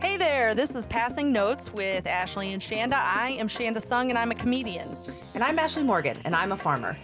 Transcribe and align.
Hey 0.00 0.16
there, 0.16 0.54
this 0.54 0.74
is 0.74 0.86
Passing 0.86 1.32
Notes 1.32 1.72
with 1.72 2.06
Ashley 2.06 2.52
and 2.52 2.62
Shanda. 2.62 2.94
I 2.94 3.30
am 3.38 3.48
Shanda 3.48 3.80
Sung 3.80 4.10
and 4.10 4.18
I'm 4.18 4.30
a 4.30 4.34
comedian. 4.34 4.96
And 5.34 5.42
I'm 5.42 5.58
Ashley 5.58 5.82
Morgan, 5.82 6.16
and 6.24 6.34
I'm 6.34 6.52
a 6.52 6.56
farmer. 6.56 6.96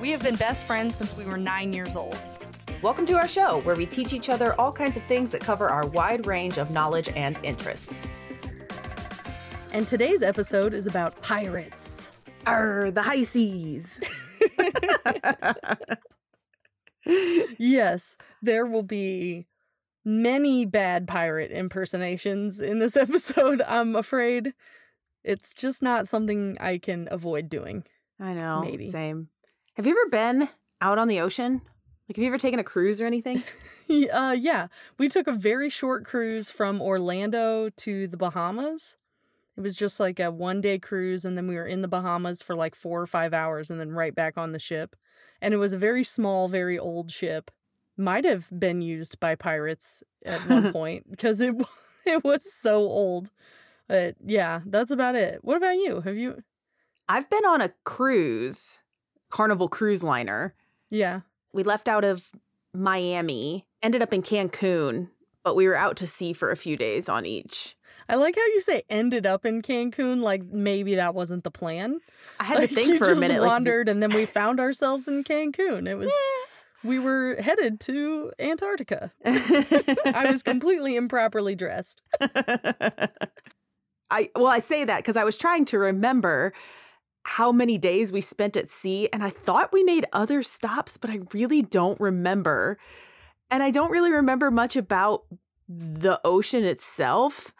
We 0.00 0.10
have 0.10 0.22
been 0.22 0.36
best 0.36 0.66
friends 0.66 0.96
since 0.96 1.16
we 1.16 1.24
were 1.24 1.36
nine 1.36 1.72
years 1.72 1.96
old. 1.96 2.18
Welcome 2.82 3.06
to 3.06 3.14
our 3.14 3.28
show, 3.28 3.60
where 3.62 3.74
we 3.74 3.86
teach 3.86 4.12
each 4.12 4.28
other 4.28 4.58
all 4.60 4.72
kinds 4.72 4.96
of 4.96 5.02
things 5.04 5.30
that 5.30 5.40
cover 5.40 5.68
our 5.68 5.86
wide 5.88 6.26
range 6.26 6.58
of 6.58 6.70
knowledge 6.70 7.08
and 7.16 7.38
interests. 7.42 8.06
And 9.72 9.88
today's 9.88 10.22
episode 10.22 10.74
is 10.74 10.86
about 10.86 11.20
pirates. 11.22 12.10
Arr, 12.46 12.90
the 12.90 13.02
high 13.02 13.22
seas. 13.22 14.00
yes, 17.58 18.16
there 18.42 18.66
will 18.66 18.82
be 18.82 19.46
many 20.04 20.64
bad 20.64 21.08
pirate 21.08 21.50
impersonations 21.50 22.60
in 22.60 22.78
this 22.78 22.96
episode, 22.96 23.62
I'm 23.62 23.96
afraid. 23.96 24.54
It's 25.22 25.54
just 25.54 25.82
not 25.82 26.08
something 26.08 26.56
I 26.60 26.78
can 26.78 27.08
avoid 27.10 27.48
doing. 27.48 27.84
I 28.20 28.34
know. 28.34 28.60
Maybe. 28.60 28.90
Same. 28.90 29.28
Have 29.74 29.86
you 29.86 29.92
ever 29.92 30.10
been 30.10 30.48
out 30.80 30.98
on 30.98 31.08
the 31.08 31.20
ocean? 31.20 31.62
Like, 32.08 32.16
have 32.16 32.22
you 32.22 32.28
ever 32.28 32.38
taken 32.38 32.60
a 32.60 32.64
cruise 32.64 33.00
or 33.00 33.06
anything? 33.06 33.42
uh, 34.12 34.36
yeah, 34.38 34.68
we 34.98 35.08
took 35.08 35.26
a 35.26 35.32
very 35.32 35.70
short 35.70 36.04
cruise 36.04 36.50
from 36.50 36.82
Orlando 36.82 37.70
to 37.70 38.06
the 38.06 38.18
Bahamas. 38.18 38.96
It 39.56 39.62
was 39.62 39.74
just 39.76 39.98
like 40.00 40.20
a 40.20 40.30
one 40.30 40.60
day 40.60 40.78
cruise, 40.78 41.24
and 41.24 41.36
then 41.36 41.48
we 41.48 41.54
were 41.54 41.66
in 41.66 41.80
the 41.80 41.88
Bahamas 41.88 42.42
for 42.42 42.54
like 42.54 42.74
four 42.74 43.00
or 43.00 43.06
five 43.06 43.32
hours 43.32 43.70
and 43.70 43.80
then 43.80 43.92
right 43.92 44.14
back 44.14 44.36
on 44.36 44.52
the 44.52 44.58
ship. 44.58 44.96
And 45.40 45.54
it 45.54 45.58
was 45.58 45.72
a 45.72 45.78
very 45.78 46.04
small, 46.04 46.48
very 46.48 46.78
old 46.78 47.10
ship. 47.10 47.50
Might 47.96 48.24
have 48.24 48.48
been 48.56 48.82
used 48.82 49.20
by 49.20 49.34
pirates 49.34 50.02
at 50.24 50.40
one 50.48 50.72
point 50.72 51.10
because 51.10 51.40
it 51.40 51.54
it 52.06 52.24
was 52.24 52.52
so 52.52 52.76
old. 52.76 53.30
But 53.88 54.16
yeah, 54.24 54.60
that's 54.66 54.90
about 54.90 55.14
it. 55.14 55.40
What 55.42 55.56
about 55.56 55.74
you? 55.74 56.00
Have 56.00 56.16
you? 56.16 56.42
I've 57.08 57.28
been 57.28 57.44
on 57.44 57.60
a 57.60 57.72
cruise, 57.84 58.82
Carnival 59.30 59.68
Cruise 59.68 60.02
Liner. 60.02 60.54
Yeah. 60.90 61.20
We 61.52 61.62
left 61.62 61.86
out 61.86 62.02
of 62.02 62.30
Miami, 62.72 63.66
ended 63.82 64.02
up 64.02 64.12
in 64.12 64.22
Cancun, 64.22 65.10
but 65.42 65.54
we 65.54 65.68
were 65.68 65.76
out 65.76 65.96
to 65.98 66.06
sea 66.06 66.32
for 66.32 66.50
a 66.50 66.56
few 66.56 66.76
days 66.76 67.08
on 67.08 67.26
each. 67.26 67.76
I 68.08 68.16
like 68.16 68.36
how 68.36 68.44
you 68.46 68.60
say 68.60 68.82
ended 68.90 69.26
up 69.26 69.46
in 69.46 69.62
Cancun, 69.62 70.20
like 70.20 70.42
maybe 70.44 70.96
that 70.96 71.14
wasn't 71.14 71.44
the 71.44 71.50
plan. 71.50 72.00
I 72.40 72.44
had 72.44 72.58
like, 72.58 72.68
to 72.70 72.74
think 72.74 72.98
for 72.98 73.10
a 73.10 73.16
minute. 73.16 73.40
like, 73.40 73.48
wandered, 73.48 73.88
and 73.88 74.02
then 74.02 74.12
we 74.12 74.26
found 74.26 74.60
ourselves 74.60 75.08
in 75.08 75.24
Cancun. 75.24 75.88
It 75.88 75.94
was 75.94 76.12
we 76.84 76.98
were 76.98 77.36
headed 77.40 77.80
to 77.80 78.32
Antarctica. 78.38 79.12
I 79.24 80.30
was 80.30 80.42
completely 80.42 80.96
improperly 80.96 81.54
dressed. 81.54 82.02
I 84.10 84.28
well, 84.36 84.46
I 84.46 84.58
say 84.58 84.84
that 84.84 84.98
because 84.98 85.16
I 85.16 85.24
was 85.24 85.36
trying 85.38 85.64
to 85.66 85.78
remember 85.78 86.52
how 87.24 87.52
many 87.52 87.78
days 87.78 88.12
we 88.12 88.20
spent 88.20 88.56
at 88.56 88.70
sea, 88.70 89.08
and 89.12 89.22
I 89.22 89.30
thought 89.30 89.72
we 89.72 89.82
made 89.82 90.04
other 90.12 90.42
stops, 90.42 90.96
but 90.98 91.10
I 91.10 91.20
really 91.32 91.62
don't 91.62 91.98
remember. 92.00 92.78
And 93.50 93.62
I 93.62 93.70
don't 93.70 93.90
really 93.90 94.12
remember 94.12 94.50
much 94.50 94.76
about 94.76 95.24
the 95.68 96.20
ocean 96.24 96.64
itself 96.64 97.52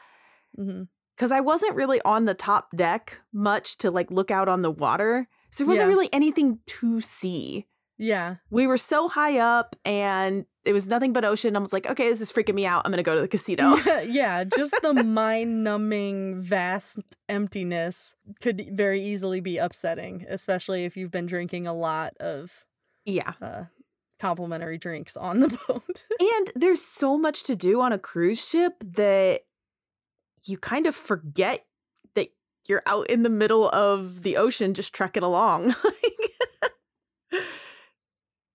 hmm 0.56 0.82
because 1.16 1.30
I 1.30 1.38
wasn't 1.40 1.76
really 1.76 2.02
on 2.02 2.24
the 2.24 2.34
top 2.34 2.76
deck 2.76 3.20
much 3.32 3.78
to 3.78 3.90
like 3.92 4.10
look 4.10 4.32
out 4.32 4.48
on 4.48 4.62
the 4.62 4.70
water. 4.70 5.28
So 5.50 5.62
there 5.62 5.68
wasn't 5.68 5.88
Yeah. 5.88 5.94
really 5.94 6.08
anything 6.12 6.58
to 6.66 7.00
see. 7.00 7.66
Yeah, 7.96 8.36
We 8.50 8.66
were 8.66 8.76
so 8.76 9.08
high 9.08 9.38
up 9.38 9.76
and 9.84 10.46
it 10.64 10.72
was 10.72 10.88
nothing 10.88 11.12
but 11.12 11.24
ocean. 11.24 11.56
I 11.56 11.60
was 11.60 11.72
like, 11.72 11.88
okay, 11.88 12.08
this 12.08 12.20
is 12.20 12.32
freaking 12.32 12.54
me 12.54 12.66
out. 12.66 12.82
I'm 12.84 12.90
going 12.90 12.96
to 12.96 13.02
go 13.02 13.14
to 13.14 13.20
the 13.20 13.28
casino. 13.36 13.76
yeah, 13.76 14.00
yeah. 14.02 14.44
Just 14.44 14.74
the 14.82 14.94
mind-numbing, 15.04 16.40
vast 16.40 16.98
emptiness 17.28 18.14
could 18.40 18.68
very 18.72 19.02
easily 19.04 19.40
be 19.40 19.58
upsetting, 19.58 20.26
especially 20.28 20.84
if 20.84 20.96
you've 20.96 21.10
been 21.10 21.26
drinking 21.26 21.66
a 21.66 21.74
lot 21.74 22.16
of 22.18 22.64
yeah. 23.04 23.34
uh, 23.40 23.64
complimentary 24.18 24.78
drinks 24.78 25.16
on 25.16 25.40
the 25.40 25.48
boat. 25.68 26.04
And 26.18 26.50
there's 26.56 26.82
so 26.82 27.16
much 27.16 27.44
to 27.44 27.54
do 27.54 27.80
on 27.80 27.92
a 27.92 27.98
cruise 27.98 28.44
ship 28.44 28.72
that 28.94 29.42
you 30.44 30.58
kind 30.58 30.86
of 30.86 30.94
forget 30.94 31.64
that 32.14 32.28
you're 32.66 32.82
out 32.86 33.08
in 33.08 33.22
the 33.22 33.30
middle 33.30 33.68
of 33.70 34.22
the 34.22 34.36
ocean 34.36 34.74
just 34.74 34.92
trekking 34.92 35.22
along. 35.22 35.74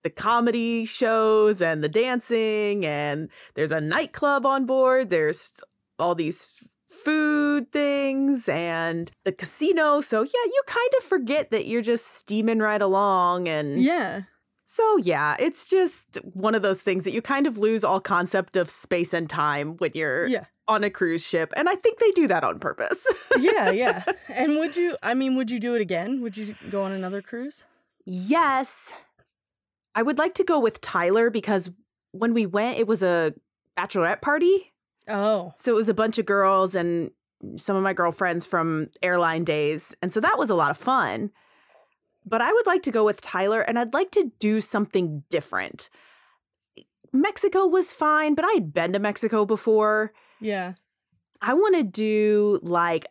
The 0.02 0.10
comedy 0.10 0.84
shows 0.84 1.60
and 1.60 1.82
the 1.84 1.88
dancing, 1.88 2.86
and 2.86 3.28
there's 3.54 3.72
a 3.72 3.80
nightclub 3.80 4.46
on 4.46 4.66
board. 4.66 5.10
There's 5.10 5.60
all 5.98 6.14
these 6.14 6.56
food 6.90 7.70
things 7.72 8.48
and 8.48 9.10
the 9.24 9.32
casino. 9.32 10.00
So, 10.00 10.22
yeah, 10.22 10.44
you 10.44 10.62
kind 10.66 10.90
of 10.98 11.04
forget 11.04 11.50
that 11.50 11.66
you're 11.66 11.82
just 11.82 12.06
steaming 12.16 12.58
right 12.58 12.82
along 12.82 13.48
and 13.48 13.82
yeah, 13.82 14.22
so, 14.70 14.98
yeah, 14.98 15.34
it's 15.40 15.66
just 15.66 16.18
one 16.32 16.54
of 16.54 16.62
those 16.62 16.80
things 16.80 17.02
that 17.02 17.10
you 17.10 17.20
kind 17.20 17.48
of 17.48 17.58
lose 17.58 17.82
all 17.82 18.00
concept 18.00 18.56
of 18.56 18.70
space 18.70 19.12
and 19.12 19.28
time 19.28 19.74
when 19.78 19.90
you're 19.94 20.28
yeah. 20.28 20.44
on 20.68 20.84
a 20.84 20.90
cruise 20.90 21.26
ship. 21.26 21.52
And 21.56 21.68
I 21.68 21.74
think 21.74 21.98
they 21.98 22.12
do 22.12 22.28
that 22.28 22.44
on 22.44 22.60
purpose. 22.60 23.04
yeah, 23.40 23.72
yeah. 23.72 24.04
And 24.28 24.58
would 24.60 24.76
you? 24.76 24.96
I 25.02 25.14
mean, 25.14 25.34
would 25.34 25.50
you 25.50 25.58
do 25.58 25.74
it 25.74 25.80
again? 25.80 26.20
Would 26.22 26.36
you 26.36 26.54
go 26.70 26.84
on 26.84 26.92
another 26.92 27.20
cruise? 27.20 27.64
yes. 28.06 28.92
I 29.94 30.02
would 30.02 30.18
like 30.18 30.34
to 30.34 30.44
go 30.44 30.58
with 30.60 30.80
Tyler 30.80 31.30
because 31.30 31.70
when 32.12 32.34
we 32.34 32.46
went, 32.46 32.78
it 32.78 32.86
was 32.86 33.02
a 33.02 33.34
bachelorette 33.76 34.20
party. 34.22 34.72
Oh, 35.08 35.52
So 35.56 35.72
it 35.72 35.76
was 35.76 35.88
a 35.88 35.94
bunch 35.94 36.18
of 36.18 36.26
girls 36.26 36.74
and 36.74 37.10
some 37.56 37.74
of 37.76 37.82
my 37.82 37.92
girlfriends 37.92 38.46
from 38.46 38.90
airline 39.02 39.44
days. 39.44 39.94
And 40.02 40.12
so 40.12 40.20
that 40.20 40.38
was 40.38 40.50
a 40.50 40.54
lot 40.54 40.70
of 40.70 40.76
fun. 40.76 41.30
But 42.24 42.42
I 42.42 42.52
would 42.52 42.66
like 42.66 42.82
to 42.82 42.90
go 42.90 43.04
with 43.04 43.20
Tyler 43.20 43.60
and 43.62 43.78
I'd 43.78 43.94
like 43.94 44.10
to 44.12 44.30
do 44.38 44.60
something 44.60 45.24
different. 45.30 45.88
Mexico 47.12 47.66
was 47.66 47.92
fine, 47.92 48.34
but 48.34 48.44
I 48.44 48.52
had 48.52 48.72
been 48.72 48.92
to 48.92 48.98
Mexico 48.98 49.44
before. 49.44 50.12
yeah, 50.40 50.74
I 51.42 51.54
want 51.54 51.74
to 51.76 51.82
do 51.82 52.60
like 52.62 53.06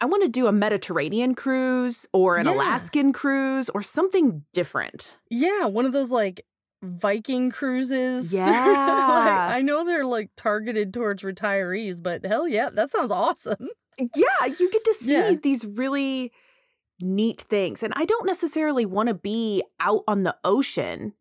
I 0.00 0.06
want 0.06 0.22
to 0.22 0.28
do 0.28 0.46
a 0.46 0.52
Mediterranean 0.52 1.34
cruise 1.34 2.06
or 2.12 2.36
an 2.36 2.46
Yeah. 2.46 2.54
Alaskan 2.54 3.12
cruise 3.12 3.68
or 3.70 3.82
something 3.82 4.44
different. 4.52 5.16
yeah. 5.30 5.66
One 5.66 5.84
of 5.86 5.92
those 5.92 6.10
like 6.10 6.44
Viking 6.82 7.50
cruises. 7.50 8.32
like, 8.32 8.46
Yeah. 8.46 9.48
I 9.52 9.60
know 9.62 9.84
they're 9.84 10.04
like 10.06 10.30
targeted 10.36 10.94
towards 10.94 11.22
retirees, 11.22 12.02
but 12.02 12.24
hell 12.24 12.48
yeah, 12.48 12.70
that 12.70 12.90
sounds 12.90 13.10
awesome. 13.10 13.68
Yeah, 13.98 14.46
you 14.58 14.70
get 14.70 14.84
to 14.84 14.94
see 14.94 15.12
Yeah. 15.12 15.34
these 15.42 15.66
really 15.66 16.32
neat 17.02 17.42
things. 17.42 17.82
And 17.82 17.92
I 17.96 18.06
don't 18.06 18.26
necessarily 18.26 18.86
want 18.86 19.08
to 19.08 19.14
be 19.14 19.62
out 19.78 20.02
on 20.08 20.22
the 20.22 20.34
ocean 20.44 21.12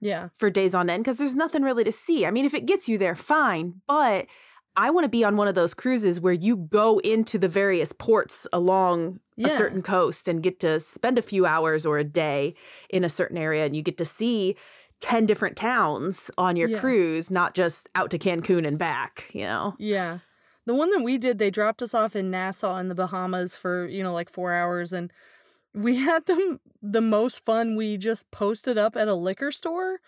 Yeah, 0.00 0.28
for 0.38 0.48
days 0.50 0.72
on 0.74 0.88
end 0.88 1.02
because 1.02 1.18
there's 1.18 1.34
nothing 1.34 1.62
really 1.62 1.82
to 1.84 1.90
see. 1.92 2.24
I 2.24 2.30
mean, 2.30 2.44
if 2.44 2.54
it 2.54 2.66
gets 2.66 2.88
you 2.88 2.96
there, 2.98 3.16
fine. 3.16 3.80
But 3.88 4.26
I 4.76 4.90
want 4.90 5.04
to 5.04 5.08
be 5.08 5.24
on 5.24 5.36
one 5.36 5.48
of 5.48 5.54
those 5.54 5.74
cruises 5.74 6.20
where 6.20 6.32
you 6.32 6.56
go 6.56 6.98
into 6.98 7.38
the 7.38 7.48
various 7.48 7.92
ports 7.92 8.46
along 8.52 9.20
yeah, 9.36 9.46
a 9.46 9.50
certain 9.50 9.82
coast 9.82 10.28
and 10.28 10.42
get 10.42 10.60
to 10.60 10.78
spend 10.80 11.18
a 11.18 11.22
few 11.22 11.46
hours 11.46 11.84
or 11.84 11.98
a 11.98 12.04
day 12.04 12.54
in 12.90 13.02
a 13.04 13.08
certain 13.08 13.36
area 13.36 13.64
and 13.64 13.74
you 13.74 13.82
get 13.82 13.98
to 13.98 14.04
see 14.04 14.56
10 15.00 15.26
different 15.26 15.56
towns 15.56 16.30
on 16.38 16.56
your 16.56 16.68
Yeah. 16.68 16.80
cruise, 16.80 17.30
not 17.30 17.54
just 17.54 17.88
out 17.94 18.10
to 18.10 18.18
Cancun 18.18 18.66
and 18.66 18.78
back, 18.78 19.30
you 19.32 19.42
know? 19.42 19.74
yeah. 19.78 20.18
The 20.66 20.74
one 20.74 20.90
that 20.90 21.02
we 21.02 21.16
did, 21.16 21.38
they 21.38 21.50
dropped 21.50 21.80
us 21.80 21.94
off 21.94 22.14
in 22.14 22.30
Nassau 22.30 22.76
in 22.76 22.88
the 22.88 22.94
Bahamas 22.94 23.56
for 23.56 23.86
you 23.86 24.02
know 24.02 24.12
like 24.12 24.28
four 24.28 24.52
hours, 24.52 24.92
and 24.92 25.10
we 25.74 25.96
had 25.96 26.26
them 26.26 26.60
the 26.82 27.00
most 27.00 27.44
fun. 27.44 27.76
We 27.76 27.96
just 27.98 28.30
posted 28.30 28.78
up 28.78 28.96
at 28.96 29.08
a 29.08 29.14
liquor 29.14 29.50
store 29.52 30.00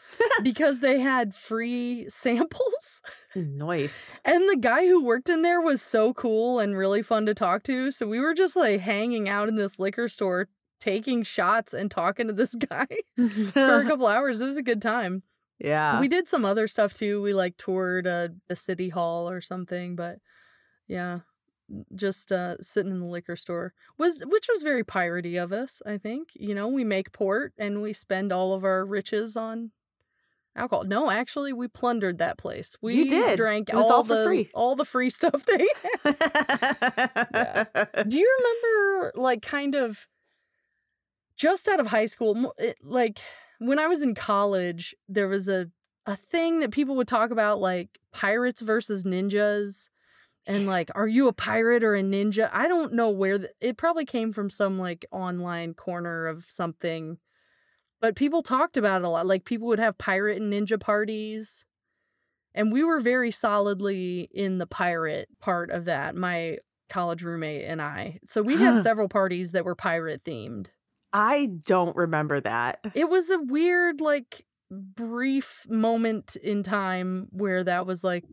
because 0.42 0.80
they 0.80 1.00
had 1.00 1.34
free 1.34 2.06
samples. 2.08 3.02
Nice. 3.36 4.12
And 4.24 4.48
the 4.50 4.56
guy 4.56 4.86
who 4.88 5.04
worked 5.04 5.30
in 5.30 5.42
there 5.42 5.60
was 5.60 5.80
so 5.80 6.12
cool 6.14 6.58
and 6.58 6.76
really 6.76 7.00
fun 7.02 7.26
to 7.26 7.34
talk 7.34 7.62
to. 7.64 7.92
So 7.92 8.08
we 8.08 8.18
were 8.18 8.34
just 8.34 8.56
like 8.56 8.80
hanging 8.80 9.28
out 9.28 9.48
in 9.48 9.54
this 9.54 9.78
liquor 9.78 10.08
store, 10.08 10.48
taking 10.80 11.22
shots 11.22 11.72
and 11.72 11.90
talking 11.90 12.26
to 12.26 12.32
this 12.32 12.54
guy 12.70 12.88
for 13.52 13.80
a 13.80 13.84
couple 13.86 14.08
hours. 14.08 14.40
It 14.40 14.46
was 14.46 14.56
a 14.56 14.62
good 14.62 14.82
time. 14.82 15.22
yeah. 15.60 16.00
we 16.00 16.08
did 16.08 16.26
some 16.26 16.44
other 16.44 16.66
stuff 16.66 16.92
too. 16.92 17.22
We 17.22 17.32
like 17.34 17.56
toured 17.56 18.06
uh, 18.08 18.28
the 18.48 18.56
city 18.56 18.88
hall 18.88 19.30
or 19.30 19.40
something, 19.40 19.94
but 19.94 20.16
yeah, 20.88 21.20
just 21.94 22.32
uh, 22.32 22.56
sitting 22.60 22.90
in 22.92 23.00
the 23.00 23.06
liquor 23.06 23.36
store 23.36 23.72
was 23.98 24.22
which 24.26 24.46
was 24.52 24.62
very 24.62 24.84
piratey 24.84 25.42
of 25.42 25.52
us. 25.52 25.80
I 25.86 25.98
think 25.98 26.28
you 26.34 26.54
know 26.54 26.68
we 26.68 26.84
make 26.84 27.12
port 27.12 27.52
and 27.58 27.80
we 27.82 27.92
spend 27.92 28.32
all 28.32 28.54
of 28.54 28.64
our 28.64 28.84
riches 28.84 29.36
on 29.36 29.70
alcohol. 30.56 30.84
No, 30.84 31.10
actually, 31.10 31.52
we 31.52 31.68
plundered 31.68 32.18
that 32.18 32.36
place. 32.38 32.76
We 32.82 32.94
You 32.96 33.08
did. 33.08 33.36
drank 33.36 33.72
all, 33.72 33.92
all 33.92 34.02
the 34.02 34.24
free. 34.26 34.50
all 34.54 34.74
the 34.74 34.84
free 34.84 35.10
stuff 35.10 35.44
they 35.46 35.58
do 38.08 38.18
you 38.18 38.38
remember 38.38 39.12
like 39.14 39.42
kind 39.42 39.74
of 39.74 40.06
just 41.36 41.68
out 41.68 41.80
of 41.80 41.86
high 41.88 42.06
school 42.06 42.52
it- 42.58 42.76
like 42.82 43.20
when 43.58 43.78
i 43.78 43.86
was 43.86 44.02
in 44.02 44.14
college 44.14 44.94
there 45.08 45.28
was 45.28 45.48
a 45.48 45.70
a 46.06 46.16
thing 46.16 46.60
that 46.60 46.70
people 46.72 46.96
would 46.96 47.08
talk 47.08 47.30
about 47.30 47.60
like 47.60 47.98
pirates 48.12 48.60
versus 48.60 49.04
ninjas 49.04 49.88
and 50.50 50.66
like 50.66 50.90
are 50.94 51.08
you 51.08 51.28
a 51.28 51.32
pirate 51.32 51.82
or 51.82 51.94
a 51.94 52.02
ninja? 52.02 52.50
I 52.52 52.68
don't 52.68 52.92
know 52.92 53.10
where 53.10 53.38
the, 53.38 53.50
it 53.60 53.76
probably 53.76 54.04
came 54.04 54.32
from 54.32 54.50
some 54.50 54.78
like 54.78 55.06
online 55.10 55.74
corner 55.74 56.26
of 56.26 56.44
something 56.46 57.18
but 58.00 58.16
people 58.16 58.42
talked 58.42 58.76
about 58.76 59.02
it 59.02 59.04
a 59.04 59.08
lot 59.08 59.26
like 59.26 59.44
people 59.44 59.68
would 59.68 59.78
have 59.78 59.98
pirate 59.98 60.40
and 60.40 60.52
ninja 60.52 60.80
parties 60.80 61.64
and 62.54 62.72
we 62.72 62.82
were 62.82 63.00
very 63.00 63.30
solidly 63.30 64.28
in 64.32 64.58
the 64.58 64.66
pirate 64.66 65.28
part 65.40 65.70
of 65.70 65.84
that 65.84 66.14
my 66.14 66.58
college 66.88 67.22
roommate 67.22 67.64
and 67.64 67.80
i 67.80 68.18
so 68.24 68.42
we 68.42 68.56
had 68.56 68.78
ah. 68.78 68.82
several 68.82 69.08
parties 69.08 69.52
that 69.52 69.64
were 69.64 69.76
pirate 69.76 70.24
themed. 70.24 70.66
I 71.12 71.50
don't 71.66 71.96
remember 71.96 72.40
that. 72.40 72.78
it 72.94 73.08
was 73.08 73.30
a 73.30 73.38
weird 73.38 74.00
like 74.00 74.46
brief 74.70 75.66
moment 75.68 76.36
in 76.36 76.62
time 76.62 77.26
where 77.32 77.64
that 77.64 77.84
was 77.84 78.04
like 78.04 78.24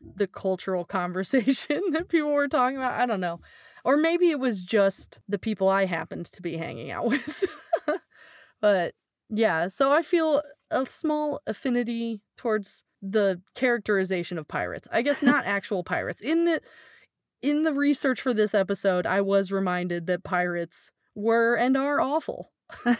the 0.00 0.26
cultural 0.26 0.84
conversation 0.84 1.80
that 1.92 2.08
people 2.08 2.32
were 2.32 2.48
talking 2.48 2.76
about 2.76 2.98
i 3.00 3.06
don't 3.06 3.20
know. 3.20 3.40
Or 3.84 3.96
maybe 3.96 4.30
it 4.30 4.38
was 4.38 4.64
just 4.64 5.20
the 5.28 5.38
people 5.38 5.68
i 5.68 5.86
happened 5.86 6.26
to 6.26 6.42
be 6.42 6.56
hanging 6.56 6.90
out 6.90 7.06
with. 7.08 7.44
But 8.60 8.94
yeah 9.30 9.68
so 9.68 9.92
i 9.92 10.02
feel 10.02 10.42
a 10.70 10.84
small 10.86 11.40
affinity 11.46 12.20
towards 12.36 12.84
the 13.00 13.40
characterization 13.54 14.38
of 14.38 14.48
pirates. 14.48 14.88
I 14.90 15.02
guess 15.02 15.22
not 15.22 15.46
actual 15.46 15.84
pirates. 15.84 16.20
In 16.20 16.44
the 16.44 16.60
in 17.40 17.62
the 17.62 17.72
research 17.72 18.20
for 18.20 18.34
this 18.34 18.54
episode 18.54 19.06
i 19.06 19.20
was 19.20 19.52
reminded 19.52 20.06
that 20.06 20.24
pirates 20.24 20.90
were 21.14 21.54
and 21.54 21.76
are 21.76 22.00
awful. 22.00 22.52
But 22.84 22.94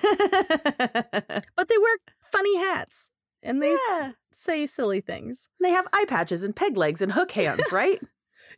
they 1.69 1.79
wear 1.79 1.97
funny 2.31 2.57
hats 2.57 3.11
and 3.43 3.63
they 3.63 3.77
yeah. 3.89 4.13
say 4.33 4.67
silly 4.67 5.01
things. 5.01 5.49
They 5.61 5.71
have 5.71 5.87
eye 5.93 6.05
patches 6.07 6.43
and 6.43 6.55
peg 6.55 6.77
legs 6.77 7.01
and 7.03 7.13
hook 7.13 7.33
hands, 7.33 7.65
right? 7.73 8.01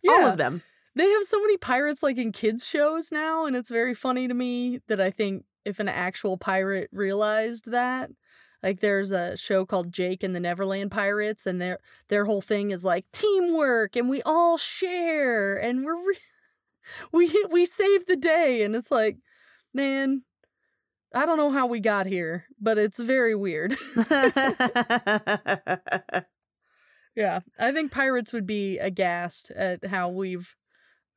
Yeah, 0.02 0.12
All 0.12 0.26
of 0.28 0.38
them. 0.38 0.62
they 0.94 1.08
have 1.10 1.24
so 1.24 1.40
many 1.40 1.56
pirates 1.56 2.02
like 2.02 2.16
in 2.18 2.32
kids 2.32 2.66
shows 2.66 3.12
now, 3.12 3.46
and 3.46 3.54
it's 3.54 3.70
very 3.70 3.94
funny 3.94 4.28
to 4.28 4.34
me 4.34 4.80
that 4.88 5.00
I 5.00 5.10
think 5.10 5.44
if 5.64 5.78
an 5.80 5.88
actual 5.88 6.38
pirate 6.38 6.88
realized 6.92 7.70
that, 7.70 8.10
like 8.62 8.80
there's 8.80 9.10
a 9.10 9.36
show 9.36 9.64
called 9.66 9.92
Jake 9.92 10.22
and 10.22 10.34
the 10.34 10.40
Neverland 10.40 10.90
Pirates, 10.90 11.46
and 11.46 11.60
their 11.60 11.78
their 12.08 12.24
whole 12.24 12.40
thing 12.42 12.70
is 12.70 12.84
like 12.84 13.04
teamwork, 13.12 13.96
and 13.96 14.08
we 14.08 14.22
all 14.22 14.56
share, 14.58 15.56
and 15.56 15.84
we're 15.84 15.96
re- 15.96 16.18
we 17.12 17.44
we 17.50 17.64
save 17.64 18.06
the 18.06 18.16
day, 18.16 18.62
and 18.62 18.74
it's 18.74 18.90
like, 18.90 19.18
man. 19.74 20.22
I 21.12 21.26
don't 21.26 21.38
know 21.38 21.50
how 21.50 21.66
we 21.66 21.80
got 21.80 22.06
here, 22.06 22.44
but 22.60 22.78
it's 22.78 23.00
very 23.00 23.34
weird. 23.34 23.76
Yeah, 27.16 27.40
I 27.58 27.72
think 27.72 27.90
pirates 27.90 28.32
would 28.32 28.46
be 28.46 28.78
aghast 28.78 29.50
at 29.50 29.84
how 29.84 30.10
we've 30.10 30.54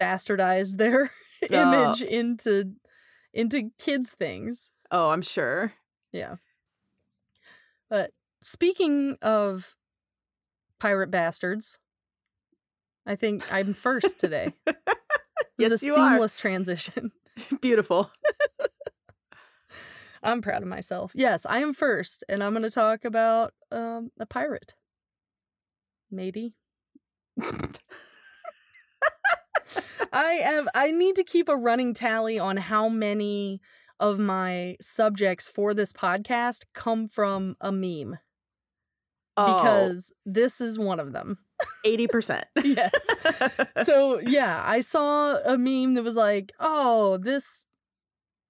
bastardized 0.02 0.78
their 0.78 1.12
Oh. 1.52 1.92
image 1.92 2.02
into 2.02 2.74
into 3.34 3.70
kids 3.78 4.10
things. 4.10 4.72
oh, 4.92 5.12
I'm 5.12 5.22
sure. 5.22 5.74
Yeah. 6.12 6.38
But 7.92 8.12
speaking 8.42 9.18
of 9.22 9.76
pirate 10.80 11.12
bastards, 11.12 11.78
I 13.06 13.16
think 13.16 13.44
I'm 13.54 13.74
first 13.76 14.20
today. 14.20 14.54
It 14.66 14.76
was 15.60 15.68
Yes, 15.72 15.84
a 15.84 15.86
you 15.86 15.94
are. 15.96 16.12
seamless 16.14 16.36
transition. 16.38 17.12
Beautiful. 17.62 18.10
I'm 20.24 20.42
proud 20.42 20.62
of 20.62 20.68
myself. 20.68 21.12
Yes, 21.16 21.46
I 21.48 21.60
am 21.60 21.74
first, 21.74 22.24
and 22.30 22.44
I'm 22.44 22.54
going 22.54 22.64
to 22.64 22.70
talk 22.70 23.06
about 23.06 23.54
um, 23.72 24.12
a 24.20 24.26
pirate. 24.26 24.74
Maybe. 26.10 26.56
I 30.14 30.34
have 30.34 30.68
I 30.76 30.92
need 30.92 31.16
to 31.16 31.24
keep 31.24 31.50
a 31.50 31.58
running 31.58 31.96
tally 31.96 32.38
on 32.38 32.58
how 32.58 32.88
many 32.88 33.62
of 34.00 34.20
my 34.20 34.76
subjects 34.80 35.50
for 35.50 35.74
this 35.74 35.92
podcast 35.92 36.66
come 36.74 37.08
from 37.08 37.56
a 37.60 37.72
meme 37.72 38.20
Oh, 39.36 39.56
because 39.56 40.12
this 40.26 40.62
is 40.62 40.78
one 40.78 41.00
of 41.00 41.14
them. 41.14 41.40
80%. 41.86 42.44
Yes. 42.64 42.92
so, 43.84 44.20
yeah, 44.20 44.62
I 44.66 44.80
saw 44.82 45.38
a 45.44 45.58
meme 45.58 45.96
that 45.96 46.04
was 46.04 46.16
like, 46.16 46.52
"Oh, 46.60 47.18
this 47.18 47.66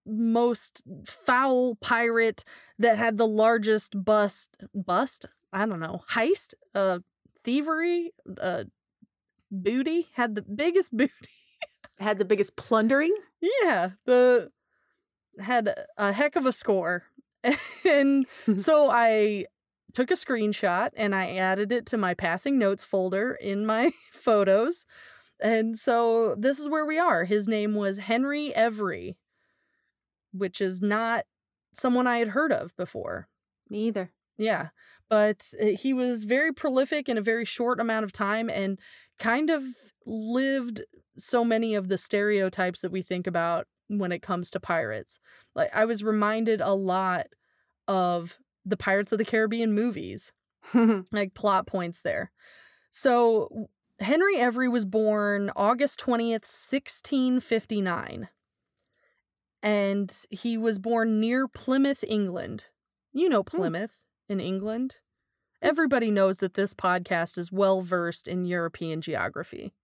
most 0.06 0.82
foul 1.06 1.76
pirate 1.76 2.44
that 2.80 2.98
had 2.98 3.18
the 3.18 3.28
largest 3.28 4.04
bust 4.04 4.56
bust, 4.74 5.26
I 5.52 5.66
don't 5.66 5.80
know, 5.80 6.02
heist, 6.12 6.54
uh 6.76 7.00
thievery, 7.44 8.14
uh 8.40 8.66
booty, 9.52 10.08
had 10.14 10.36
the 10.36 10.42
biggest 10.42 10.92
booty 10.98 11.12
Had 12.00 12.20
the 12.20 12.26
biggest 12.26 12.56
plundering. 12.56 13.16
Yeah, 13.42 13.92
the 14.06 14.52
had 15.40 15.74
a 15.98 16.12
heck 16.12 16.36
of 16.36 16.46
a 16.46 16.52
score. 16.52 17.04
and 17.86 18.26
so 18.58 18.90
I 18.90 19.46
took 19.94 20.12
a 20.12 20.16
screenshot 20.16 20.90
and 20.96 21.14
I 21.14 21.36
added 21.36 21.72
it 21.72 21.86
to 21.88 21.98
my 21.98 22.14
passing 22.14 22.58
notes 22.58 22.84
folder 22.84 23.34
in 23.34 23.66
my 23.66 23.92
photos. 24.12 24.86
And 25.42 25.78
so 25.78 26.36
this 26.38 26.60
is 26.60 26.70
where 26.70 26.86
we 26.86 26.98
are. 26.98 27.26
His 27.26 27.48
name 27.48 27.76
was 27.76 27.98
Henry 27.98 28.56
Every, 28.56 29.18
which 30.34 30.62
is 30.62 30.82
not 30.82 31.26
someone 31.74 32.08
I 32.08 32.18
had 32.18 32.30
heard 32.30 32.52
of 32.52 32.76
before. 32.76 33.28
Me 33.70 33.88
either. 33.88 34.12
Yeah. 34.38 34.70
But 35.10 35.54
uh, 35.62 35.68
he 35.68 35.94
was 35.94 36.24
very 36.24 36.52
prolific 36.52 37.08
in 37.08 37.18
a 37.18 37.22
very 37.22 37.46
short 37.46 37.80
amount 37.80 38.04
of 38.04 38.12
time 38.12 38.50
and 38.50 38.80
kind 39.20 39.50
of 39.50 39.64
lived 40.06 40.82
so 41.18 41.46
many 41.46 41.76
of 41.76 41.88
the 41.88 41.98
stereotypes 41.98 42.82
that 42.82 42.92
we 42.92 43.02
think 43.02 43.28
about 43.28 43.68
when 43.88 44.12
it 44.12 44.22
comes 44.22 44.50
to 44.52 44.60
pirates. 44.60 45.20
Like 45.56 45.70
I 45.74 45.86
was 45.86 46.04
reminded 46.04 46.62
a 46.62 46.74
lot 46.74 47.28
of 47.88 48.38
the 48.66 48.78
Pirates 48.78 49.12
of 49.12 49.18
the 49.18 49.26
Caribbean 49.26 49.74
movies, 49.74 50.32
like 51.12 51.34
plot 51.34 51.68
points 51.68 52.02
there. 52.02 52.32
So 52.92 53.68
Henry 54.00 54.38
Every 54.38 54.70
was 54.70 54.86
born 54.86 55.52
August 55.56 56.00
20th, 56.00 56.46
1659. 56.46 58.30
And 59.64 60.16
he 60.30 60.58
was 60.58 60.78
born 60.78 61.20
near 61.20 61.48
Plymouth, 61.48 62.04
England. 62.08 62.66
You 63.12 63.30
know 63.30 63.42
hmm. 63.42 63.58
Plymouth 63.58 64.02
in 64.30 64.40
England. 64.40 64.98
Hmm. 65.62 65.70
Everybody 65.70 66.12
knows 66.12 66.38
that 66.40 66.54
this 66.54 66.76
podcast 66.76 67.38
is 67.38 67.52
well 67.52 67.82
versed 67.82 68.28
in 68.28 68.46
European 68.46 69.02
geography. 69.02 69.74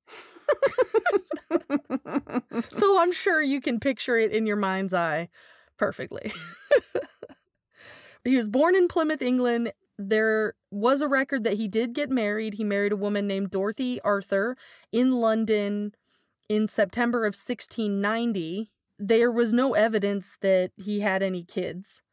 So 2.72 3.00
I'm 3.00 3.12
sure 3.12 3.42
you 3.42 3.62
can 3.62 3.80
picture 3.80 4.18
it 4.18 4.32
in 4.32 4.46
your 4.46 4.56
mind's 4.56 4.94
eye 4.94 5.30
perfectly. 5.78 6.32
he 8.24 8.36
was 8.36 8.48
born 8.48 8.76
in 8.76 8.88
Plymouth, 8.88 9.22
England. 9.22 9.72
There 9.98 10.56
was 10.72 11.02
a 11.02 11.08
record 11.08 11.44
that 11.44 11.56
he 11.56 11.68
did 11.68 11.94
get 11.94 12.10
married. 12.10 12.56
He 12.56 12.64
married 12.64 12.92
a 12.92 12.98
woman 12.98 13.28
named 13.28 13.52
Dorothy 13.52 14.00
Arthur 14.02 14.56
in 14.92 15.12
London 15.12 15.94
in 16.48 16.68
September 16.68 17.26
of 17.26 17.34
1690. 17.34 18.72
There 19.00 19.32
was 19.32 19.54
no 19.54 19.74
evidence 19.74 20.38
that 20.42 20.72
he 20.76 21.00
had 21.00 21.24
any 21.24 21.44
kids. 21.44 22.04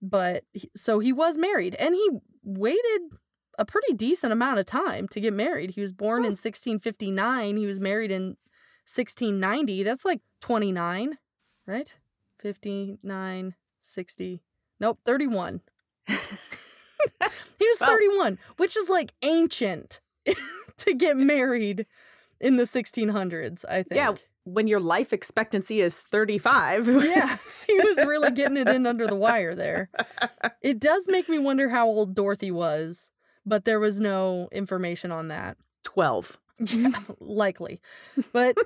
But 0.00 0.44
so 0.76 1.00
he 1.00 1.12
was 1.12 1.36
married 1.36 1.74
and 1.74 1.94
he 1.94 2.08
waited 2.44 3.00
a 3.58 3.64
pretty 3.64 3.92
decent 3.94 4.32
amount 4.32 4.60
of 4.60 4.66
time 4.66 5.08
to 5.08 5.20
get 5.20 5.32
married. 5.32 5.70
He 5.70 5.80
was 5.80 5.92
born 5.92 6.20
in 6.20 6.36
1659. 6.36 7.56
He 7.56 7.66
was 7.66 7.80
married 7.80 8.12
in 8.12 8.36
1690. 8.86 9.82
That's 9.82 10.04
like 10.04 10.20
29, 10.40 11.18
right? 11.66 11.96
59, 12.40 13.54
60. 13.80 14.42
Nope, 14.78 15.00
31. 15.04 15.60
he 16.06 16.14
was 16.14 17.80
Well- 17.80 17.90
31, 17.90 18.38
which 18.58 18.76
is 18.76 18.88
like 18.88 19.12
ancient 19.22 20.00
to 20.78 20.94
get 20.94 21.16
married 21.16 21.86
in 22.40 22.56
the 22.56 22.62
1600s, 22.62 23.64
I 23.68 23.82
think. 23.82 23.96
Yeah, 23.96 24.14
when 24.48 24.66
your 24.66 24.80
life 24.80 25.12
expectancy 25.12 25.80
is 25.80 26.00
35. 26.00 26.88
yeah, 27.04 27.36
he 27.66 27.74
was 27.74 27.98
really 27.98 28.30
getting 28.30 28.56
it 28.56 28.68
in 28.68 28.86
under 28.86 29.06
the 29.06 29.14
wire 29.14 29.54
there. 29.54 29.90
It 30.62 30.80
does 30.80 31.06
make 31.08 31.28
me 31.28 31.38
wonder 31.38 31.68
how 31.68 31.86
old 31.86 32.14
Dorothy 32.14 32.50
was, 32.50 33.10
but 33.44 33.64
there 33.64 33.80
was 33.80 34.00
no 34.00 34.48
information 34.52 35.12
on 35.12 35.28
that. 35.28 35.56
12. 35.84 36.38
Yeah, 36.66 36.90
likely. 37.20 37.80
But 38.32 38.58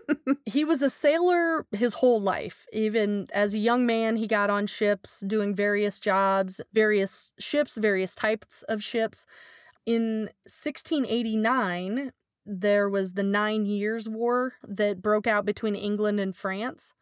he 0.46 0.64
was 0.64 0.82
a 0.82 0.90
sailor 0.90 1.66
his 1.72 1.94
whole 1.94 2.20
life. 2.20 2.66
Even 2.72 3.28
as 3.32 3.54
a 3.54 3.58
young 3.58 3.84
man, 3.84 4.16
he 4.16 4.26
got 4.26 4.50
on 4.50 4.66
ships 4.66 5.22
doing 5.26 5.54
various 5.54 5.98
jobs, 5.98 6.60
various 6.72 7.32
ships, 7.38 7.76
various 7.76 8.14
types 8.14 8.62
of 8.64 8.82
ships. 8.82 9.26
In 9.84 10.30
1689, 10.46 12.12
there 12.44 12.88
was 12.88 13.12
the 13.12 13.22
Nine 13.22 13.66
Years' 13.66 14.08
War 14.08 14.54
that 14.66 15.02
broke 15.02 15.26
out 15.26 15.44
between 15.44 15.74
England 15.74 16.20
and 16.20 16.34
France. 16.34 16.94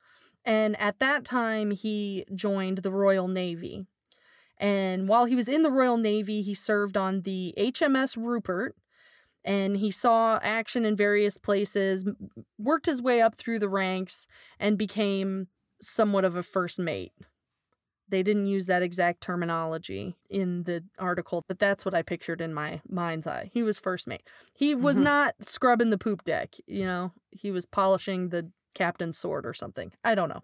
And 0.45 0.79
at 0.81 0.99
that 1.01 1.25
time, 1.25 1.71
he 1.71 2.25
joined 2.35 2.79
the 2.79 2.93
Royal 2.93 3.29
Navy. 3.29 3.87
And 4.59 5.09
while 5.09 5.25
he 5.25 5.35
was 5.35 5.49
in 5.49 5.63
the 5.63 5.71
Royal 5.71 5.97
Navy, 5.97 6.43
he 6.43 6.55
served 6.55 6.97
on 6.97 7.23
the 7.23 7.55
HMS 7.57 8.17
Rupert 8.17 8.77
and 9.45 9.77
he 9.79 9.91
saw 9.91 10.39
action 10.43 10.85
in 10.85 10.97
various 10.97 11.39
places, 11.39 12.05
worked 12.59 12.87
his 12.87 13.01
way 13.01 13.23
up 13.23 13.37
through 13.37 13.59
the 13.59 13.69
ranks, 13.71 14.27
and 14.59 14.77
became 14.77 15.49
somewhat 15.81 16.25
of 16.27 16.37
a 16.37 16.43
first 16.43 16.79
mate. 16.79 17.13
They 18.11 18.23
didn't 18.23 18.47
use 18.49 18.67
that 18.67 18.83
exact 18.83 19.21
terminology 19.23 20.17
in 20.29 20.65
the 20.65 20.85
article, 20.99 21.45
but 21.49 21.59
that's 21.59 21.85
what 21.85 21.95
I 21.95 22.03
pictured 22.03 22.41
in 22.41 22.53
my 22.53 22.81
mind's 22.89 23.27
eye. 23.27 23.51
He 23.55 23.63
was 23.63 23.79
first 23.79 24.07
mate. 24.07 24.23
He 24.53 24.75
was 24.75 24.99
Mhm. 24.99 25.05
not 25.05 25.35
scrubbing 25.43 25.91
the 25.91 25.99
poop 25.99 26.25
deck, 26.25 26.55
you 26.67 26.85
know, 26.85 27.13
he 27.31 27.51
was 27.51 27.67
polishing 27.67 28.29
the 28.29 28.51
captain's 28.75 29.19
sword 29.19 29.47
or 29.47 29.55
something. 29.55 29.93
I 30.05 30.15
don't 30.15 30.29
know. 30.29 30.43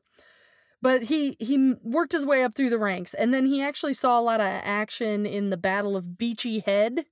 But 0.83 1.03
he 1.05 1.37
he 1.41 1.75
worked 1.83 2.13
his 2.13 2.25
way 2.27 2.45
up 2.45 2.55
through 2.55 2.71
the 2.71 2.79
ranks 2.79 3.15
and 3.15 3.33
then 3.35 3.47
he 3.47 3.63
actually 3.63 3.95
saw 3.95 4.19
a 4.19 4.23
lot 4.23 4.41
of 4.41 4.47
action 4.47 5.27
in 5.27 5.51
the 5.51 5.57
Battle 5.57 5.97
of 5.97 6.17
Beachy 6.19 6.61
Head, 6.61 7.07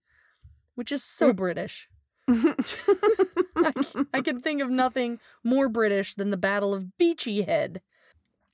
which 0.75 0.93
is 0.93 1.03
so 1.03 1.33
British. 1.33 1.89
I 3.57 4.21
can 4.23 4.41
think 4.41 4.61
of 4.61 4.71
nothing 4.71 5.19
more 5.43 5.69
British 5.69 6.15
than 6.15 6.31
the 6.31 6.37
Battle 6.37 6.75
of 6.75 6.97
Beachy 6.99 7.43
Head. 7.43 7.81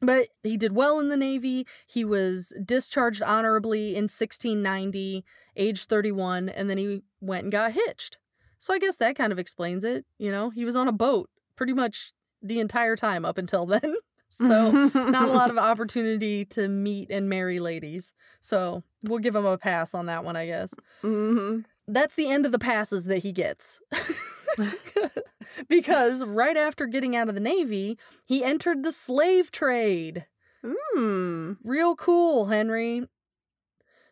But 0.03 0.29
he 0.43 0.57
did 0.57 0.73
well 0.75 0.99
in 1.01 1.09
the 1.09 1.17
Navy. 1.17 1.67
He 1.87 2.05
was 2.05 2.55
discharged 2.65 3.23
honorably 3.23 3.91
in 3.97 4.05
1690, 4.05 5.25
age 5.57 5.85
31, 5.85 6.49
and 6.49 6.71
then 6.71 6.79
he 6.79 7.03
went 7.21 7.45
and 7.45 7.53
got 7.53 7.73
hitched. 7.73 8.19
So 8.59 8.73
I 8.75 8.79
guess 8.79 8.97
that 8.97 9.17
kind 9.17 9.33
of 9.33 9.39
explains 9.39 9.85
it. 9.85 10.05
You 10.19 10.31
know, 10.31 10.51
he 10.51 10.65
was 10.65 10.77
on 10.77 10.89
a 10.89 10.93
boat 10.93 11.29
pretty 11.57 11.73
much 11.75 12.13
the 12.43 12.61
entire 12.61 12.97
time 12.97 13.25
up 13.25 13.37
until 13.39 13.67
then. 13.67 13.95
So 14.31 14.71
not 14.95 15.29
a 15.29 15.33
lot 15.33 15.51
of 15.51 15.59
opportunity 15.71 16.45
to 16.47 16.69
meet 16.69 17.11
and 17.11 17.29
marry 17.29 17.59
ladies. 17.61 18.13
So 18.41 18.83
we'll 19.03 19.19
give 19.19 19.35
him 19.35 19.45
a 19.45 19.59
pass 19.59 19.93
on 19.93 20.07
that 20.07 20.25
one, 20.25 20.37
I 20.37 20.47
guess 20.47 20.73
Mhm. 21.03 21.65
that's 21.89 22.15
the 22.15 22.29
end 22.31 22.47
of 22.47 22.53
the 22.53 22.59
passes 22.59 23.07
that 23.07 23.19
he 23.19 23.33
gets. 23.33 23.81
because 25.69 26.25
right 26.25 26.57
after 26.57 26.87
getting 26.87 27.17
out 27.17 27.29
of 27.29 27.35
the 27.35 27.41
Navy, 27.41 27.99
he 28.25 28.45
entered 28.45 28.83
the 28.83 28.93
slave 28.93 29.51
trade. 29.51 30.27
Mm. 30.65 31.57
Real 31.65 31.97
cool, 31.97 32.47
Henry. 32.47 33.07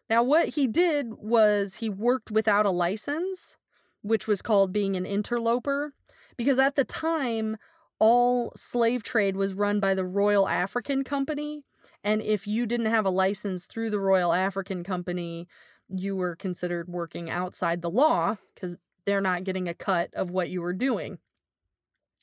Now, 0.08 0.22
what 0.22 0.50
he 0.50 0.66
did 0.66 1.14
was 1.14 1.76
he 1.76 1.90
worked 1.90 2.30
without 2.30 2.66
a 2.66 2.70
license, 2.70 3.56
which 4.02 4.26
was 4.26 4.40
called 4.40 4.72
being 4.72 4.96
an 4.96 5.04
interloper, 5.04 5.92
because 6.36 6.58
at 6.58 6.76
the 6.76 6.84
time, 6.84 7.58
all 7.98 8.52
slave 8.56 9.02
trade 9.02 9.36
was 9.36 9.54
run 9.54 9.80
by 9.80 9.94
the 9.94 10.06
Royal 10.06 10.48
African 10.48 11.04
Company. 11.04 11.64
And 12.04 12.22
if 12.22 12.46
you 12.46 12.64
didn't 12.64 12.86
have 12.86 13.04
a 13.04 13.10
license 13.10 13.66
through 13.66 13.90
the 13.90 14.00
Royal 14.00 14.32
African 14.32 14.84
Company, 14.84 15.48
you 15.88 16.14
were 16.16 16.36
considered 16.36 16.88
working 16.88 17.28
outside 17.28 17.82
the 17.82 17.90
law 17.90 18.36
because 18.54 18.76
they're 19.08 19.22
not 19.22 19.42
getting 19.44 19.68
a 19.68 19.74
cut 19.74 20.12
of 20.12 20.30
what 20.30 20.50
you 20.50 20.60
were 20.60 20.74
doing. 20.74 21.18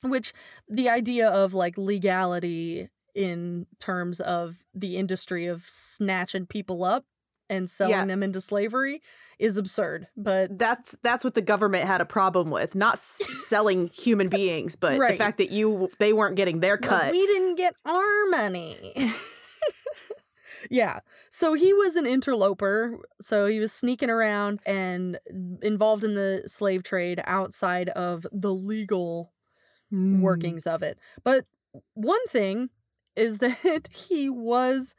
Which 0.03 0.33
the 0.69 0.87
idea 0.87 1.27
of 1.29 1.55
like 1.55 1.77
legality 1.79 2.89
in 3.15 3.65
terms 3.79 4.19
of 4.19 4.57
the 4.75 4.97
industry 4.97 5.47
of 5.47 5.63
snatching 5.67 6.45
people 6.45 6.83
up 6.83 7.05
and 7.49 7.67
selling 7.69 7.91
Yeah. 7.93 8.05
them 8.05 8.21
into 8.21 8.39
slavery 8.39 9.01
is 9.39 9.57
absurd. 9.57 10.07
But 10.15 10.57
That's 10.59 10.95
that's 11.01 11.23
what 11.23 11.33
the 11.33 11.41
government 11.41 11.85
had 11.85 12.01
a 12.01 12.05
problem 12.05 12.51
with, 12.51 12.75
not 12.75 12.95
s- 12.95 13.21
selling 13.47 13.87
human 13.87 14.27
beings, 14.27 14.75
but 14.75 14.99
the 14.99 15.15
fact 15.15 15.39
that 15.39 15.49
you 15.49 15.89
they 15.97 16.13
weren't 16.13 16.35
getting 16.35 16.59
their 16.59 16.77
But 16.77 16.87
cut. 16.89 17.11
we 17.11 17.25
didn't 17.25 17.55
get 17.55 17.73
our 17.85 18.25
money. 18.29 18.93
yeah. 20.69 20.99
So 21.29 21.53
he 21.53 21.73
was 21.73 21.95
an 21.95 22.05
interloper. 22.05 22.97
So 23.21 23.47
he 23.47 23.59
was 23.59 23.71
sneaking 23.71 24.09
around 24.09 24.59
and 24.65 25.19
involved 25.61 26.03
in 26.03 26.15
the 26.15 26.43
slave 26.47 26.83
trade 26.83 27.21
outside 27.25 27.89
of 27.89 28.25
the 28.31 28.53
legal 28.53 29.31
Mm. 29.93 30.19
workings 30.19 30.65
of 30.67 30.83
it. 30.83 30.97
But 31.23 31.45
one 31.93 32.25
thing 32.27 32.69
is 33.15 33.37
that 33.39 33.89
he 33.91 34.29
was 34.29 34.95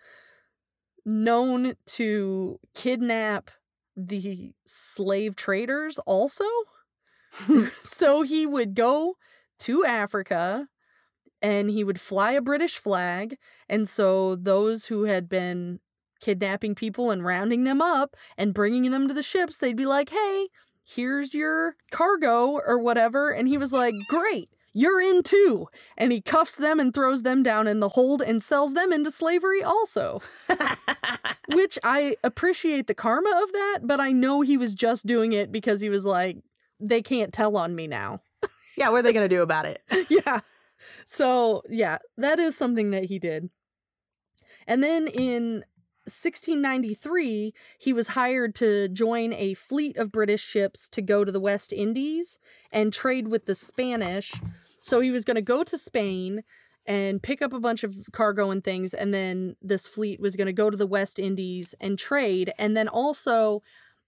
known 1.04 1.74
to 1.86 2.58
kidnap 2.74 3.50
the 3.96 4.52
slave 4.66 5.36
traders 5.36 5.98
also. 6.06 6.44
so 7.82 8.22
he 8.22 8.46
would 8.46 8.74
go 8.74 9.16
to 9.60 9.84
Africa 9.84 10.68
and 11.46 11.70
he 11.70 11.84
would 11.84 12.00
fly 12.00 12.32
a 12.32 12.40
British 12.40 12.76
flag. 12.76 13.38
And 13.68 13.88
so 13.88 14.34
those 14.34 14.86
who 14.86 15.04
had 15.04 15.28
been 15.28 15.78
kidnapping 16.20 16.74
people 16.74 17.12
and 17.12 17.24
rounding 17.24 17.62
them 17.62 17.80
up 17.80 18.16
and 18.36 18.52
bringing 18.52 18.90
them 18.90 19.06
to 19.06 19.14
the 19.14 19.22
ships, 19.22 19.58
they'd 19.58 19.76
be 19.76 19.86
like, 19.86 20.10
hey, 20.10 20.48
here's 20.82 21.34
your 21.34 21.76
cargo 21.92 22.60
or 22.66 22.80
whatever. 22.80 23.30
And 23.30 23.46
he 23.46 23.58
was 23.58 23.72
like, 23.72 23.94
great. 24.08 24.50
You're 24.72 25.00
in 25.00 25.22
too. 25.22 25.68
And 25.96 26.10
he 26.10 26.20
cuffs 26.20 26.56
them 26.56 26.80
and 26.80 26.92
throws 26.92 27.22
them 27.22 27.44
down 27.44 27.68
in 27.68 27.78
the 27.78 27.90
hold 27.90 28.22
and 28.22 28.42
sells 28.42 28.74
them 28.74 28.92
into 28.92 29.12
slavery 29.12 29.62
also. 29.62 30.20
Which 31.54 31.78
I 31.84 32.16
appreciate 32.24 32.88
the 32.88 32.94
karma 32.94 33.40
of 33.40 33.52
that, 33.52 33.78
but 33.84 34.00
I 34.00 34.10
know 34.10 34.40
he 34.40 34.56
was 34.56 34.74
just 34.74 35.06
doing 35.06 35.32
it 35.32 35.52
because 35.52 35.80
he 35.80 35.90
was 35.90 36.04
like, 36.04 36.38
they 36.80 37.02
can't 37.02 37.32
tell 37.32 37.56
on 37.56 37.76
me 37.76 37.86
now. 37.86 38.20
yeah, 38.76 38.88
what 38.88 38.98
are 38.98 39.02
they 39.02 39.12
gonna 39.12 39.28
do 39.28 39.42
about 39.42 39.64
it? 39.64 39.80
yeah. 40.10 40.40
So, 41.06 41.62
yeah, 41.68 41.98
that 42.16 42.38
is 42.38 42.56
something 42.56 42.90
that 42.90 43.04
he 43.04 43.18
did. 43.18 43.50
And 44.66 44.82
then 44.82 45.06
in 45.08 45.64
1693, 46.06 47.52
he 47.78 47.92
was 47.92 48.08
hired 48.08 48.54
to 48.56 48.88
join 48.88 49.32
a 49.32 49.54
fleet 49.54 49.96
of 49.96 50.12
British 50.12 50.42
ships 50.42 50.88
to 50.90 51.02
go 51.02 51.24
to 51.24 51.32
the 51.32 51.40
West 51.40 51.72
Indies 51.72 52.38
and 52.70 52.92
trade 52.92 53.28
with 53.28 53.46
the 53.46 53.54
Spanish. 53.54 54.32
So 54.80 55.00
he 55.00 55.10
was 55.10 55.24
going 55.24 55.34
to 55.36 55.42
go 55.42 55.64
to 55.64 55.78
Spain 55.78 56.42
and 56.86 57.20
pick 57.22 57.42
up 57.42 57.52
a 57.52 57.58
bunch 57.58 57.82
of 57.82 57.94
cargo 58.12 58.50
and 58.50 58.62
things 58.62 58.94
and 58.94 59.12
then 59.12 59.56
this 59.60 59.88
fleet 59.88 60.20
was 60.20 60.36
going 60.36 60.46
to 60.46 60.52
go 60.52 60.70
to 60.70 60.76
the 60.76 60.86
West 60.86 61.18
Indies 61.18 61.74
and 61.80 61.98
trade 61.98 62.52
and 62.58 62.76
then 62.76 62.86
also 62.86 63.62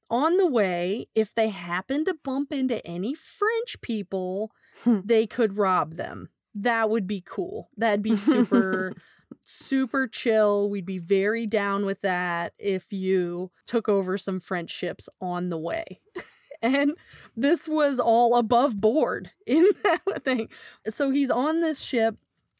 on 0.09 0.37
the 0.37 0.47
way 0.47 1.09
if 1.17 1.35
they 1.35 1.49
happened 1.49 2.07
to 2.07 2.15
bump 2.23 2.53
into 2.53 2.85
any 2.87 3.15
French 3.15 3.81
people 3.81 4.53
Hmm. 4.85 5.01
they 5.05 5.27
could 5.27 5.57
rob 5.57 5.97
them. 5.97 6.29
That 6.63 6.91
would 6.91 7.07
be 7.07 7.23
cool. 7.27 7.69
That'd 7.77 8.03
be 8.03 8.17
super 8.17 8.95
super 9.43 10.07
chill. 10.07 10.69
We'd 10.71 10.87
be 10.87 10.99
very 10.99 11.47
down 11.47 11.87
with 11.87 12.01
that 12.03 12.53
if 12.59 12.93
you 12.93 13.51
took 13.67 13.89
over 13.89 14.19
some 14.19 14.41
French 14.41 14.71
ships 14.71 15.09
on 15.21 15.49
the 15.51 15.59
way. 15.59 16.01
and 16.63 16.95
this 17.37 17.69
was 17.69 18.01
all 18.01 18.37
above 18.37 18.81
board 18.81 19.31
in 19.47 19.69
that 19.85 20.25
thing. 20.25 20.49
So 20.89 21.11
he's 21.11 21.31
on 21.31 21.61
this 21.61 21.81
ship. 21.81 22.17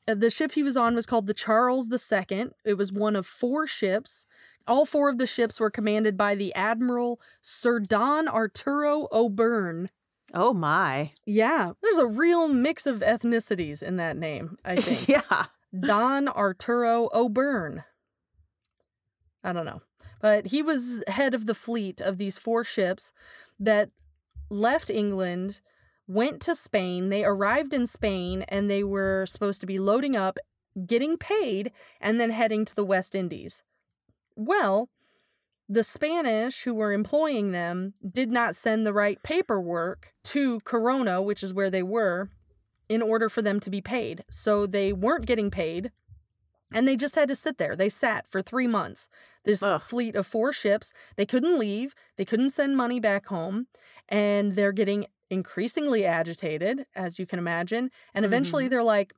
Uh, 0.07 0.15
The 0.15 0.31
ship 0.31 0.53
he 0.53 0.63
was 0.63 0.77
on 0.77 0.95
was 0.95 1.07
called 1.07 1.27
the 1.27 1.35
Charles 1.35 1.89
II. 1.91 2.49
It 2.65 2.75
was 2.75 2.93
one 2.93 3.17
of 3.17 3.27
four 3.27 3.67
ships. 3.67 4.27
All 4.67 4.85
four 4.85 5.09
of 5.09 5.19
the 5.19 5.27
ships 5.27 5.59
were 5.59 5.71
commanded 5.71 6.17
by 6.17 6.35
the 6.35 6.55
Admiral 6.55 7.21
Sir 7.41 7.81
Don 7.81 8.29
Arturo 8.29 9.09
O'Byrne. 9.11 9.89
Oh 10.35 10.53
my. 10.53 11.13
Yeah, 11.25 11.73
there's 11.83 11.97
a 11.99 12.07
real 12.07 12.49
mix 12.49 12.87
of 12.87 13.01
ethnicities 13.01 13.83
in 13.83 13.97
that 13.97 14.17
name, 14.17 14.57
I 14.65 14.77
think. 14.81 15.09
yeah. 15.09 15.47
Don 15.79 16.29
Arturo 16.29 17.09
O'Byrne. 17.13 17.85
I 19.45 19.53
don't 19.53 19.67
know. 19.67 19.83
But 20.21 20.47
he 20.47 20.63
was 20.63 21.03
head 21.07 21.35
of 21.35 21.47
the 21.47 21.55
fleet 21.55 22.01
of 22.01 22.19
these 22.19 22.39
four 22.39 22.65
ships 22.65 23.13
that 23.61 23.91
left 24.51 24.91
England, 24.91 25.61
went 26.07 26.41
to 26.43 26.55
Spain. 26.55 27.09
They 27.09 27.25
arrived 27.25 27.73
in 27.73 27.87
Spain 27.87 28.43
and 28.49 28.71
they 28.71 28.83
were 28.83 29.27
supposed 29.27 29.61
to 29.61 29.67
be 29.67 29.79
loading 29.79 30.17
up, 30.17 30.39
getting 30.87 31.17
paid, 31.17 31.73
and 32.01 32.19
then 32.21 32.31
heading 32.31 32.65
to 32.65 32.75
the 32.75 32.85
West 32.85 33.15
Indies. 33.15 33.63
Well, 34.37 34.89
the 35.69 35.85
Spanish 35.85 36.63
who 36.63 36.75
were 36.75 36.93
employing 36.93 37.53
them 37.53 37.95
did 38.11 38.31
not 38.31 38.57
send 38.57 38.87
the 38.87 38.93
right 38.93 39.23
paperwork 39.23 40.15
to 40.25 40.61
Corona, 40.61 41.21
which 41.21 41.43
is 41.43 41.53
where 41.53 41.71
they 41.71 41.83
were, 41.83 42.31
in 42.89 43.03
order 43.03 43.29
for 43.29 43.43
them 43.43 43.61
to 43.61 43.71
be 43.71 43.81
paid. 43.81 44.25
So 44.31 44.67
they 44.67 44.93
weren't 44.93 45.27
getting 45.27 45.51
paid 45.51 45.93
and 46.73 46.87
they 46.87 46.97
just 46.97 47.15
had 47.15 47.29
to 47.29 47.35
sit 47.35 47.59
there. 47.59 47.75
They 47.75 47.89
sat 47.89 48.27
for 48.27 48.43
three 48.43 48.67
months. 48.67 49.09
This 49.45 49.63
Ugh. 49.63 49.81
fleet 49.81 50.15
of 50.15 50.27
four 50.27 50.53
ships, 50.53 50.93
they 51.17 51.25
couldn't 51.25 51.59
leave, 51.59 51.95
they 52.17 52.25
couldn't 52.25 52.51
send 52.51 52.77
money 52.77 53.01
back 53.01 53.27
home, 53.27 53.67
and 54.09 54.55
they're 54.55 54.73
getting 54.73 55.07
increasingly 55.31 56.05
agitated, 56.05 56.87
as 56.95 57.19
you 57.19 57.27
can 57.27 57.39
imagine. 57.39 57.91
And 58.15 58.25
eventually 58.25 58.65
mm-hmm. 58.65 58.71
they're 58.71 58.83
like, 58.83 59.15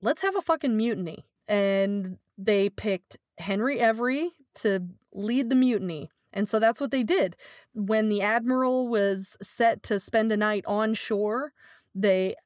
let's 0.00 0.22
have 0.22 0.36
a 0.36 0.40
fucking 0.40 0.76
mutiny. 0.76 1.24
And 1.48 2.18
they 2.38 2.68
picked 2.68 3.16
Henry 3.38 3.80
Every 3.80 4.30
to 4.56 4.82
lead 5.12 5.48
the 5.50 5.56
mutiny. 5.56 6.10
And 6.32 6.48
so 6.48 6.58
that's 6.60 6.80
what 6.80 6.90
they 6.92 7.02
did. 7.02 7.36
When 7.74 8.08
the 8.08 8.22
admiral 8.22 8.88
was 8.88 9.36
set 9.42 9.82
to 9.84 9.98
spend 9.98 10.30
a 10.30 10.36
night 10.36 10.64
on 10.66 10.94
shore, 10.94 11.52
they 11.94 12.36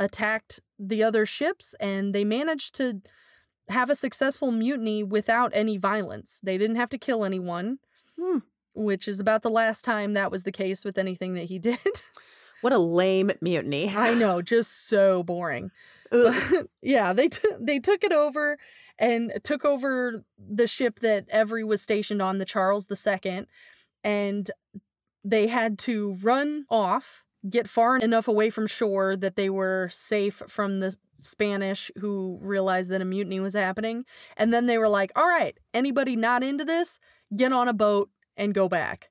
attacked 0.00 0.60
the 0.78 1.02
other 1.02 1.26
ships 1.26 1.74
and 1.80 2.14
they 2.14 2.24
managed 2.24 2.74
to 2.76 3.00
have 3.68 3.90
a 3.90 3.94
successful 3.94 4.50
mutiny 4.52 5.02
without 5.02 5.50
any 5.54 5.76
violence. 5.76 6.40
They 6.42 6.56
didn't 6.56 6.76
have 6.76 6.90
to 6.90 6.98
kill 6.98 7.24
anyone, 7.24 7.78
Hmm. 8.18 8.38
which 8.74 9.08
is 9.08 9.20
about 9.20 9.42
the 9.42 9.50
last 9.50 9.84
time 9.84 10.14
that 10.14 10.30
was 10.30 10.44
the 10.44 10.52
case 10.52 10.84
with 10.84 10.96
anything 10.98 11.34
that 11.34 11.44
he 11.44 11.58
did. 11.70 11.78
What 12.62 12.72
a 12.72 12.78
lame 12.78 13.30
mutiny. 13.42 13.92
I 13.94 14.14
know, 14.14 14.40
just 14.40 14.86
so 14.88 15.22
boring. 15.22 15.70
But 16.10 16.42
yeah, 16.82 17.12
they 17.12 17.28
t- 17.28 17.48
they 17.60 17.78
took 17.80 18.02
it 18.04 18.12
over 18.12 18.56
and 18.98 19.32
took 19.44 19.64
over 19.64 20.24
the 20.38 20.66
ship 20.66 21.00
that 21.00 21.26
Every 21.28 21.64
was 21.64 21.82
stationed 21.82 22.22
on, 22.22 22.38
the 22.38 22.44
Charles 22.44 22.86
II, 22.90 23.46
and 24.04 24.50
they 25.24 25.48
had 25.48 25.78
to 25.80 26.16
run 26.22 26.64
off, 26.70 27.24
get 27.48 27.68
far 27.68 27.96
enough 27.96 28.28
away 28.28 28.50
from 28.50 28.66
shore 28.66 29.16
that 29.16 29.36
they 29.36 29.50
were 29.50 29.88
safe 29.90 30.42
from 30.48 30.80
the 30.80 30.96
Spanish 31.20 31.90
who 31.98 32.38
realized 32.40 32.90
that 32.90 33.00
a 33.00 33.04
mutiny 33.04 33.40
was 33.40 33.54
happening. 33.54 34.04
And 34.36 34.52
then 34.52 34.66
they 34.66 34.78
were 34.78 34.88
like, 34.88 35.10
"All 35.16 35.28
right, 35.28 35.58
anybody 35.74 36.16
not 36.16 36.44
into 36.44 36.64
this, 36.64 36.98
get 37.34 37.52
on 37.52 37.68
a 37.68 37.72
boat 37.72 38.10
and 38.36 38.54
go 38.54 38.68
back." 38.68 39.10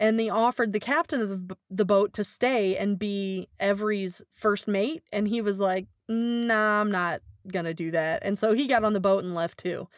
And 0.00 0.18
they 0.18 0.28
offered 0.28 0.72
the 0.72 0.80
captain 0.80 1.20
of 1.20 1.50
the, 1.70 1.84
boat 1.84 2.14
to 2.14 2.24
stay 2.24 2.76
and 2.76 2.98
be 2.98 3.48
Every's 3.60 4.22
first 4.32 4.66
mate, 4.66 5.02
and 5.12 5.28
he 5.28 5.40
was 5.40 5.60
like, 5.60 5.86
"Nah, 6.08 6.80
I'm 6.80 6.90
not 6.90 7.20
gonna 7.50 7.74
do 7.74 7.90
that." 7.92 8.22
And 8.24 8.38
so 8.38 8.52
he 8.54 8.66
got 8.66 8.84
on 8.84 8.92
the 8.92 9.00
boat 9.00 9.24
and 9.24 9.34
left 9.34 9.58
too. 9.58 9.88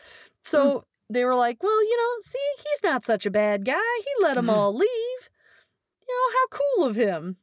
So 0.45 0.85
they 1.11 1.25
were 1.25 1.35
like, 1.35 1.63
"Well, 1.63 1.83
you 1.85 1.97
know, 1.97 2.11
see, 2.21 2.39
he's 2.59 2.83
not 2.83 3.05
such 3.05 3.27
a 3.27 3.31
bad 3.31 3.65
guy. 3.65 3.81
He 3.99 4.23
let 4.23 4.35
them 4.35 4.49
all 4.51 4.75
leave. 4.75 5.29
You 6.09 6.15
know, 6.15 6.33
how 6.39 6.47
cool 6.59 6.87
of 6.87 6.97
him." 6.97 7.37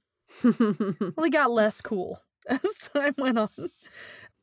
Well, 1.15 1.23
he 1.25 1.29
got 1.29 1.51
less 1.51 1.79
cool 1.81 2.19
as 2.47 2.89
time 2.93 3.13
went 3.17 3.37
on. 3.37 3.69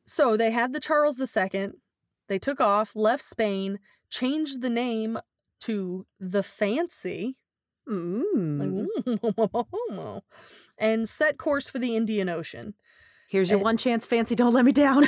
So 0.07 0.37
they 0.37 0.51
had 0.51 0.73
the 0.73 0.79
Charles 0.79 1.19
II. 1.19 1.71
They 2.27 2.39
took 2.39 2.61
off, 2.61 2.95
left 2.95 3.23
Spain, 3.23 3.79
changed 4.09 4.61
the 4.61 4.69
name 4.69 5.17
to 5.61 6.05
the 6.19 6.43
Fancy, 6.43 7.35
Mm. 7.89 8.87
and 10.77 11.09
set 11.09 11.37
course 11.37 11.67
for 11.67 11.79
the 11.79 11.95
Indian 11.95 12.29
Ocean. 12.29 12.73
Here's 13.29 13.49
your 13.49 13.57
and- 13.57 13.63
one 13.65 13.77
chance, 13.77 14.05
fancy. 14.05 14.35
Don't 14.35 14.53
let 14.53 14.65
me 14.65 14.71
down. 14.71 15.07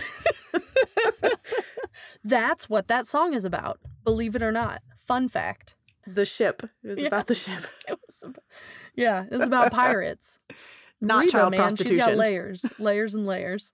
That's 2.23 2.69
what 2.69 2.87
that 2.87 3.05
song 3.05 3.33
is 3.33 3.45
about, 3.45 3.79
believe 4.03 4.35
it 4.35 4.41
or 4.43 4.51
not. 4.51 4.81
Fun 4.97 5.27
fact. 5.29 5.75
the 6.07 6.25
ship. 6.25 6.63
It 6.83 6.87
was 6.87 6.99
Yeah. 7.01 7.07
about 7.07 7.27
the 7.27 7.35
ship, 7.35 7.61
It 7.87 7.99
was 8.07 8.23
ab- 8.25 8.39
yeah, 8.95 9.23
it 9.25 9.31
was 9.31 9.41
about 9.47 9.71
pirates. 9.71 10.39
not 11.01 11.19
Reba, 11.21 11.31
child 11.31 11.51
man, 11.51 11.75
She's 11.75 11.97
got 11.97 12.15
layers, 12.15 12.65
layers 12.79 13.13
and 13.13 13.25
layers. 13.25 13.71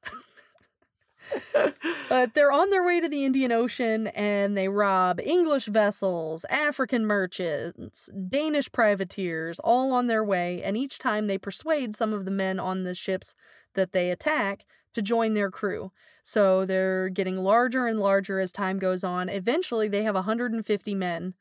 But 2.09 2.33
they're 2.33 2.51
on 2.51 2.71
their 2.71 2.83
way 2.83 2.99
to 3.01 3.07
the 3.09 3.23
Indian 3.25 3.51
Ocean 3.51 4.07
and 4.07 4.57
they 4.57 4.67
rob 4.67 5.19
English 5.19 5.65
vessels, 5.65 6.43
African 6.49 7.05
merchants, 7.05 8.09
Danish 8.29 8.71
privateers, 8.71 9.59
all 9.59 9.91
on 9.91 10.07
their 10.07 10.23
way. 10.23 10.63
And 10.63 10.75
each 10.75 10.97
time 10.97 11.27
they 11.27 11.37
persuade 11.37 11.95
some 11.95 12.13
of 12.13 12.25
the 12.25 12.31
men 12.31 12.59
on 12.59 12.83
the 12.83 12.95
ships 12.95 13.35
that 13.75 13.91
they 13.91 14.11
attack 14.11 14.65
to 14.93 15.01
join 15.01 15.33
their 15.33 15.51
crew. 15.51 15.91
So 16.23 16.65
they're 16.65 17.09
getting 17.09 17.37
larger 17.37 17.87
and 17.87 17.99
larger 17.99 18.39
as 18.39 18.51
time 18.51 18.79
goes 18.79 19.03
on. 19.03 19.29
Eventually, 19.29 19.87
they 19.87 20.03
have 20.03 20.15
150 20.15 20.95
men. 20.95 21.33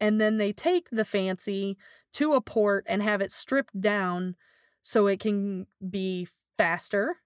And 0.00 0.20
then 0.20 0.38
they 0.38 0.52
take 0.52 0.88
the 0.90 1.04
Fancy 1.04 1.76
to 2.14 2.34
a 2.34 2.40
port 2.40 2.84
and 2.88 3.02
have 3.02 3.20
it 3.20 3.32
stripped 3.32 3.80
down 3.80 4.36
so 4.82 5.06
it 5.06 5.20
can 5.20 5.66
be 5.90 6.28
faster 6.56 7.16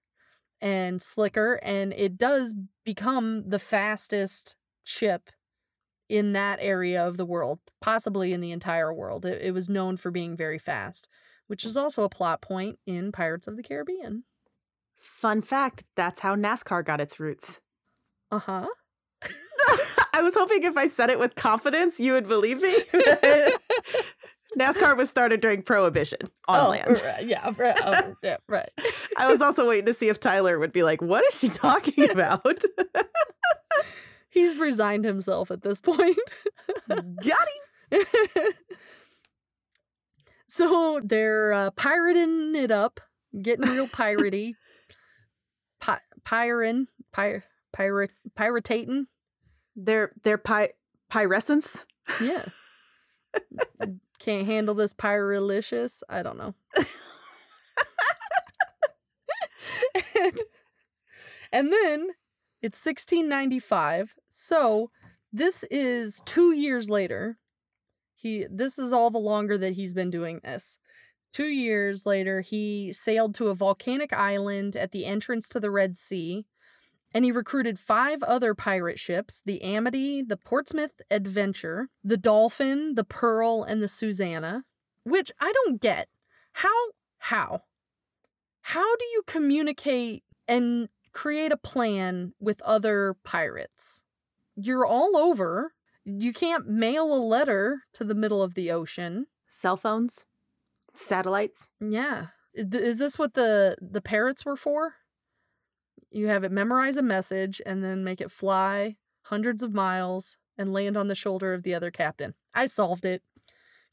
and 0.61 1.01
slicker 1.01 1.59
and 1.63 1.93
it 1.93 2.17
does 2.17 2.55
become 2.85 3.43
the 3.49 3.59
fastest 3.59 4.55
ship 4.83 5.29
in 6.09 6.33
that 6.33 6.59
area 6.61 7.05
of 7.05 7.17
the 7.17 7.25
world 7.25 7.59
possibly 7.81 8.33
in 8.33 8.39
the 8.39 8.51
entire 8.51 8.93
world 8.93 9.25
it, 9.25 9.41
it 9.41 9.51
was 9.51 9.67
known 9.67 9.97
for 9.97 10.09
being 10.09 10.37
very 10.37 10.57
fast 10.57 11.09
which 11.47 11.65
is 11.65 11.75
also 11.75 12.03
a 12.03 12.09
plot 12.09 12.41
point 12.41 12.79
in 12.85 13.11
pirates 13.11 13.47
of 13.47 13.57
the 13.57 13.63
caribbean 13.63 14.23
Fun 15.03 15.41
fact 15.41 15.83
that's 15.97 16.21
how 16.21 16.33
NASCAR 16.35 16.83
got 16.85 17.01
its 17.01 17.19
roots. 17.19 17.59
uh-huh 18.31 18.67
I 20.13 20.21
was 20.21 20.33
hoping 20.33 20.63
if 20.63 20.77
I 20.77 20.87
said 20.87 21.09
it 21.09 21.19
with 21.19 21.35
confidence, 21.35 21.99
you 21.99 22.13
would 22.13 22.27
believe 22.27 22.61
me. 22.61 22.75
NASCAR 24.57 24.95
was 24.95 25.09
started 25.09 25.41
during 25.41 25.61
Prohibition 25.63 26.19
on 26.47 26.65
oh, 26.67 26.69
land. 26.69 27.01
right, 27.03 27.25
yeah 27.25 27.51
right, 27.57 27.75
oh, 27.83 28.15
yeah 28.23 28.37
right 28.47 28.69
I 29.17 29.27
was 29.29 29.41
also 29.41 29.67
waiting 29.67 29.87
to 29.87 29.93
see 29.93 30.09
if 30.09 30.19
Tyler 30.19 30.57
would 30.59 30.71
be 30.71 30.83
like, 30.83 31.01
What 31.01 31.25
is 31.27 31.39
she 31.39 31.49
talking 31.49 32.09
about? 32.09 32.63
he's 34.29 34.55
resigned 34.57 35.05
himself 35.05 35.51
at 35.51 35.63
this 35.63 35.81
point 35.81 36.17
Got 36.87 37.47
him. 37.91 38.03
so 40.47 41.01
they're 41.03 41.51
uh, 41.53 41.71
pirating 41.71 42.55
it 42.55 42.71
up, 42.71 42.99
getting 43.41 43.67
real 43.69 43.87
piratey, 43.87 44.53
Pirating, 46.25 46.87
pir- 47.11 47.43
pirate, 47.71 48.11
piratating. 48.37 49.05
Their 49.75 50.11
their 50.23 50.37
pi- 50.37 50.73
pyrescence. 51.11 51.85
Yeah. 52.21 52.45
Can't 54.19 54.45
handle 54.45 54.75
this 54.75 54.93
pyralicious. 54.93 56.01
I 56.07 56.23
don't 56.23 56.37
know. 56.37 56.53
and, 60.15 60.39
and 61.51 61.71
then 61.73 62.09
it's 62.61 62.83
1695. 62.85 64.15
So 64.29 64.91
this 65.33 65.63
is 65.69 66.21
two 66.25 66.53
years 66.53 66.89
later. 66.89 67.37
He 68.15 68.45
this 68.49 68.79
is 68.79 68.93
all 68.93 69.11
the 69.11 69.17
longer 69.17 69.57
that 69.57 69.73
he's 69.73 69.93
been 69.93 70.09
doing 70.09 70.39
this. 70.43 70.79
Two 71.33 71.47
years 71.47 72.05
later, 72.05 72.41
he 72.41 72.93
sailed 72.93 73.33
to 73.35 73.47
a 73.47 73.55
volcanic 73.55 74.13
island 74.13 74.75
at 74.75 74.91
the 74.91 75.05
entrance 75.05 75.49
to 75.49 75.59
the 75.59 75.71
Red 75.71 75.97
Sea, 75.97 76.45
and 77.11 77.25
he 77.25 77.31
recruited 77.31 77.79
five 77.79 78.21
other 78.21 78.53
pirate 78.53 78.99
ships 78.99 79.41
the 79.43 79.63
Amity, 79.63 80.21
the 80.21 80.37
Portsmouth 80.37 81.01
Adventure, 81.09 81.89
the 82.03 82.17
Dolphin, 82.17 82.93
the 82.93 83.03
Pearl, 83.03 83.63
and 83.63 83.81
the 83.81 83.87
Susanna, 83.87 84.63
which 85.05 85.31
I 85.39 85.51
don't 85.51 85.81
get. 85.81 86.07
How? 86.53 86.91
How? 87.17 87.61
How 88.61 88.95
do 88.95 89.05
you 89.05 89.23
communicate 89.25 90.23
and 90.47 90.87
create 91.13 91.51
a 91.51 91.57
plan 91.57 92.33
with 92.39 92.61
other 92.61 93.15
pirates? 93.23 94.03
You're 94.55 94.85
all 94.85 95.17
over. 95.17 95.73
You 96.05 96.31
can't 96.31 96.67
mail 96.67 97.11
a 97.11 97.17
letter 97.17 97.81
to 97.93 98.03
the 98.03 98.15
middle 98.15 98.43
of 98.43 98.53
the 98.53 98.71
ocean. 98.71 99.25
Cell 99.47 99.77
phones, 99.77 100.25
satellites. 100.93 101.69
Yeah. 101.79 102.27
Is 102.53 102.99
this 102.99 103.17
what 103.17 103.33
the 103.33 103.75
the 103.81 104.01
parrots 104.01 104.45
were 104.45 104.55
for? 104.55 104.95
You 106.11 106.27
have 106.27 106.43
it 106.43 106.51
memorize 106.51 106.97
a 106.97 107.01
message 107.01 107.61
and 107.65 107.83
then 107.83 108.03
make 108.03 108.21
it 108.21 108.31
fly 108.31 108.97
hundreds 109.23 109.63
of 109.63 109.73
miles 109.73 110.37
and 110.57 110.71
land 110.71 110.95
on 110.95 111.07
the 111.07 111.15
shoulder 111.15 111.53
of 111.53 111.63
the 111.63 111.73
other 111.73 111.89
captain. 111.89 112.35
I 112.53 112.67
solved 112.67 113.05
it. 113.05 113.23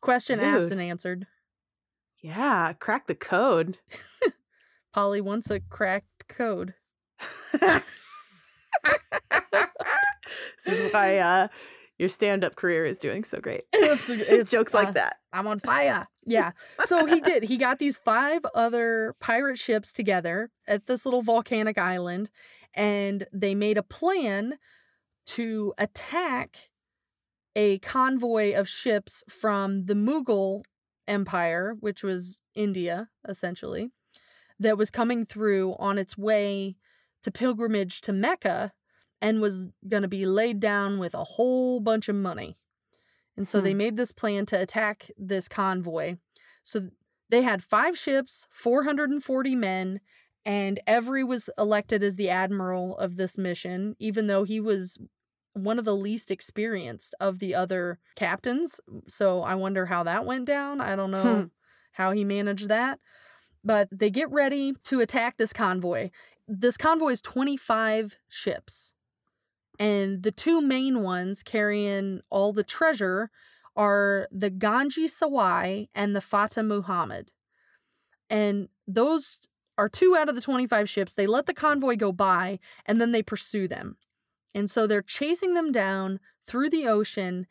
Question 0.03 0.41
asked 0.41 0.71
and 0.71 0.81
answered. 0.81 1.27
Yeah, 2.23 2.75
crack 2.75 3.07
the 3.07 3.15
code. 3.15 3.79
Polly 4.93 5.21
wants 5.21 5.51
a 5.51 5.61
cracked 5.61 6.29
code. 6.29 6.75
this 7.61 7.83
is 10.67 10.93
why 10.93 11.19
uh, 11.19 11.49
your 12.01 12.09
stand-up 12.09 12.57
career 12.57 12.87
is 12.87 12.99
doing 12.99 13.25
so 13.25 13.39
great. 13.41 13.65
It's- 13.75 14.09
it's, 14.09 14.51
Jokes 14.51 14.75
uh, 14.75 14.79
like 14.79 14.95
that. 14.95 15.17
I'm 15.35 15.47
on 15.47 15.61
fire. 15.61 16.09
Yeah. 16.27 16.53
So 16.85 17.07
he 17.07 17.21
did. 17.21 17.43
He 17.43 17.57
got 17.57 17.81
these 17.81 17.99
five 17.99 18.43
other 18.55 19.17
pirate 19.21 19.59
ships 19.59 19.93
together 19.93 20.51
at 20.69 20.87
this 20.87 21.05
little 21.05 21.23
volcanic 21.23 21.77
island, 21.77 22.31
and 22.73 23.27
they 23.33 23.57
made 23.57 23.77
a 23.77 23.83
plan 23.83 24.59
to 25.29 25.75
attack 25.77 26.71
a 27.57 27.79
convoy 27.81 28.55
of 28.55 28.69
ships 28.69 29.25
from 29.29 29.87
the 29.87 29.95
Mughal 29.95 30.63
Empire, 31.09 31.75
which 31.81 32.05
was 32.05 32.43
India, 32.55 33.09
essentially, 33.29 33.91
that 34.61 34.79
was 34.79 34.93
coming 34.93 35.27
through 35.27 35.75
on 35.81 35.99
its 35.99 36.17
way 36.17 36.77
to 37.25 37.33
pilgrimage 37.33 38.03
to 38.03 38.13
Mecca 38.13 38.73
and 39.21 39.41
was 39.41 39.67
going 39.89 40.03
to 40.03 40.09
be 40.09 40.27
laid 40.27 40.61
down 40.61 40.99
with 40.99 41.15
a 41.15 41.25
whole 41.25 41.81
bunch 41.81 42.09
of 42.09 42.17
money. 42.17 42.57
And 43.37 43.47
so 43.47 43.61
they 43.61 43.73
Hmm. 43.73 43.79
made 43.79 43.97
this 43.97 44.13
plan 44.13 44.47
to 44.47 44.61
attack 44.61 45.11
this 45.17 45.49
convoy. 45.49 46.17
So 46.65 46.91
they 47.29 47.43
had 47.43 47.63
five 47.63 47.97
ships, 47.97 48.47
440 48.51 49.55
men, 49.55 50.01
and 50.45 50.81
Every 50.87 51.23
was 51.23 51.51
elected 51.59 52.03
as 52.03 52.17
the 52.17 52.31
admiral 52.31 52.97
of 52.97 53.17
this 53.17 53.37
mission, 53.37 53.95
even 53.99 54.27
though 54.27 54.45
he 54.45 54.59
was 54.59 54.99
one 55.53 55.79
of 55.79 55.85
the 55.85 55.95
least 55.97 56.31
experienced 56.31 57.15
of 57.21 57.39
the 57.41 57.55
other 57.55 57.99
captains. 58.17 58.81
So 59.07 59.43
I 59.43 59.55
wonder 59.55 59.87
how 59.87 60.03
that 60.05 60.25
went 60.25 60.47
down. 60.47 60.81
I 60.81 60.97
don't 60.97 61.11
know 61.11 61.51
how 61.93 62.13
he 62.13 62.25
managed 62.25 62.69
that. 62.69 62.99
But 63.63 63.89
they 63.93 64.09
get 64.11 64.31
ready 64.31 64.75
to 64.85 65.01
attack 65.01 65.37
this 65.37 65.53
convoy. 65.53 66.11
This 66.49 66.77
convoy 66.79 67.11
is 67.11 67.21
25 67.21 68.17
ships. 68.29 68.95
And 69.81 70.23
the 70.23 70.31
two 70.31 70.61
main 70.61 71.03
ones 71.03 71.43
carrying 71.43 72.21
all 72.29 72.53
the 72.53 72.63
treasure 72.63 73.31
are 73.75 74.29
the 74.31 74.51
Ganji 74.51 75.07
Sawai 75.07 75.89
and 75.95 76.15
the 76.15 76.21
Fata 76.21 76.63
Muhammad. 76.63 77.33
And 78.29 78.69
those 78.87 79.39
are 79.79 79.89
two 79.89 80.15
out 80.15 80.29
of 80.29 80.35
the 80.35 80.43
25 80.43 80.87
ships. 80.87 81.15
They 81.15 81.27
let 81.27 81.47
the 81.47 81.55
convoy 81.55 81.97
go 81.97 82.13
by 82.13 82.59
and 82.85 83.01
then 83.01 83.13
they 83.13 83.23
pursue 83.23 83.67
them. 83.67 83.97
And 84.55 84.71
so 84.71 84.87
they're 84.87 85.01
chasing 85.01 85.55
them 85.55 85.73
down 85.73 86.21
through 86.47 86.69
the 86.69 86.87
ocean. 86.87 87.47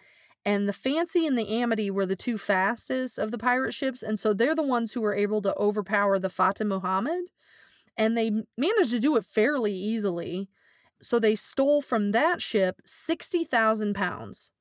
And 0.45 0.69
the 0.69 0.73
Fancy 0.73 1.25
and 1.25 1.35
the 1.35 1.49
Amity 1.49 1.89
were 1.89 2.05
the 2.05 2.15
two 2.15 2.37
fastest 2.37 3.17
of 3.17 3.31
the 3.31 3.39
pirate 3.39 3.73
ships. 3.73 4.03
And 4.03 4.19
so 4.19 4.33
they're 4.33 4.53
the 4.53 4.61
ones 4.61 4.93
who 4.93 5.01
were 5.01 5.15
able 5.15 5.41
to 5.41 5.55
overpower 5.55 6.19
the 6.19 6.29
Fata 6.29 6.63
Muhammad. 6.63 7.31
And 7.97 8.15
they 8.15 8.29
managed 8.55 8.91
to 8.91 8.99
do 8.99 9.15
it 9.15 9.25
fairly 9.25 9.73
easily. 9.73 10.47
So 11.01 11.19
they 11.19 11.35
stole 11.35 11.81
from 11.81 12.11
that 12.11 12.41
ship 12.41 12.81
60,000 12.85 13.93
pounds. 13.95 14.51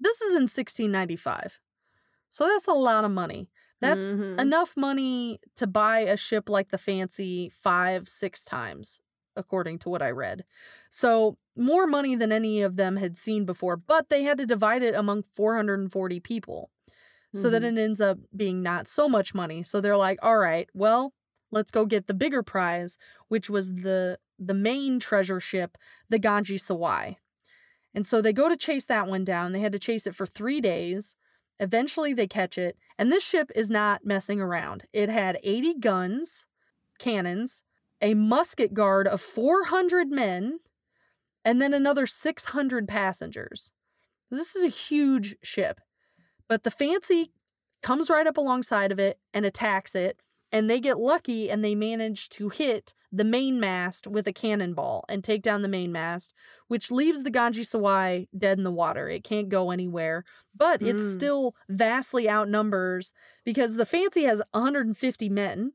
This 0.00 0.20
is 0.20 0.36
in 0.36 0.48
1695. 0.48 1.58
So 2.28 2.46
that's 2.48 2.66
a 2.66 2.72
lot 2.72 3.04
of 3.04 3.10
money. 3.10 3.50
That's 3.80 4.10
Mhm. 4.12 4.36
enough 4.38 4.76
money 4.76 5.40
to 5.56 5.66
buy 5.66 6.00
a 6.00 6.16
ship 6.16 6.48
like 6.48 6.70
the 6.70 6.78
Fancy 6.78 7.50
five, 7.50 8.08
six 8.08 8.44
times, 8.44 9.00
according 9.36 9.78
to 9.80 9.88
what 9.90 10.02
I 10.02 10.10
read. 10.10 10.44
So, 10.90 11.36
more 11.56 11.86
money 11.86 12.14
than 12.16 12.32
any 12.32 12.62
of 12.62 12.76
them 12.76 12.96
had 12.96 13.18
seen 13.18 13.44
before, 13.44 13.76
but 13.76 14.08
they 14.08 14.22
had 14.22 14.38
to 14.38 14.46
divide 14.46 14.82
it 14.82 14.94
among 14.94 15.24
440 15.24 16.18
people. 16.20 16.70
So 17.32 17.50
that 17.50 17.62
Mhm. 17.62 17.64
it 17.64 17.78
ends 17.78 18.00
up 18.00 18.18
being 18.36 18.62
not 18.62 18.88
so 18.88 19.08
much 19.08 19.34
money. 19.34 19.62
So 19.62 19.80
they're 19.80 19.96
like, 19.96 20.18
all 20.22 20.38
right, 20.38 20.68
well, 20.74 21.14
let's 21.50 21.70
go 21.70 21.86
get 21.86 22.06
the 22.06 22.14
bigger 22.14 22.42
prize, 22.42 22.98
which 23.28 23.48
was 23.50 23.72
the 23.74 24.18
the 24.46 24.54
main 24.54 24.98
treasure 24.98 25.40
ship, 25.40 25.76
the 26.08 26.18
Ganji 26.18 26.56
Sawai. 26.56 27.16
And 27.94 28.06
so 28.06 28.22
they 28.22 28.32
go 28.32 28.48
to 28.48 28.56
chase 28.56 28.86
that 28.86 29.06
one 29.06 29.24
down. 29.24 29.52
They 29.52 29.60
had 29.60 29.72
to 29.72 29.78
chase 29.78 30.06
it 30.06 30.14
for 30.14 30.26
three 30.26 30.60
days. 30.60 31.14
Eventually, 31.60 32.14
they 32.14 32.26
catch 32.26 32.58
it. 32.58 32.76
And 32.98 33.12
this 33.12 33.24
ship 33.24 33.50
is 33.54 33.70
not 33.70 34.04
messing 34.04 34.40
around. 34.40 34.84
It 34.92 35.08
had 35.08 35.38
80 35.42 35.74
guns, 35.74 36.46
cannons, 36.98 37.62
a 38.00 38.14
musket 38.14 38.74
guard 38.74 39.06
of 39.06 39.20
400 39.20 40.08
men, 40.10 40.58
and 41.44 41.60
then 41.60 41.74
another 41.74 42.06
600 42.06 42.88
passengers. 42.88 43.72
This 44.30 44.56
is 44.56 44.64
a 44.64 44.68
huge 44.68 45.36
ship. 45.42 45.80
But 46.48 46.64
the 46.64 46.70
Fancy 46.70 47.32
comes 47.82 48.10
right 48.10 48.26
up 48.26 48.36
alongside 48.36 48.92
of 48.92 48.98
it 48.98 49.18
and 49.34 49.44
attacks 49.44 49.94
it. 49.94 50.20
And 50.52 50.68
they 50.68 50.80
get 50.80 50.98
lucky 50.98 51.50
and 51.50 51.64
they 51.64 51.74
manage 51.74 52.28
to 52.30 52.50
hit 52.50 52.94
the 53.10 53.24
main 53.24 53.58
mast 53.58 54.06
with 54.06 54.28
a 54.28 54.32
cannonball 54.32 55.04
and 55.08 55.24
take 55.24 55.42
down 55.42 55.62
the 55.62 55.68
main 55.68 55.92
mast, 55.92 56.34
which 56.68 56.90
leaves 56.90 57.22
the 57.22 57.30
Ganji 57.30 57.62
Sawai 57.64 58.28
dead 58.36 58.58
in 58.58 58.64
the 58.64 58.70
water. 58.70 59.08
It 59.08 59.24
can't 59.24 59.48
go 59.48 59.70
anywhere, 59.70 60.24
but 60.54 60.82
it 60.82 60.96
Mm. 60.96 61.00
still 61.00 61.54
vastly 61.68 62.28
outnumbers 62.28 63.12
because 63.44 63.76
the 63.76 63.86
Fancy 63.86 64.24
has 64.24 64.42
150 64.52 65.28
men, 65.30 65.72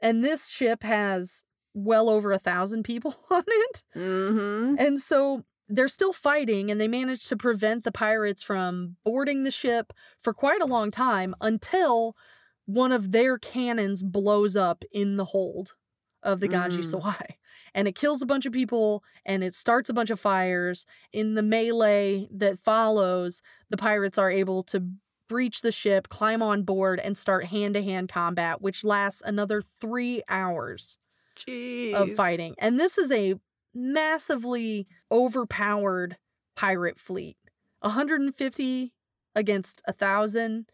and 0.00 0.24
this 0.24 0.48
ship 0.48 0.82
has 0.82 1.44
well 1.74 2.08
over 2.08 2.32
a 2.32 2.38
thousand 2.38 2.84
people 2.84 3.14
on 3.30 3.44
it. 3.46 3.82
Mhm. 3.96 4.76
And 4.78 5.00
so 5.00 5.44
they're 5.68 5.88
still 5.88 6.12
fighting, 6.12 6.70
and 6.70 6.80
they 6.80 6.88
manage 6.88 7.26
to 7.28 7.36
prevent 7.36 7.84
the 7.84 7.92
pirates 7.92 8.42
from 8.42 8.96
boarding 9.04 9.44
the 9.44 9.50
ship 9.50 9.92
for 10.20 10.34
quite 10.34 10.60
a 10.62 10.66
long 10.66 10.90
time 10.90 11.34
until 11.40 12.16
one 12.66 12.92
of 12.92 13.12
their 13.12 13.38
cannons 13.38 14.02
blows 14.02 14.56
up 14.56 14.84
in 14.92 15.16
the 15.16 15.26
hold 15.26 15.74
of 16.22 16.40
the 16.40 16.48
Ganji 16.48 16.78
Mm. 16.80 16.92
Sawai. 17.00 17.26
And 17.74 17.88
it 17.88 17.94
kills 17.94 18.20
a 18.20 18.26
bunch 18.26 18.44
of 18.44 18.52
people 18.52 19.02
and 19.24 19.42
it 19.42 19.54
starts 19.54 19.88
a 19.88 19.94
bunch 19.94 20.10
of 20.10 20.20
fires. 20.20 20.84
In 21.10 21.34
the 21.36 21.42
melee 21.42 22.28
that 22.30 22.58
follows, 22.58 23.40
the 23.70 23.78
pirates 23.78 24.18
are 24.18 24.30
able 24.30 24.62
to 24.64 24.90
breach 25.26 25.62
the 25.62 25.72
ship, 25.72 26.10
climb 26.10 26.42
on 26.42 26.64
board, 26.64 27.00
and 27.00 27.16
start 27.16 27.46
hand 27.46 27.72
to 27.72 27.82
hand 27.82 28.10
combat, 28.10 28.60
which 28.60 28.84
lasts 28.84 29.22
another 29.24 29.62
three 29.80 30.22
hours 30.28 30.98
Jeez. 31.34 31.94
of 31.94 32.12
fighting. 32.12 32.54
And 32.58 32.78
this 32.78 32.98
is 32.98 33.10
a 33.10 33.36
massively 33.74 34.86
overpowered 35.10 36.18
pirate 36.54 36.98
fleet. 36.98 37.38
150 37.80 38.92
against 39.34 39.80
a 39.86 39.92
thousand, 39.94 40.66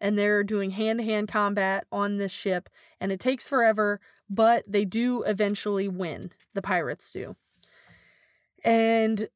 and 0.00 0.18
they're 0.18 0.44
doing 0.44 0.70
hand-to-hand 0.70 1.28
combat 1.28 1.86
on 1.92 2.16
this 2.16 2.32
ship, 2.32 2.68
and 3.00 3.12
it 3.12 3.20
takes 3.20 3.48
forever, 3.48 4.00
but 4.28 4.64
they 4.66 4.84
do 4.84 5.22
eventually 5.22 5.88
win. 5.88 6.30
The 6.54 6.62
pirates 6.62 7.10
do. 7.10 7.36
And 8.64 9.28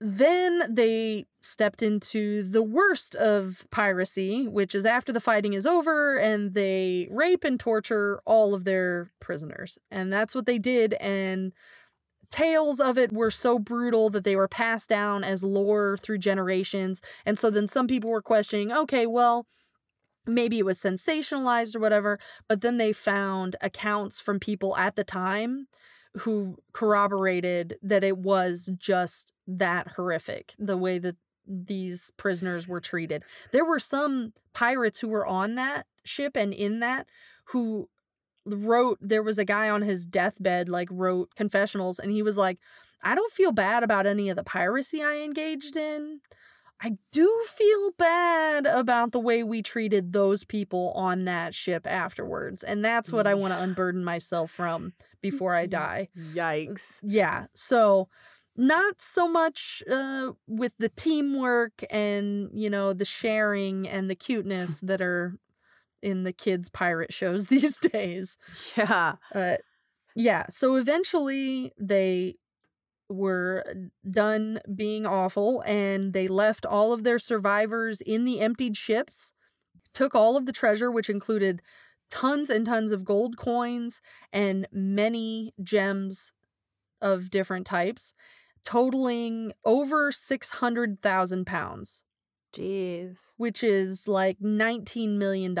then 0.00 0.74
they 0.74 1.26
stepped 1.40 1.82
into 1.82 2.42
the 2.42 2.62
worst 2.62 3.14
of 3.14 3.64
piracy, 3.70 4.48
which 4.48 4.74
is 4.74 4.84
after 4.84 5.12
the 5.12 5.20
fighting 5.20 5.52
is 5.52 5.64
over 5.64 6.16
and 6.16 6.54
they 6.54 7.08
rape 7.10 7.44
and 7.44 7.58
torture 7.60 8.20
all 8.24 8.52
of 8.54 8.64
their 8.64 9.12
prisoners. 9.20 9.78
And 9.92 10.12
that's 10.12 10.34
what 10.34 10.46
they 10.46 10.58
did. 10.58 10.94
And 10.94 11.52
tales 12.30 12.80
of 12.80 12.98
it 12.98 13.12
were 13.12 13.30
so 13.30 13.60
brutal 13.60 14.10
that 14.10 14.24
they 14.24 14.34
were 14.34 14.48
passed 14.48 14.88
down 14.88 15.22
as 15.22 15.44
lore 15.44 15.96
through 15.96 16.18
generations. 16.18 17.00
And 17.24 17.38
so 17.38 17.50
then 17.50 17.68
some 17.68 17.86
people 17.86 18.10
were 18.10 18.22
questioning 18.22 18.72
okay, 18.72 19.06
well, 19.06 19.46
maybe 20.26 20.58
it 20.58 20.64
was 20.64 20.78
sensationalized 20.78 21.74
or 21.74 21.80
whatever. 21.80 22.18
But 22.48 22.60
then 22.60 22.78
they 22.78 22.92
found 22.92 23.56
accounts 23.60 24.20
from 24.20 24.38
people 24.40 24.76
at 24.76 24.96
the 24.96 25.04
time 25.04 25.68
who 26.18 26.56
corroborated 26.72 27.78
that 27.82 28.04
it 28.04 28.18
was 28.18 28.70
just 28.76 29.32
that 29.46 29.88
horrific 29.96 30.54
the 30.58 30.76
way 30.76 30.98
that 30.98 31.16
these 31.46 32.12
prisoners 32.16 32.68
were 32.68 32.80
treated. 32.80 33.24
There 33.50 33.64
were 33.64 33.78
some 33.78 34.32
pirates 34.52 35.00
who 35.00 35.08
were 35.08 35.26
on 35.26 35.54
that 35.54 35.86
ship 36.04 36.36
and 36.36 36.52
in 36.52 36.80
that 36.80 37.06
who 37.46 37.88
wrote 38.44 38.98
there 39.00 39.22
was 39.22 39.38
a 39.38 39.44
guy 39.44 39.68
on 39.68 39.82
his 39.82 40.04
deathbed 40.04 40.68
like 40.68 40.88
wrote 40.90 41.30
confessionals 41.36 41.98
and 42.00 42.10
he 42.10 42.22
was 42.22 42.36
like 42.36 42.58
I 43.02 43.14
don't 43.14 43.32
feel 43.32 43.52
bad 43.52 43.82
about 43.82 44.06
any 44.06 44.28
of 44.28 44.36
the 44.36 44.44
piracy 44.44 45.02
I 45.02 45.16
engaged 45.18 45.76
in. 45.76 46.20
I 46.84 46.96
do 47.12 47.44
feel 47.46 47.92
bad 47.92 48.66
about 48.66 49.12
the 49.12 49.20
way 49.20 49.44
we 49.44 49.62
treated 49.62 50.12
those 50.12 50.42
people 50.42 50.92
on 50.96 51.26
that 51.26 51.54
ship 51.54 51.86
afterwards. 51.86 52.64
And 52.64 52.84
that's 52.84 53.12
what 53.12 53.26
I 53.26 53.34
want 53.34 53.52
to 53.54 53.60
unburden 53.60 54.02
myself 54.04 54.50
from 54.50 54.92
before 55.20 55.54
I 55.54 55.66
Mm. 55.66 55.70
die. 55.70 56.08
Yikes. 56.34 56.98
Yeah. 57.02 57.46
So 57.54 58.08
not 58.56 59.00
so 59.00 59.28
much 59.28 59.82
uh, 59.88 60.32
with 60.48 60.72
the 60.78 60.88
teamwork 60.88 61.84
and, 61.88 62.50
you 62.52 62.68
know, 62.68 62.92
the 62.92 63.04
sharing 63.04 63.88
and 63.88 64.10
the 64.10 64.16
cuteness 64.16 64.80
that 64.80 65.00
are 65.00 65.38
in 66.02 66.24
the 66.24 66.32
kids' 66.32 66.68
pirate 66.68 67.12
shows 67.12 67.46
these 67.48 67.78
days. 67.78 68.36
Yeah. 68.76 69.14
Uh, 69.32 69.56
yeah. 70.16 70.46
So 70.50 70.74
eventually 70.74 71.72
they 71.78 72.36
were 73.08 73.64
done 74.10 74.60
being 74.74 75.06
awful 75.06 75.62
and 75.66 76.12
they 76.12 76.28
left 76.28 76.64
all 76.66 76.92
of 76.92 77.04
their 77.04 77.18
survivors 77.18 78.00
in 78.00 78.24
the 78.24 78.40
emptied 78.40 78.76
ships, 78.76 79.32
took 79.94 80.14
all 80.14 80.36
of 80.36 80.46
the 80.46 80.52
treasure, 80.52 80.90
which 80.90 81.10
included 81.10 81.62
tons 82.10 82.50
and 82.50 82.66
tons 82.66 82.92
of 82.92 83.04
gold 83.04 83.36
coins 83.36 84.00
and 84.32 84.66
many 84.72 85.54
gems 85.62 86.32
of 87.00 87.30
different 87.30 87.66
types, 87.66 88.14
totaling 88.64 89.52
over 89.64 90.12
600,000 90.12 91.46
pounds, 91.46 92.04
Jeez. 92.54 93.18
which 93.36 93.64
is 93.64 94.06
like 94.06 94.38
$19 94.40 95.16
million 95.16 95.56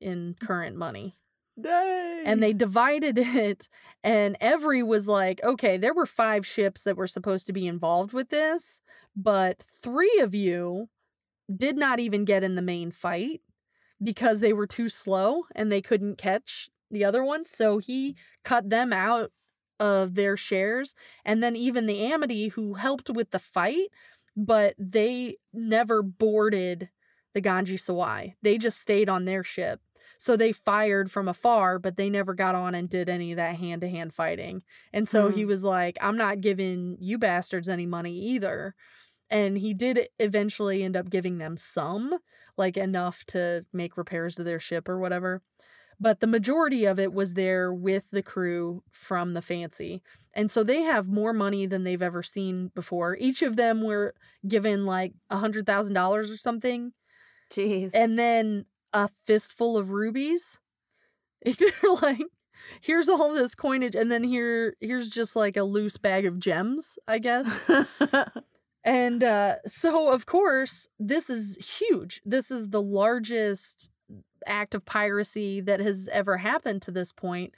in 0.00 0.34
current 0.40 0.76
money 0.76 1.16
Dang. 1.60 2.22
and 2.24 2.42
they 2.42 2.52
divided 2.52 3.18
it 3.18 3.68
and 4.04 4.36
every 4.40 4.82
was 4.82 5.08
like 5.08 5.42
okay 5.42 5.76
there 5.76 5.94
were 5.94 6.06
five 6.06 6.46
ships 6.46 6.84
that 6.84 6.96
were 6.96 7.06
supposed 7.06 7.46
to 7.46 7.52
be 7.52 7.66
involved 7.66 8.12
with 8.12 8.28
this 8.28 8.80
but 9.16 9.62
three 9.82 10.20
of 10.20 10.34
you 10.34 10.88
did 11.54 11.76
not 11.76 12.00
even 12.00 12.24
get 12.24 12.44
in 12.44 12.54
the 12.54 12.62
main 12.62 12.90
fight 12.90 13.40
because 14.02 14.40
they 14.40 14.52
were 14.52 14.66
too 14.66 14.88
slow 14.88 15.44
and 15.54 15.70
they 15.70 15.82
couldn't 15.82 16.18
catch 16.18 16.68
the 16.90 17.04
other 17.04 17.24
ones. 17.24 17.50
So 17.50 17.78
he 17.78 18.16
cut 18.44 18.70
them 18.70 18.92
out 18.92 19.30
of 19.80 20.14
their 20.14 20.36
shares 20.36 20.94
and 21.24 21.42
then 21.42 21.54
even 21.54 21.86
the 21.86 22.00
amity 22.00 22.48
who 22.48 22.74
helped 22.74 23.08
with 23.10 23.30
the 23.30 23.38
fight 23.38 23.88
but 24.36 24.74
they 24.76 25.36
never 25.52 26.02
boarded 26.02 26.88
the 27.32 27.40
ganji 27.40 27.74
sawai 27.74 28.34
they 28.42 28.58
just 28.58 28.80
stayed 28.80 29.08
on 29.08 29.24
their 29.24 29.44
ship 29.44 29.80
so 30.18 30.36
they 30.36 30.52
fired 30.52 31.10
from 31.10 31.28
afar, 31.28 31.78
but 31.78 31.96
they 31.96 32.10
never 32.10 32.34
got 32.34 32.54
on 32.54 32.74
and 32.74 32.90
did 32.90 33.08
any 33.08 33.32
of 33.32 33.36
that 33.36 33.56
hand 33.56 33.80
to 33.82 33.88
hand 33.88 34.12
fighting. 34.14 34.62
And 34.92 35.08
so 35.08 35.30
he 35.30 35.42
Hmm. 35.42 35.48
was 35.48 35.64
like, 35.64 35.96
I'm 36.00 36.16
not 36.18 36.40
giving 36.40 36.96
you 37.00 37.18
bastards 37.18 37.68
any 37.68 37.86
money 37.86 38.12
either. 38.18 38.74
And 39.30 39.58
he 39.58 39.74
did 39.74 40.08
eventually 40.18 40.82
end 40.84 40.96
up 40.96 41.10
giving 41.10 41.38
them 41.38 41.56
some, 41.56 42.18
like 42.56 42.76
enough 42.76 43.24
to 43.26 43.66
make 43.72 43.96
repairs 43.96 44.34
to 44.36 44.44
their 44.44 44.60
ship 44.60 44.88
or 44.88 44.98
whatever. 44.98 45.42
but 46.00 46.20
the 46.20 46.26
majority 46.28 46.84
of 46.84 46.98
it 47.00 47.12
was 47.12 47.34
there 47.34 47.72
with 47.72 48.04
the 48.10 48.22
crew 48.22 48.82
from 48.92 49.34
the 49.34 49.42
fancy. 49.42 50.02
And 50.34 50.50
so 50.50 50.62
they 50.62 50.82
have 50.82 51.08
more 51.08 51.32
money 51.32 51.66
than 51.66 51.84
they've 51.84 52.02
ever 52.02 52.22
seen 52.22 52.68
before. 52.74 53.16
Each 53.16 53.42
of 53.42 53.56
them 53.56 53.82
were 53.82 54.14
given 54.46 54.86
like 54.86 55.14
a 55.30 55.38
hundred 55.38 55.66
thousand 55.66 55.94
dollars 55.94 56.30
or 56.30 56.36
something, 56.36 56.92
Jeez. 57.50 57.90
and 57.94 58.18
then 58.18 58.66
a 59.04 59.08
fistful 59.24 59.76
of 59.76 59.90
rubies. 59.90 60.58
They're 61.44 61.70
like, 62.02 62.26
here's 62.80 63.08
all 63.08 63.32
this 63.32 63.54
coinage, 63.54 63.94
and 63.94 64.10
then 64.10 64.24
here 64.24 64.74
here's 64.80 65.10
just 65.10 65.36
like 65.36 65.56
a 65.56 65.62
loose 65.62 65.96
bag 65.96 66.26
of 66.26 66.38
gems, 66.38 66.98
I 67.06 67.18
guess. 67.18 67.60
And 68.88 69.22
uh, 69.22 69.56
so, 69.66 70.08
of 70.08 70.24
course, 70.24 70.88
this 70.98 71.28
is 71.28 71.58
huge. 71.78 72.22
This 72.24 72.50
is 72.50 72.70
the 72.70 72.80
largest 72.80 73.90
act 74.46 74.74
of 74.74 74.86
piracy 74.86 75.60
that 75.60 75.80
has 75.80 76.08
ever 76.10 76.38
happened 76.38 76.80
to 76.82 76.90
this 76.90 77.12
point. 77.12 77.54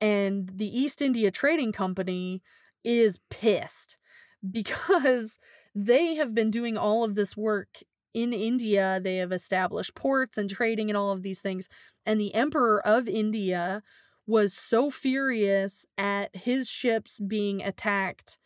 And 0.00 0.48
the 0.48 0.66
East 0.66 1.00
India 1.00 1.30
Trading 1.30 1.70
Company 1.70 2.42
is 2.82 3.20
pissed 3.30 3.96
because 4.50 5.38
they 5.74 6.16
have 6.16 6.34
been 6.34 6.50
doing 6.50 6.76
all 6.76 7.04
of 7.04 7.14
this 7.14 7.36
work 7.36 7.78
in 8.14 8.32
India. 8.32 9.00
They 9.02 9.16
have 9.16 9.32
established 9.32 9.94
ports 9.94 10.38
and 10.38 10.48
trading 10.50 10.90
and 10.90 10.96
all 10.96 11.12
of 11.12 11.22
these 11.22 11.40
things. 11.40 11.68
And 12.06 12.20
the 12.20 12.34
Emperor 12.34 12.86
of 12.86 13.08
India 13.08 13.82
was 14.26 14.54
so 14.54 14.90
furious 14.90 15.84
at 15.98 16.34
his 16.36 16.68
ships 16.68 17.20
being 17.20 17.62
attacked 17.62 18.38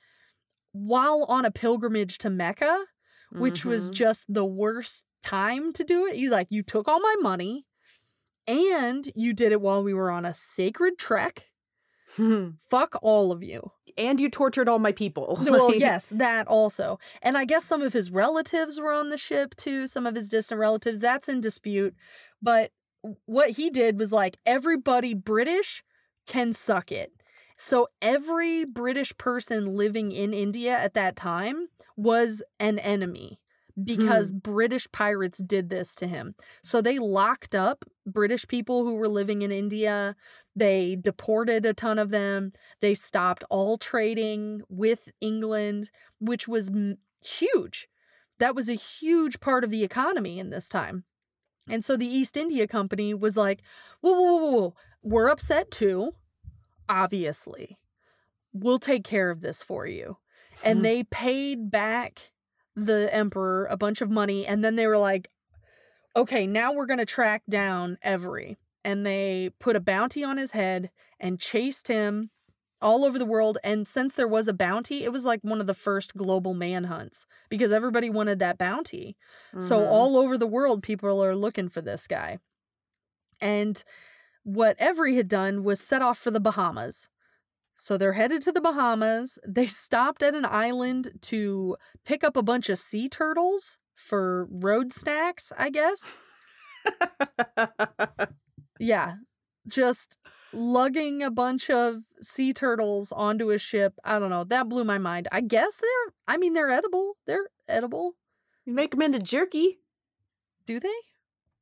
while 0.73 1.25
on 1.25 1.45
a 1.45 1.51
pilgrimage 1.51 2.19
to 2.19 2.31
Mecca, 2.31 2.85
which 3.33 3.65
was 3.65 3.91
Mhm. 3.91 3.95
just 3.95 4.25
the 4.29 4.45
worst 4.45 5.05
time 5.23 5.73
to 5.75 5.85
do 5.85 6.07
it. 6.07 6.17
He's 6.17 6.31
like, 6.31 6.49
You 6.51 6.63
took 6.63 6.89
all 6.89 7.01
my 7.01 7.17
money 7.21 7.67
and 8.47 9.11
you 9.15 9.33
did 9.35 9.53
it 9.53 9.61
while 9.61 9.83
we 9.83 9.95
were 9.95 10.11
on 10.11 10.25
a 10.25 10.35
sacred 10.35 10.99
trek. 10.99 11.47
Fuck 12.71 12.97
all 13.03 13.33
of 13.33 13.43
you. 13.43 13.71
and 13.99 14.21
you 14.21 14.29
tortured 14.29 14.69
all 14.69 14.79
my 14.79 14.93
people. 14.93 15.39
Well, 15.43 15.75
yes, 15.75 16.11
that 16.15 16.47
also. 16.49 16.99
And 17.23 17.37
I 17.39 17.45
guess 17.45 17.65
some 17.65 17.83
of 17.83 17.93
his 17.93 18.11
relatives 18.11 18.79
were 18.81 18.93
on 18.93 19.09
the 19.11 19.17
ship 19.17 19.55
too, 19.57 19.87
some 19.87 20.07
of 20.07 20.15
his 20.15 20.29
distant 20.29 20.59
relatives. 20.61 21.01
That's 21.01 21.29
in 21.29 21.41
dispute. 21.41 21.95
But 22.43 22.73
what 23.27 23.51
he 23.51 23.71
did 23.71 23.99
was 23.99 24.13
like, 24.13 24.37
everybody 24.45 25.15
British 25.15 25.83
can 26.27 26.53
suck 26.53 26.91
it. 26.93 27.13
So 27.59 27.89
every 28.03 28.65
British 28.67 29.17
person 29.17 29.77
living 29.77 30.13
in 30.13 30.35
India 30.35 30.77
at 30.77 30.95
that 30.95 31.17
time 31.17 31.69
was 31.97 32.43
an 32.61 32.79
enemy 32.81 33.41
because 33.83 34.33
mm. 34.33 34.43
British 34.43 34.91
pirates 34.93 35.39
did 35.39 35.69
this 35.69 35.95
to 35.97 36.07
him. 36.07 36.35
So 36.63 36.81
they 36.81 36.99
locked 36.99 37.55
up 37.55 37.85
British 38.07 38.47
people 38.49 38.85
who 38.85 38.95
were 38.95 39.09
living 39.09 39.43
in 39.43 39.53
India. 39.53 40.17
They 40.55 40.97
deported 40.97 41.67
a 41.67 41.75
ton 41.75 41.99
of 41.99 42.11
them. 42.11 42.53
They 42.81 42.95
stopped 42.95 43.45
all 43.51 43.77
trading 43.77 44.63
with 44.69 45.09
England, 45.21 45.91
which 46.19 46.49
was 46.49 46.71
m- 46.71 46.99
huge. 47.23 47.89
That 48.39 48.55
was 48.55 48.69
a 48.69 48.75
huge 48.75 49.41
part 49.41 49.65
of 49.65 49.71
the 49.71 49.85
economy 49.85 50.39
in 50.39 50.51
this 50.51 50.69
time. 50.69 51.05
And 51.69 51.85
so 51.85 51.97
the 51.97 52.07
East 52.07 52.37
India 52.37 52.67
Company 52.67 53.13
was 53.13 53.37
like, 53.37 53.61
whoa, 54.01 54.13
whoa, 54.13 54.37
whoa, 54.37 54.51
whoa. 54.51 54.75
We're 55.03 55.29
upset 55.29 55.71
too, 55.71 56.13
obviously. 56.89 57.79
We'll 58.53 58.79
take 58.79 59.05
care 59.05 59.31
of 59.31 59.41
this 59.41 59.63
for 59.63 59.87
you. 59.87 60.17
And 60.65 60.85
they 60.85 61.05
paid 61.05 61.71
back 61.71 62.31
the 62.77 63.13
emperor 63.13 63.67
a 63.67 63.77
bunch 63.77 64.01
of 64.01 64.11
money. 64.11 64.47
And 64.47 64.63
then 64.63 64.77
they 64.77 64.87
were 64.87 64.99
like, 64.99 65.31
okay, 66.15 66.47
now 66.47 66.73
we're 66.73 66.87
going 66.87 66.99
to 66.99 67.07
track 67.07 67.43
down 67.49 67.99
Every. 68.03 68.57
And 68.85 69.05
they 69.05 69.51
put 69.59 69.75
a 69.75 69.81
bounty 69.81 70.23
on 70.23 70.37
his 70.37 70.53
head 70.53 70.91
and 71.19 71.41
chased 71.41 71.89
him 71.89 72.31
all 72.81 73.05
over 73.05 73.19
the 73.19 73.25
world. 73.27 73.59
And 73.65 73.89
since 73.89 74.15
there 74.15 74.29
was 74.29 74.47
a 74.47 74.53
bounty, 74.53 75.03
it 75.03 75.11
was 75.11 75.25
like 75.25 75.41
one 75.43 75.61
of 75.61 75.67
the 75.67 75.75
first 75.75 76.15
global 76.17 76.55
manhunts 76.55 77.27
because 77.49 77.73
everybody 77.73 78.11
wanted 78.11 78.39
that 78.39 78.59
bounty. 78.59 79.17
So 79.59 79.79
Mhm. 79.81 79.89
all 79.89 80.17
over 80.17 80.39
the 80.39 80.47
world, 80.47 80.83
people 80.85 81.25
are 81.25 81.35
looking 81.35 81.69
for 81.69 81.81
this 81.81 82.07
guy. 82.07 82.39
And 83.41 83.83
what 84.45 84.77
Every 84.79 85.17
had 85.17 85.29
done 85.29 85.65
was 85.65 85.81
set 85.81 86.03
off 86.03 86.19
for 86.19 86.31
the 86.31 86.39
Bahamas. 86.41 87.09
So 87.77 87.97
they're 87.99 88.15
headed 88.15 88.43
to 88.43 88.53
the 88.53 88.61
Bahamas. 88.61 89.39
They 89.47 89.67
stopped 89.67 90.23
at 90.23 90.35
an 90.35 90.47
island 90.47 91.11
to 91.23 91.77
pick 92.05 92.25
up 92.25 92.37
a 92.37 92.43
bunch 92.43 92.69
of 92.71 92.79
sea 92.79 93.09
turtles 93.09 93.79
for 93.95 94.49
road 94.51 94.93
snacks, 94.93 95.53
I 95.57 95.71
guess. 95.71 96.17
Yeah. 98.79 99.15
Just 99.67 100.19
lugging 100.53 101.23
a 101.23 101.31
bunch 101.31 101.71
of 101.71 102.03
sea 102.21 102.53
turtles 102.53 103.13
onto 103.13 103.51
a 103.51 103.59
ship. 103.59 103.95
I 104.05 104.19
don't 104.19 104.31
know. 104.31 104.45
That 104.45 104.69
blew 104.69 104.85
my 104.85 104.99
mind. 104.99 105.29
I 105.33 105.41
guess 105.41 105.77
they're, 105.79 106.13
I 106.29 106.37
mean, 106.37 106.53
they're 106.53 106.71
edible. 106.71 107.17
They're 107.27 107.49
edible. 107.69 108.17
you 108.65 108.73
make 108.75 108.93
them 108.93 109.03
into 109.03 109.19
jerky. 109.19 109.81
Do 110.67 110.79
they? 110.81 110.95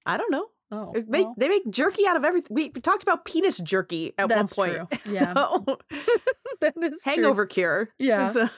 I 0.07 0.17
don't 0.17 0.31
know. 0.31 0.49
Oh. 0.75 0.93
They 0.93 1.05
make, 1.07 1.25
well. 1.27 1.35
they 1.39 1.49
make 1.49 1.71
jerky 1.71 2.07
out 2.07 2.17
of 2.17 2.25
everything. 2.25 2.55
We, 2.55 2.71
talked 2.71 3.03
about 3.03 3.25
penis 3.25 3.59
jerky 3.59 4.13
at 4.19 4.29
That's 4.29 4.57
one 4.57 4.71
point. 4.71 4.91
true. 5.05 5.13
Yeah. 5.15 5.35
So, 5.35 5.65
that 6.61 6.75
is 6.77 7.03
true. 7.03 7.13
hangover 7.13 7.47
cure. 7.47 7.91
Yeah. 7.99 8.33
So- 8.33 8.49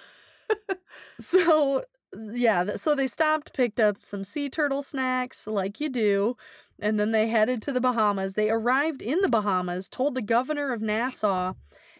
So 1.21 1.85
yeah, 2.33 2.77
so 2.77 2.95
they 2.95 3.07
stopped, 3.07 3.53
picked 3.55 3.81
up 3.81 4.03
some 4.03 4.25
sea 4.25 4.49
turtle 4.49 4.83
snacks, 4.83 5.47
like 5.47 5.81
you 5.81 5.89
do, 5.89 6.37
and 6.81 6.99
then 7.01 7.11
they 7.11 7.29
headed 7.29 7.63
to 7.63 7.73
the 7.73 7.81
Bahamas. 7.81 8.35
They 8.35 8.49
arrived 8.51 9.03
in 9.03 9.21
the 9.21 9.29
Bahamas, 9.29 9.89
told 9.89 10.15
the 10.15 10.23
governor 10.23 10.73
of 10.73 10.81
Nassau, 10.83 11.55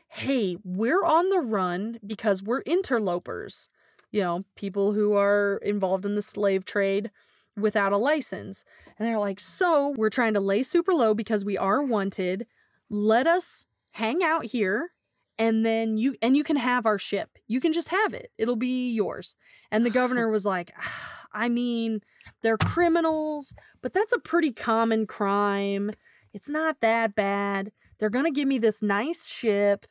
"Hey, 0.09 0.57
we're 0.65 1.05
on 1.05 1.29
the 1.31 1.41
run 1.41 1.99
because 2.07 2.43
we're 2.43 2.61
interlopers. 2.63 3.69
You 4.13 4.21
know, 4.23 4.45
people 4.55 4.93
who 4.93 5.15
are 5.15 5.61
involved 5.63 6.07
in 6.07 6.15
the 6.15 6.23
slave 6.23 6.65
trade." 6.65 7.11
Without 7.59 7.91
a 7.91 7.97
license. 7.97 8.67
And 8.99 9.07
they're 9.07 9.19
like, 9.19 9.41
So 9.41 9.95
we're 9.97 10.11
trying 10.11 10.35
to 10.35 10.41
lay 10.41 10.63
super 10.63 10.93
low 10.93 11.15
because 11.15 11.45
we 11.45 11.59
are 11.59 11.83
wanted. 11.83 12.47
Let 12.89 13.27
us 13.27 13.67
hang 13.93 14.23
out 14.23 14.45
here 14.45 14.93
and 15.39 15.65
then 15.67 15.97
you 15.97 16.17
and 16.23 16.37
you 16.37 16.45
can 16.45 16.57
have 16.57 16.87
our 16.87 16.99
ship. 16.99 17.31
You 17.47 17.61
can 17.61 17.73
just 17.73 17.89
have 17.89 18.15
it. 18.15 18.31
It'll 18.39 18.57
be 18.57 18.91
yours. 18.91 19.37
And 19.71 19.85
the 19.85 19.91
governor 20.01 20.31
was 20.31 20.45
like, 20.45 20.73
"Ah, 20.79 21.27
I 21.33 21.49
mean, 21.49 22.01
they're 22.43 22.59
criminals, 22.59 23.55
but 23.83 23.93
that's 23.93 24.13
a 24.13 24.19
pretty 24.19 24.53
common 24.53 25.07
crime. 25.07 25.91
It's 26.33 26.51
not 26.51 26.81
that 26.81 27.15
bad. 27.15 27.73
They're 27.99 28.11
going 28.11 28.25
to 28.25 28.31
give 28.31 28.49
me 28.49 28.59
this 28.59 28.83
nice 28.83 29.27
ship. 29.27 29.87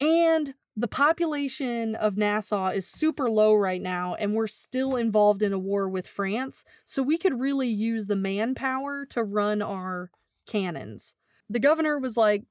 And 0.00 0.54
the 0.78 0.88
population 0.88 1.96
of 1.96 2.16
Nassau 2.16 2.68
is 2.68 2.86
super 2.86 3.28
low 3.28 3.52
right 3.52 3.82
now, 3.82 4.14
and 4.14 4.34
we're 4.34 4.46
still 4.46 4.94
involved 4.94 5.42
in 5.42 5.52
a 5.52 5.58
war 5.58 5.88
with 5.88 6.06
France. 6.06 6.64
So 6.84 7.02
we 7.02 7.18
could 7.18 7.40
really 7.40 7.66
use 7.66 8.06
the 8.06 8.14
manpower 8.14 9.04
to 9.06 9.24
run 9.24 9.60
our 9.60 10.12
cannons. 10.46 11.16
The 11.50 11.58
governor 11.58 11.98
was 11.98 12.16
like, 12.16 12.44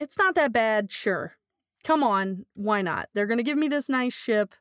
It's 0.00 0.18
not 0.18 0.34
that 0.34 0.52
bad, 0.52 0.90
sure. 0.90 1.34
Come 1.84 2.02
on, 2.02 2.44
why 2.54 2.82
not? 2.82 3.08
They're 3.14 3.28
going 3.28 3.38
to 3.38 3.44
give 3.44 3.58
me 3.58 3.68
this 3.68 3.88
nice 3.88 4.14
ship. 4.14 4.56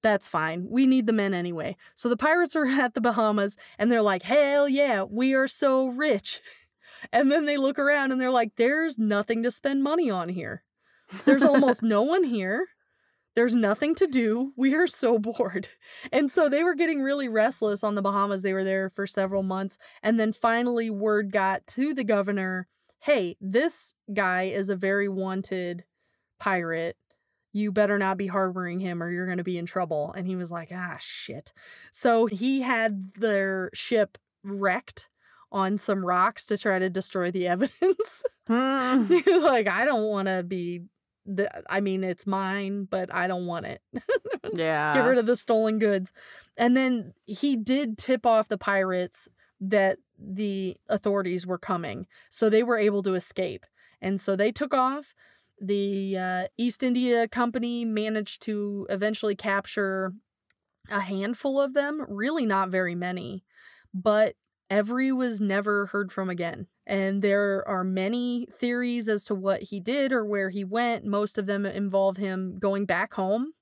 That's 0.00 0.28
fine. 0.28 0.68
We 0.70 0.86
need 0.86 1.06
the 1.06 1.12
men 1.12 1.34
anyway. 1.34 1.76
So 1.96 2.08
the 2.08 2.16
pirates 2.16 2.54
are 2.54 2.66
at 2.68 2.94
the 2.94 3.00
Bahamas 3.00 3.56
and 3.78 3.90
they're 3.90 4.00
like, 4.00 4.22
hell 4.22 4.68
yeah, 4.68 5.02
we 5.02 5.34
are 5.34 5.48
so 5.48 5.88
rich. 5.88 6.40
And 7.12 7.32
then 7.32 7.46
they 7.46 7.56
look 7.56 7.80
around 7.80 8.12
and 8.12 8.20
they're 8.20 8.30
like, 8.30 8.54
there's 8.54 8.96
nothing 8.96 9.42
to 9.42 9.50
spend 9.50 9.82
money 9.82 10.08
on 10.08 10.28
here. 10.28 10.62
There's 11.24 11.42
almost 11.42 11.82
no 11.82 12.02
one 12.02 12.24
here. 12.24 12.66
There's 13.34 13.54
nothing 13.54 13.94
to 13.96 14.06
do. 14.06 14.52
We 14.56 14.74
are 14.74 14.86
so 14.86 15.18
bored. 15.20 15.68
And 16.10 16.30
so 16.30 16.48
they 16.48 16.62
were 16.62 16.74
getting 16.74 17.02
really 17.02 17.28
restless 17.28 17.82
on 17.82 17.94
the 17.94 18.02
Bahamas. 18.02 18.42
They 18.42 18.52
were 18.52 18.64
there 18.64 18.90
for 18.90 19.06
several 19.06 19.42
months. 19.42 19.78
And 20.02 20.18
then 20.18 20.32
finally, 20.32 20.90
word 20.90 21.32
got 21.32 21.66
to 21.68 21.94
the 21.94 22.04
governor 22.04 22.68
hey, 23.02 23.36
this 23.40 23.94
guy 24.14 24.44
is 24.44 24.68
a 24.68 24.76
very 24.76 25.08
wanted 25.08 25.84
pirate. 26.38 26.96
You 27.52 27.72
better 27.72 27.98
not 27.98 28.16
be 28.16 28.28
harboring 28.28 28.78
him 28.78 29.02
or 29.02 29.10
you're 29.10 29.26
going 29.26 29.38
to 29.38 29.44
be 29.44 29.58
in 29.58 29.66
trouble. 29.66 30.14
And 30.16 30.24
he 30.24 30.36
was 30.36 30.52
like, 30.52 30.70
ah, 30.72 30.98
shit. 31.00 31.52
So 31.90 32.26
he 32.26 32.60
had 32.60 33.12
their 33.14 33.70
ship 33.74 34.18
wrecked 34.44 35.08
on 35.52 35.78
some 35.78 36.04
rocks 36.04 36.46
to 36.46 36.58
try 36.58 36.78
to 36.78 36.90
destroy 36.90 37.30
the 37.30 37.46
evidence. 37.46 38.24
Was 38.48 39.42
like, 39.44 39.68
I 39.68 39.84
don't 39.84 40.08
want 40.08 40.26
to 40.26 40.42
be. 40.42 40.82
The, 41.24 41.48
I 41.70 41.78
mean, 41.78 42.02
it's 42.02 42.26
mine, 42.26 42.88
but 42.90 43.14
I 43.14 43.28
don't 43.28 43.46
want 43.46 43.66
it. 43.66 43.80
yeah. 44.52 44.92
Get 44.92 45.04
rid 45.04 45.18
of 45.18 45.26
the 45.26 45.36
stolen 45.36 45.78
goods. 45.78 46.12
And 46.56 46.76
then 46.76 47.14
he 47.26 47.54
did 47.54 47.96
tip 47.96 48.26
off 48.26 48.48
the 48.48 48.58
pirates 48.58 49.28
that 49.60 49.98
the 50.18 50.76
authorities 50.88 51.46
were 51.46 51.58
coming. 51.58 52.08
So 52.28 52.50
they 52.50 52.64
were 52.64 52.76
able 52.76 53.04
to 53.04 53.14
escape. 53.14 53.64
And 54.00 54.20
so 54.20 54.34
they 54.34 54.50
took 54.50 54.74
off. 54.74 55.14
The 55.60 56.18
uh, 56.18 56.48
East 56.58 56.82
India 56.82 57.28
Company 57.28 57.84
managed 57.84 58.42
to 58.42 58.88
eventually 58.90 59.36
capture 59.36 60.12
a 60.90 60.98
handful 60.98 61.60
of 61.60 61.72
them, 61.72 62.04
really 62.08 62.46
not 62.46 62.70
very 62.70 62.96
many. 62.96 63.44
But 63.94 64.34
Every 64.72 65.12
was 65.12 65.38
never 65.38 65.84
heard 65.84 66.10
from 66.10 66.30
again. 66.30 66.66
And 66.86 67.20
there 67.20 67.62
are 67.68 67.84
many 67.84 68.46
theories 68.50 69.06
as 69.06 69.22
to 69.24 69.34
what 69.34 69.60
he 69.60 69.80
did 69.80 70.12
or 70.12 70.24
where 70.24 70.48
he 70.48 70.64
went. 70.64 71.04
Most 71.04 71.36
of 71.36 71.44
them 71.44 71.66
involve 71.66 72.16
him 72.16 72.58
going 72.58 72.86
back 72.86 73.12
home 73.12 73.52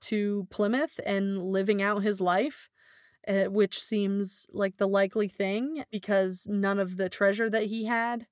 to 0.00 0.48
Plymouth 0.50 0.98
and 1.06 1.38
living 1.38 1.80
out 1.80 2.02
his 2.02 2.20
life, 2.20 2.68
uh, 3.28 3.44
which 3.44 3.80
seems 3.80 4.48
like 4.50 4.76
the 4.76 4.88
likely 4.88 5.28
thing 5.28 5.84
because 5.92 6.48
none 6.50 6.80
of 6.80 6.96
the 6.96 7.08
treasure 7.08 7.48
that 7.48 7.66
he 7.66 7.84
had 7.84 8.26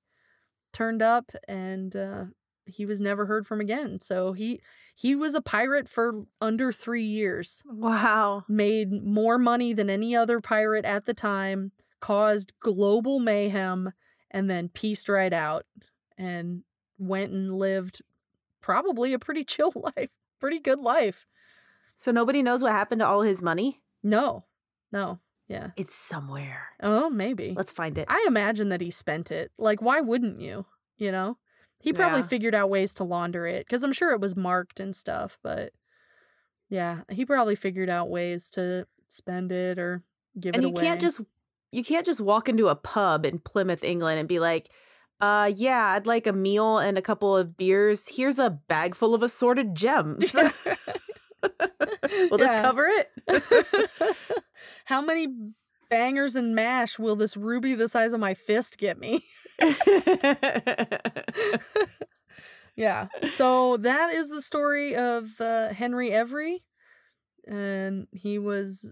turned 0.72 1.02
up 1.02 1.30
and 1.46 1.94
uh, 1.94 2.24
he 2.66 2.84
was 2.84 3.00
never 3.00 3.26
heard 3.26 3.46
from 3.46 3.60
again. 3.60 4.00
So 4.00 4.32
he 4.32 4.60
he 4.96 5.14
was 5.14 5.36
a 5.36 5.40
pirate 5.40 5.88
for 5.88 6.24
under 6.40 6.72
3 6.72 7.04
years. 7.04 7.62
Wow. 7.64 8.42
Made 8.48 8.90
more 8.90 9.38
money 9.38 9.72
than 9.72 9.88
any 9.88 10.16
other 10.16 10.40
pirate 10.40 10.84
at 10.84 11.04
the 11.04 11.14
time, 11.14 11.70
caused 12.00 12.52
global 12.60 13.18
mayhem 13.20 13.92
and 14.30 14.50
then 14.50 14.68
pieced 14.68 15.08
right 15.08 15.32
out 15.32 15.64
and 16.16 16.62
went 16.98 17.32
and 17.32 17.52
lived 17.54 18.02
probably 18.60 19.12
a 19.12 19.18
pretty 19.18 19.44
chill 19.44 19.72
life, 19.74 20.10
pretty 20.40 20.58
good 20.58 20.78
life. 20.78 21.26
So 21.96 22.12
nobody 22.12 22.42
knows 22.42 22.62
what 22.62 22.72
happened 22.72 23.00
to 23.00 23.06
all 23.06 23.22
his 23.22 23.42
money? 23.42 23.80
No. 24.02 24.44
No. 24.92 25.18
Yeah. 25.48 25.70
It's 25.76 25.94
somewhere. 25.94 26.68
Oh, 26.82 27.08
maybe. 27.10 27.54
Let's 27.56 27.72
find 27.72 27.96
it. 27.98 28.06
I 28.08 28.24
imagine 28.28 28.68
that 28.68 28.80
he 28.80 28.90
spent 28.90 29.30
it. 29.30 29.50
Like 29.58 29.80
why 29.82 30.00
wouldn't 30.00 30.40
you? 30.40 30.66
You 30.96 31.10
know? 31.12 31.38
He 31.80 31.92
probably 31.92 32.20
Yeah. 32.20 32.26
figured 32.26 32.54
out 32.54 32.70
ways 32.70 32.92
to 32.94 33.04
launder 33.04 33.46
it 33.46 33.68
cuz 33.68 33.82
I'm 33.82 33.92
sure 33.92 34.12
it 34.12 34.20
was 34.20 34.36
marked 34.36 34.78
and 34.80 34.94
stuff, 34.94 35.38
but 35.42 35.72
yeah, 36.68 37.00
he 37.08 37.24
probably 37.24 37.54
figured 37.54 37.88
out 37.88 38.10
ways 38.10 38.50
to 38.50 38.86
spend 39.08 39.50
it 39.52 39.78
or 39.78 40.02
give 40.38 40.54
and 40.54 40.64
it 40.64 40.68
you 40.68 40.72
away. 40.74 40.82
can't 40.82 41.00
just 41.00 41.20
you 41.72 41.84
can't 41.84 42.06
just 42.06 42.20
walk 42.20 42.48
into 42.48 42.68
a 42.68 42.76
pub 42.76 43.26
in 43.26 43.38
Plymouth, 43.38 43.84
England 43.84 44.18
and 44.18 44.28
be 44.28 44.40
like, 44.40 44.70
uh 45.20 45.50
yeah, 45.54 45.86
I'd 45.86 46.06
like 46.06 46.26
a 46.26 46.32
meal 46.32 46.78
and 46.78 46.96
a 46.96 47.02
couple 47.02 47.36
of 47.36 47.56
beers. 47.56 48.08
Here's 48.08 48.38
a 48.38 48.50
bag 48.50 48.94
full 48.94 49.14
of 49.14 49.22
assorted 49.22 49.74
gems. 49.74 50.34
Will 52.30 52.38
this 52.38 52.60
cover 52.60 52.86
it? 52.86 53.10
How 54.84 55.00
many 55.00 55.28
bangers 55.90 56.36
and 56.36 56.54
mash 56.54 56.98
will 56.98 57.16
this 57.16 57.36
ruby 57.36 57.74
the 57.74 57.88
size 57.88 58.12
of 58.12 58.20
my 58.20 58.34
fist 58.34 58.78
get 58.78 58.98
me? 58.98 59.24
yeah. 62.76 63.08
So 63.32 63.76
that 63.78 64.12
is 64.14 64.28
the 64.28 64.42
story 64.42 64.96
of 64.96 65.40
uh, 65.40 65.68
Henry 65.68 66.10
Every, 66.10 66.64
and 67.46 68.06
he 68.12 68.38
was, 68.38 68.90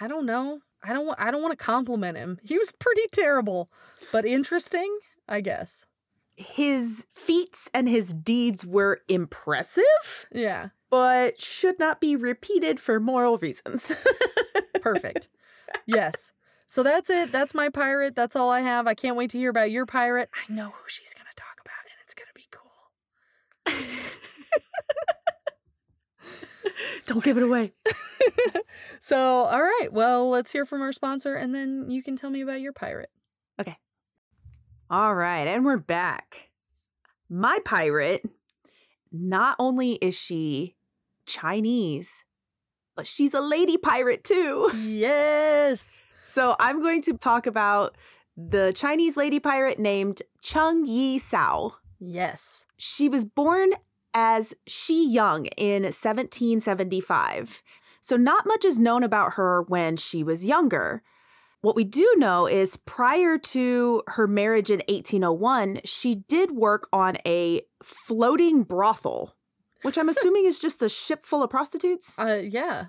I 0.00 0.08
don't 0.08 0.26
know, 0.26 0.60
I 0.82 0.92
don't, 0.92 1.06
wa- 1.06 1.14
I 1.18 1.30
don't 1.30 1.42
want 1.42 1.52
to 1.58 1.62
compliment 1.64 2.16
him. 2.16 2.38
He 2.42 2.56
was 2.58 2.72
pretty 2.72 3.02
terrible, 3.12 3.70
but 4.12 4.24
interesting, 4.24 4.98
I 5.28 5.40
guess. 5.42 5.84
his 6.36 7.06
feats 7.12 7.68
and 7.74 7.88
his 7.88 8.14
deeds 8.14 8.64
were 8.66 9.00
impressive, 9.08 10.26
Yeah. 10.32 10.68
but 10.90 11.40
should 11.40 11.78
not 11.78 12.00
be 12.00 12.16
repeated 12.16 12.80
for 12.80 12.98
moral 12.98 13.36
reasons. 13.38 13.92
Perfect. 14.80 15.28
yes. 15.86 16.32
So 16.66 16.82
that's 16.82 17.10
it. 17.10 17.30
That's 17.32 17.52
my 17.54 17.68
pirate. 17.68 18.14
That's 18.14 18.34
all 18.36 18.48
I 18.48 18.60
have. 18.60 18.86
I 18.86 18.94
can't 18.94 19.16
wait 19.16 19.30
to 19.30 19.38
hear 19.38 19.50
about 19.50 19.70
your 19.72 19.84
pirate. 19.86 20.30
I 20.32 20.52
know 20.52 20.66
who 20.70 20.84
she's 20.86 21.12
going 21.12 21.26
to 21.28 21.36
talk 21.36 21.58
about, 21.60 21.74
and 21.84 21.98
it's 22.04 22.14
going 22.14 22.28
to 22.28 22.34
be 22.34 22.46
cool. 22.50 22.70
Don't 27.06 27.24
give 27.24 27.36
it 27.36 27.42
away. 27.42 27.72
so, 29.00 29.18
all 29.18 29.62
right. 29.62 29.88
Well, 29.90 30.28
let's 30.30 30.52
hear 30.52 30.64
from 30.66 30.82
our 30.82 30.92
sponsor, 30.92 31.34
and 31.34 31.54
then 31.54 31.86
you 31.90 32.02
can 32.02 32.16
tell 32.16 32.30
me 32.30 32.40
about 32.40 32.60
your 32.60 32.72
pirate. 32.72 33.10
Okay. 33.60 33.76
All 34.90 35.14
right, 35.14 35.46
and 35.46 35.64
we're 35.64 35.76
back. 35.76 36.50
My 37.28 37.58
pirate, 37.64 38.22
not 39.12 39.56
only 39.58 39.92
is 39.92 40.16
she 40.16 40.76
Chinese, 41.26 42.24
but 42.96 43.06
she's 43.06 43.34
a 43.34 43.40
lady 43.40 43.76
pirate 43.76 44.24
too. 44.24 44.70
Yes. 44.76 46.00
So 46.22 46.54
I'm 46.60 46.80
going 46.80 47.00
to 47.02 47.14
talk 47.14 47.46
about 47.46 47.96
the 48.36 48.72
Chinese 48.76 49.16
lady 49.16 49.40
pirate 49.40 49.78
named 49.78 50.20
Cheng 50.42 50.84
Yi 50.84 51.18
Sao. 51.18 51.76
Yes. 51.98 52.66
She 52.76 53.08
was 53.08 53.24
born 53.24 53.70
as 54.14 54.54
Shi 54.66 55.06
Young 55.08 55.46
in 55.56 55.82
1775. 55.82 57.62
So 58.00 58.16
not 58.16 58.46
much 58.46 58.64
is 58.64 58.78
known 58.78 59.02
about 59.02 59.34
her 59.34 59.62
when 59.62 59.96
she 59.96 60.22
was 60.22 60.44
younger. 60.44 61.02
What 61.62 61.76
we 61.76 61.84
do 61.84 62.14
know 62.16 62.46
is 62.46 62.76
prior 62.78 63.36
to 63.36 64.02
her 64.08 64.26
marriage 64.26 64.70
in 64.70 64.78
1801, 64.88 65.80
she 65.84 66.14
did 66.14 66.52
work 66.52 66.88
on 66.92 67.18
a 67.26 67.62
floating 67.82 68.62
brothel, 68.62 69.36
which 69.82 69.98
I'm 69.98 70.08
assuming 70.08 70.46
is 70.46 70.58
just 70.58 70.82
a 70.82 70.88
ship 70.88 71.26
full 71.26 71.42
of 71.42 71.50
prostitutes. 71.50 72.18
Uh, 72.18 72.40
yeah. 72.42 72.86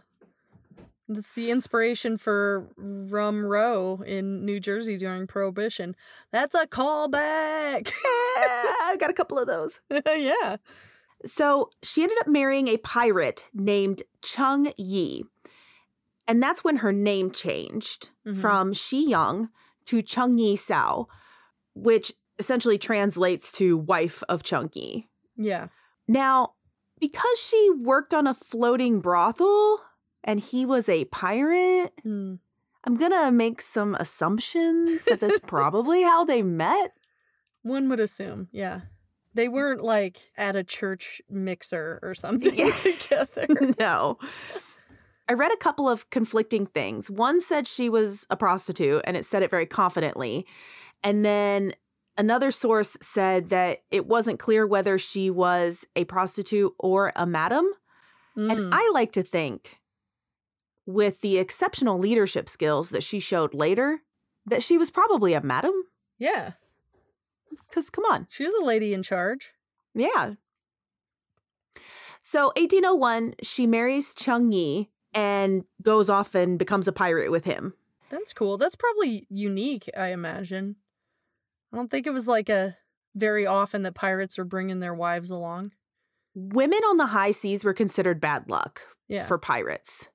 That's 1.10 1.34
the 1.34 1.52
inspiration 1.52 2.18
for 2.18 2.70
Rum 2.78 3.46
Row 3.46 4.02
in 4.06 4.46
New 4.46 4.62
Jersey 4.62 4.96
during 4.96 5.28
Prohibition. 5.28 5.96
That's 6.32 6.56
a 6.56 6.66
callback. 6.66 7.92
I 8.06 8.96
got 8.98 9.10
a 9.10 9.14
couple 9.14 9.38
of 9.38 9.48
those. 9.48 9.82
yeah. 10.06 10.56
So 11.26 11.70
she 11.84 12.04
ended 12.04 12.18
up 12.22 12.28
marrying 12.28 12.68
a 12.68 12.78
pirate 12.78 13.48
named 13.54 14.04
Chung 14.22 14.72
Yi. 14.78 15.24
And 16.28 16.42
that's 16.42 16.64
when 16.64 16.78
her 16.78 16.92
name 16.94 17.32
changed 17.32 18.10
Mhm. 18.26 18.38
from 18.40 18.74
Shi 18.74 19.08
Young 19.10 19.50
to 19.86 20.02
Chung 20.02 20.38
Yi 20.38 20.56
Sao, 20.56 21.08
which 21.76 22.14
essentially 22.40 22.78
translates 22.78 23.52
to 23.54 23.78
wife 23.78 24.24
of 24.30 24.44
Chung 24.44 24.70
Yi. 24.74 25.08
Yeah. 25.36 25.68
Now, 26.08 26.54
because 27.00 27.40
she 27.40 27.70
worked 27.70 28.14
on 28.14 28.28
a 28.28 28.34
floating 28.34 29.00
brothel 29.02 29.82
and 30.24 30.40
he 30.40 30.66
was 30.66 30.88
a 30.90 31.06
pirate, 31.06 31.94
Hmm. 32.04 32.36
I'm 32.84 32.96
going 32.98 33.12
to 33.12 33.32
make 33.32 33.62
some 33.62 33.94
assumptions 33.96 35.06
that 35.06 35.20
that's 35.20 35.40
probably 35.46 36.02
how 36.04 36.26
they 36.26 36.42
met. 36.42 36.94
One 37.62 37.90
would 37.90 38.00
assume, 38.00 38.48
yeah. 38.52 38.82
They 39.34 39.48
weren't 39.48 39.82
like 39.84 40.20
at 40.38 40.56
a 40.56 40.64
church 40.64 41.22
mixer 41.30 42.00
or 42.02 42.14
something 42.16 42.54
Yeah. 42.54 42.72
together. 42.76 43.48
no. 43.80 44.18
I 45.30 45.34
read 45.34 45.54
a 45.54 45.58
couple 45.58 45.88
of 45.88 46.10
conflicting 46.10 46.66
things. 46.66 47.10
One 47.10 47.40
said 47.40 47.68
she 47.68 47.90
was 47.90 48.26
a 48.30 48.36
prostitute 48.36 49.02
and 49.06 49.16
it 49.16 49.26
said 49.26 49.44
it 49.44 49.50
very 49.50 49.66
confidently. 49.66 50.46
And 51.04 51.24
then 51.24 51.74
another 52.18 52.52
source 52.52 52.98
said 53.02 53.50
that 53.50 53.84
it 53.92 54.08
wasn't 54.08 54.40
clear 54.40 54.68
whether 54.68 54.98
she 54.98 55.30
was 55.30 55.86
a 55.96 56.04
prostitute 56.06 56.74
or 56.80 57.14
a 57.16 57.26
madam. 57.26 57.66
Mm. 58.38 58.52
And 58.52 58.74
I 58.74 58.90
like 58.94 59.14
to 59.14 59.24
think, 59.24 59.78
with 60.86 61.22
the 61.22 61.38
exceptional 61.38 61.98
leadership 61.98 62.50
skills 62.50 62.90
that 62.90 63.04
she 63.04 63.20
showed 63.20 63.54
later, 63.54 64.02
that 64.46 64.64
she 64.64 64.78
was 64.78 64.92
probably 64.92 65.34
a 65.34 65.42
madam. 65.42 65.74
yeah, 66.18 66.52
Because 67.70 67.90
come 67.90 68.06
on. 68.06 68.28
she 68.30 68.46
was 68.46 68.54
a 68.56 68.64
lady 68.64 68.94
in 68.94 69.04
charge. 69.04 69.52
Yeah. 69.94 70.34
So 72.24 72.48
1801, 72.58 73.36
she 73.42 73.66
marries 73.66 74.14
Chung 74.14 74.52
Yi 74.52 74.90
and 75.14 75.64
goes 75.82 76.10
off 76.10 76.36
and 76.36 76.60
becomes 76.60 76.88
a 76.88 76.92
pirate 76.94 77.32
with 77.32 77.46
him. 77.46 77.74
That's 78.10 78.34
cool. 78.34 78.58
That's 78.58 78.76
probably 78.76 79.26
unique, 79.30 79.90
I 79.98 80.08
imagine. 80.08 80.76
I 81.74 81.78
don't 81.78 81.90
think 81.90 82.06
it 82.06 82.12
was 82.14 82.28
like 82.28 82.50
a 82.50 82.78
very 83.16 83.46
often 83.46 83.84
that 83.84 83.96
pirates 83.96 84.38
are 84.38 84.44
bringing 84.46 84.80
their 84.80 84.94
wives 84.94 85.32
along. 85.32 85.72
Women 86.36 86.80
on 86.84 86.98
the 86.98 87.08
high 87.08 87.32
seas 87.32 87.64
were 87.64 87.74
considered 87.74 88.22
bad 88.22 88.50
luck 88.50 88.82
Yeah. 89.08 89.26
for 89.26 89.38
pirates. 89.38 90.10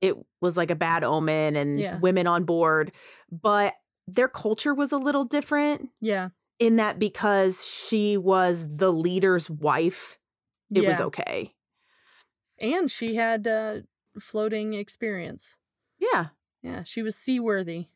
It 0.00 0.16
was 0.40 0.56
like 0.56 0.70
a 0.70 0.76
bad 0.76 1.02
omen 1.04 1.56
and 1.56 1.78
Yeah. 1.80 1.98
women 1.98 2.26
on 2.26 2.44
board, 2.44 2.92
but 3.30 3.74
their 4.08 4.28
culture 4.28 4.74
was 4.74 4.92
a 4.92 4.98
little 4.98 5.24
different 5.24 5.88
yeah. 6.00 6.30
In 6.62 6.76
that 6.76 6.98
because 7.00 7.66
she 7.66 8.16
was 8.16 8.76
the 8.76 8.92
leader's 8.92 9.50
wife, 9.50 10.16
it 10.72 10.86
was 10.86 11.00
okay. 11.00 11.56
And 12.60 12.88
she 12.88 13.16
had 13.16 13.46
uh, 13.48 13.80
floating 14.20 14.72
experience. 14.74 15.56
Yeah. 15.98 16.28
Yeah, 16.62 16.84
she 16.84 17.02
was 17.02 17.16
seaworthy. 17.16 17.88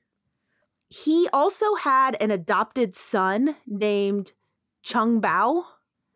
He 0.88 1.28
also 1.32 1.76
had 1.76 2.16
an 2.20 2.32
adopted 2.32 2.96
son 2.96 3.56
named 3.66 4.32
Chung 4.82 5.20
Bao. 5.20 5.64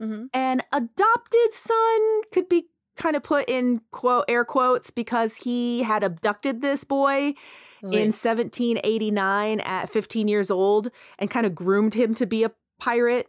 hmm 0.00 0.26
An 0.32 0.62
adopted 0.72 1.52
son 1.52 2.22
could 2.32 2.48
be 2.48 2.68
kind 2.96 3.14
of 3.16 3.22
put 3.22 3.48
in 3.48 3.80
quote 3.92 4.24
air 4.28 4.44
quotes 4.44 4.90
because 4.90 5.36
he 5.36 5.82
had 5.84 6.02
abducted 6.02 6.60
this 6.62 6.84
boy 6.84 7.34
in 7.82 8.12
1789 8.12 9.60
at 9.60 9.88
15 9.90 10.28
years 10.28 10.50
old 10.50 10.90
and 11.18 11.30
kind 11.30 11.46
of 11.46 11.54
groomed 11.54 11.94
him 11.94 12.14
to 12.16 12.26
be 12.26 12.44
a 12.44 12.52
pirate. 12.78 13.26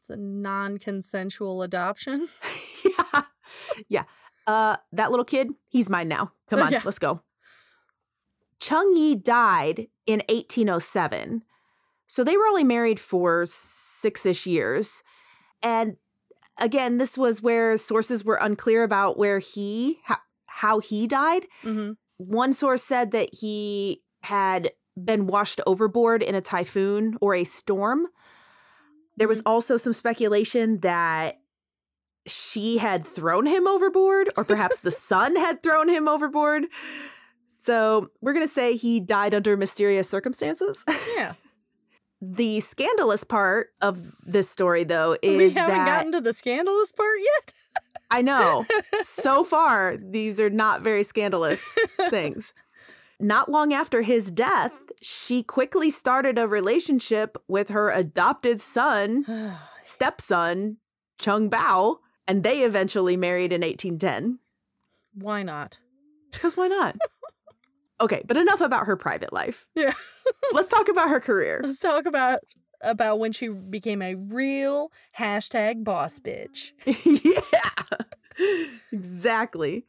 it's 0.00 0.10
a 0.10 0.16
non-consensual 0.16 1.62
adoption. 1.62 2.28
yeah. 2.84 3.22
Yeah. 3.88 4.04
Uh 4.46 4.76
that 4.92 5.10
little 5.10 5.24
kid, 5.24 5.48
he's 5.68 5.88
mine 5.88 6.08
now. 6.08 6.32
Come 6.48 6.60
on, 6.60 6.72
Yeah. 6.72 6.82
let's 6.84 6.98
go. 6.98 7.22
Chung 8.60 8.96
Yi 8.96 9.14
died 9.16 9.88
in 10.06 10.22
1807. 10.28 11.42
So 12.06 12.22
they 12.24 12.36
were 12.36 12.46
only 12.46 12.64
married 12.64 13.00
for 13.00 13.44
six 13.46 14.24
ish 14.26 14.46
years. 14.46 15.02
And 15.62 15.96
again, 16.58 16.98
this 16.98 17.16
was 17.18 17.42
where 17.42 17.76
sources 17.76 18.24
were 18.24 18.36
unclear 18.36 18.84
about 18.84 19.18
where 19.18 19.38
he, 19.38 19.98
how, 20.04 20.18
how 20.46 20.78
he 20.80 21.06
died. 21.06 21.46
hmm 21.62 21.92
One 22.16 22.52
source 22.52 22.82
said 22.82 23.10
that 23.12 23.34
he 23.34 24.02
had 24.22 24.72
been 25.02 25.26
washed 25.26 25.60
overboard 25.66 26.22
in 26.22 26.34
a 26.34 26.40
typhoon 26.40 27.16
or 27.20 27.34
a 27.34 27.44
storm. 27.44 28.06
There 29.16 29.28
was 29.28 29.40
mm. 29.40 29.46
also 29.46 29.76
some 29.76 29.92
speculation 29.92 30.80
that 30.80 31.40
she 32.26 32.78
had 32.78 33.06
thrown 33.06 33.46
him 33.46 33.66
overboard, 33.66 34.30
or 34.36 34.44
perhaps 34.44 34.80
the 34.80 34.90
sun 34.92 35.36
had 35.36 35.62
thrown 35.62 35.88
him 35.88 36.08
overboard. 36.08 36.64
So 37.48 38.10
we're 38.20 38.32
going 38.34 38.46
to 38.46 38.52
say 38.52 38.76
he 38.76 39.00
died 39.00 39.34
under 39.34 39.56
mysterious 39.56 40.08
circumstances. 40.08 40.84
Yeah. 41.16 41.34
the 42.20 42.60
scandalous 42.60 43.24
part 43.24 43.68
of 43.80 44.14
this 44.22 44.48
story, 44.48 44.84
though, 44.84 45.16
is 45.22 45.54
we 45.54 45.60
haven't 45.60 45.78
that 45.78 45.86
gotten 45.86 46.12
to 46.12 46.20
the 46.20 46.32
scandalous 46.32 46.92
part 46.92 47.18
yet. 47.20 47.54
I 48.14 48.22
know 48.22 48.64
so 49.02 49.42
far 49.54 49.96
these 49.96 50.38
are 50.38 50.50
not 50.50 50.82
very 50.82 51.02
scandalous 51.02 51.76
things. 52.10 52.54
Not 53.18 53.50
long 53.50 53.72
after 53.72 54.02
his 54.02 54.30
death, 54.30 54.72
she 55.02 55.42
quickly 55.42 55.90
started 55.90 56.38
a 56.38 56.46
relationship 56.46 57.36
with 57.48 57.70
her 57.70 57.90
adopted 57.90 58.60
son, 58.60 59.56
stepson, 59.82 60.76
Chung 61.18 61.50
Bao, 61.50 61.96
and 62.28 62.44
they 62.44 62.62
eventually 62.62 63.16
married 63.16 63.52
in 63.52 63.62
1810. 63.62 64.38
Why 65.14 65.42
not? 65.42 65.78
Because 66.30 66.56
why 66.56 66.68
not? 66.68 66.96
okay, 68.00 68.22
but 68.26 68.36
enough 68.36 68.60
about 68.60 68.86
her 68.86 68.96
private 68.96 69.32
life. 69.32 69.66
Yeah. 69.74 69.94
Let's 70.52 70.68
talk 70.68 70.88
about 70.88 71.08
her 71.08 71.20
career. 71.20 71.60
Let's 71.64 71.80
talk 71.80 72.06
about 72.06 72.40
about 72.84 73.18
when 73.18 73.32
she 73.32 73.48
became 73.48 74.02
a 74.02 74.14
real 74.14 74.92
hashtag 75.18 75.84
boss 75.84 76.18
bitch. 76.18 76.72
yeah, 77.52 77.98
exactly. 78.92 79.86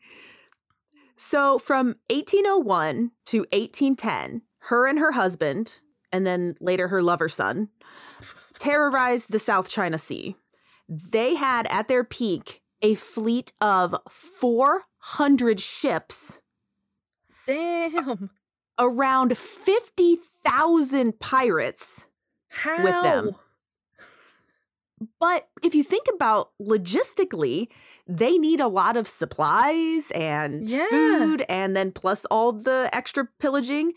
So 1.17 1.59
from 1.59 1.95
1801 2.09 3.11
to 3.27 3.39
1810, 3.51 4.41
her 4.59 4.87
and 4.87 4.99
her 4.99 5.13
husband, 5.13 5.79
and 6.11 6.25
then 6.25 6.55
later 6.59 6.87
her 6.89 7.01
lover 7.01 7.29
son, 7.29 7.69
terrorized 8.59 9.31
the 9.31 9.39
South 9.39 9.69
China 9.69 9.97
Sea. 9.97 10.35
They 10.87 11.35
had 11.35 11.67
at 11.67 11.87
their 11.87 12.03
peak 12.03 12.61
a 12.81 12.95
fleet 12.95 13.53
of 13.61 13.95
400 14.09 15.59
ships, 15.59 16.41
Damn. 17.47 18.29
around 18.77 19.37
50,000 19.37 21.19
pirates. 21.19 22.07
How? 22.55 23.01
them. 23.01 23.35
But 25.19 25.49
if 25.61 25.75
you 25.75 25.83
think 25.83 26.07
about 26.13 26.51
logistically, 26.61 27.67
they 28.07 28.37
need 28.37 28.59
a 28.61 28.67
lot 28.67 28.95
of 28.95 29.07
supplies 29.07 30.09
and 30.11 30.69
Yeah. 30.69 30.87
food, 30.89 31.45
and 31.49 31.75
then 31.75 31.91
plus 31.91 32.25
all 32.25 32.53
the 32.53 32.89
extra 32.93 33.27
pillaging. 33.39 33.93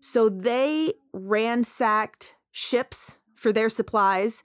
So 0.00 0.28
they 0.28 0.94
ransacked 1.12 2.36
ships 2.52 3.18
for 3.34 3.52
their 3.52 3.68
supplies 3.68 4.44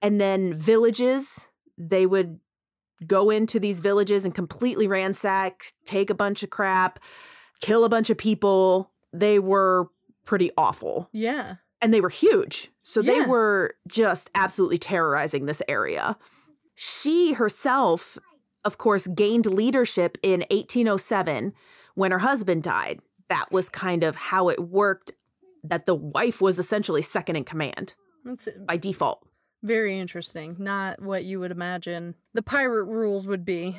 and 0.00 0.20
then 0.20 0.54
villages. 0.54 1.48
They 1.76 2.06
would 2.06 2.40
go 3.06 3.30
into 3.30 3.60
these 3.60 3.80
villages 3.80 4.24
and 4.24 4.34
completely 4.34 4.86
ransack, 4.86 5.64
take 5.84 6.10
a 6.10 6.14
bunch 6.14 6.42
of 6.42 6.50
crap, 6.50 6.98
kill 7.60 7.84
a 7.84 7.88
bunch 7.88 8.10
of 8.10 8.16
people. 8.18 8.90
They 9.12 9.38
were 9.38 9.88
pretty 10.24 10.50
awful 10.56 11.08
Yeah. 11.12 11.56
And 11.82 11.92
they 11.94 12.00
were 12.00 12.08
huge. 12.08 12.70
So 12.82 13.02
they 13.02 13.20
were 13.20 13.74
just 13.88 14.30
absolutely 14.34 14.78
terrorizing 14.78 15.46
this 15.46 15.62
area. 15.68 16.16
She 16.74 17.34
herself, 17.34 18.18
of 18.64 18.78
course, 18.78 19.06
gained 19.06 19.46
leadership 19.46 20.18
in 20.22 20.40
1807 20.50 21.52
when 21.94 22.10
her 22.10 22.18
husband 22.18 22.62
died. 22.62 23.00
That 23.28 23.52
was 23.52 23.68
kind 23.68 24.02
of 24.02 24.16
how 24.16 24.48
it 24.48 24.58
worked, 24.58 25.12
that 25.62 25.86
the 25.86 25.94
wife 25.94 26.40
was 26.40 26.58
essentially 26.58 27.02
second 27.02 27.36
in 27.36 27.44
command 27.44 27.94
That's 28.24 28.48
by 28.66 28.76
default. 28.76 29.24
very 29.62 29.98
interesting. 29.98 30.56
Not 30.58 31.00
what 31.02 31.24
you 31.24 31.38
would 31.40 31.50
imagine 31.52 32.14
the 32.34 32.42
pirate 32.42 32.84
rules 32.84 33.26
would 33.26 33.44
be. 33.44 33.78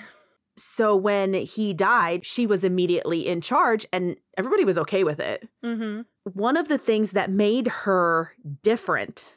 So 0.58 0.96
when 0.96 1.34
he 1.34 1.74
died, 1.74 2.26
she 2.26 2.46
was 2.46 2.64
immediately 2.64 3.28
in 3.28 3.42
charge 3.42 3.86
and 3.94 4.18
everybody 4.38 4.66
was 4.66 4.78
okay 4.78 5.04
with 5.04 5.20
it. 5.20 5.48
Mm-hmm. 5.64 6.02
one 6.34 6.56
of 6.58 6.68
the 6.68 6.78
things 6.78 7.12
that 7.12 7.32
made 7.32 7.68
her 7.68 8.34
different 8.62 9.36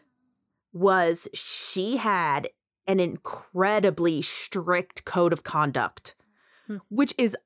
was 0.72 1.28
she 1.32 1.96
had 1.96 2.48
an 2.86 3.00
incredibly 3.00 4.20
strict 4.22 5.04
code 5.04 5.32
of 5.32 5.42
conduct, 5.44 6.14
Hmm. 6.66 6.76
which 6.90 7.14
is 7.18 7.36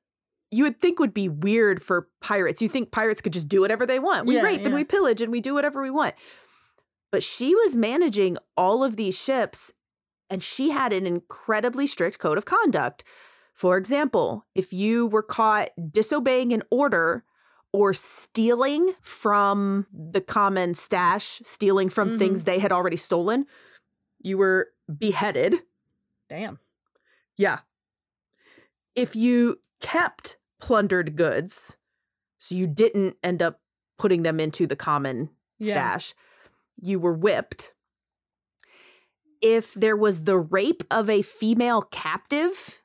you 0.51 0.63
would 0.63 0.79
think 0.79 0.97
would 0.99 1.13
be 1.13 1.29
weird 1.29 1.81
for 1.81 2.09
pirates. 2.21 2.61
You 2.61 2.69
think 2.69 2.89
pirates 2.91 3.21
could 3.21 3.33
just 3.33 3.47
do 3.47 3.61
whatever 3.61 3.85
they 3.85 3.99
want. 3.99 4.25
We 4.27 4.35
Yeah, 4.35 4.41
rape 4.43 4.65
and 4.65 4.73
we 4.73 4.83
pillage 4.83 5.21
and 5.21 5.31
we 5.31 5.41
do 5.41 5.53
whatever 5.53 5.81
we 5.81 5.91
want. 5.91 6.15
But 7.11 7.21
she 7.21 7.53
was 7.53 7.75
managing 7.75 8.37
all 8.57 8.83
of 8.83 8.95
these 8.95 9.17
ships 9.17 9.71
and 10.29 10.41
she 10.41 10.71
had 10.71 10.91
an 10.91 11.05
incredibly 11.05 11.85
strict 11.85 12.17
code 12.19 12.37
of 12.37 12.45
conduct. 12.45 13.03
For 13.59 13.75
example, 13.75 14.45
if 14.55 14.71
you 14.71 15.07
were 15.07 15.21
caught 15.21 15.71
disobeying 15.91 16.53
an 16.53 16.63
order 16.71 17.25
or 17.73 17.93
stealing 17.93 18.93
from 19.01 19.85
the 19.91 20.21
common 20.21 20.75
stash, 20.75 21.41
stealing 21.43 21.89
from 21.89 22.11
Mhm. 22.11 22.17
things 22.19 22.43
they 22.45 22.59
had 22.59 22.71
already 22.71 22.95
stolen, 22.95 23.45
you 24.17 24.37
were 24.37 24.71
beheaded. 24.97 25.61
Damn. 26.29 26.59
Yeah. 27.35 27.59
If 28.95 29.13
you 29.13 29.61
kept 29.81 30.37
plundered 30.61 31.17
goods, 31.17 31.75
so 32.37 32.55
you 32.55 32.65
didn't 32.65 33.17
end 33.21 33.41
up 33.41 33.61
putting 33.97 34.23
them 34.23 34.39
into 34.39 34.67
the 34.67 34.77
common 34.77 35.35
Yeah. 35.57 35.73
stash, 35.73 36.15
you 36.77 36.97
were 36.97 37.13
whipped. 37.13 37.73
If 39.41 39.73
there 39.73 39.97
was 39.97 40.23
the 40.23 40.37
rape 40.37 40.85
of 40.89 41.09
a 41.09 41.21
female 41.23 41.81
captive, 41.81 42.78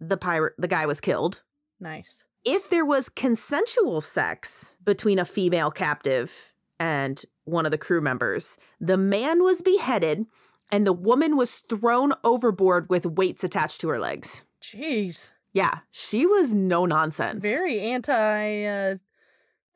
the 0.00 0.16
pirate 0.16 0.54
the 0.58 0.68
guy 0.68 0.86
was 0.86 1.00
killed. 1.00 1.42
Nice. 1.80 2.24
If 2.44 2.70
there 2.70 2.84
was 2.84 3.08
consensual 3.08 4.00
sex 4.00 4.76
between 4.84 5.18
a 5.18 5.24
female 5.24 5.70
captive 5.70 6.52
and 6.78 7.22
one 7.44 7.64
of 7.64 7.72
the 7.72 7.78
crew 7.78 8.00
members, 8.00 8.56
the 8.80 8.96
man 8.96 9.42
was 9.42 9.62
beheaded 9.62 10.26
and 10.70 10.86
the 10.86 10.92
woman 10.92 11.36
was 11.36 11.56
thrown 11.56 12.12
overboard 12.24 12.88
with 12.88 13.06
weights 13.06 13.44
attached 13.44 13.80
to 13.80 13.88
her 13.88 13.98
legs. 13.98 14.42
Jeez. 14.62 15.32
Yeah, 15.52 15.78
she 15.90 16.26
was 16.26 16.52
no 16.52 16.86
nonsense. 16.86 17.42
Very 17.42 17.80
anti 17.80 18.64
uh 18.64 18.96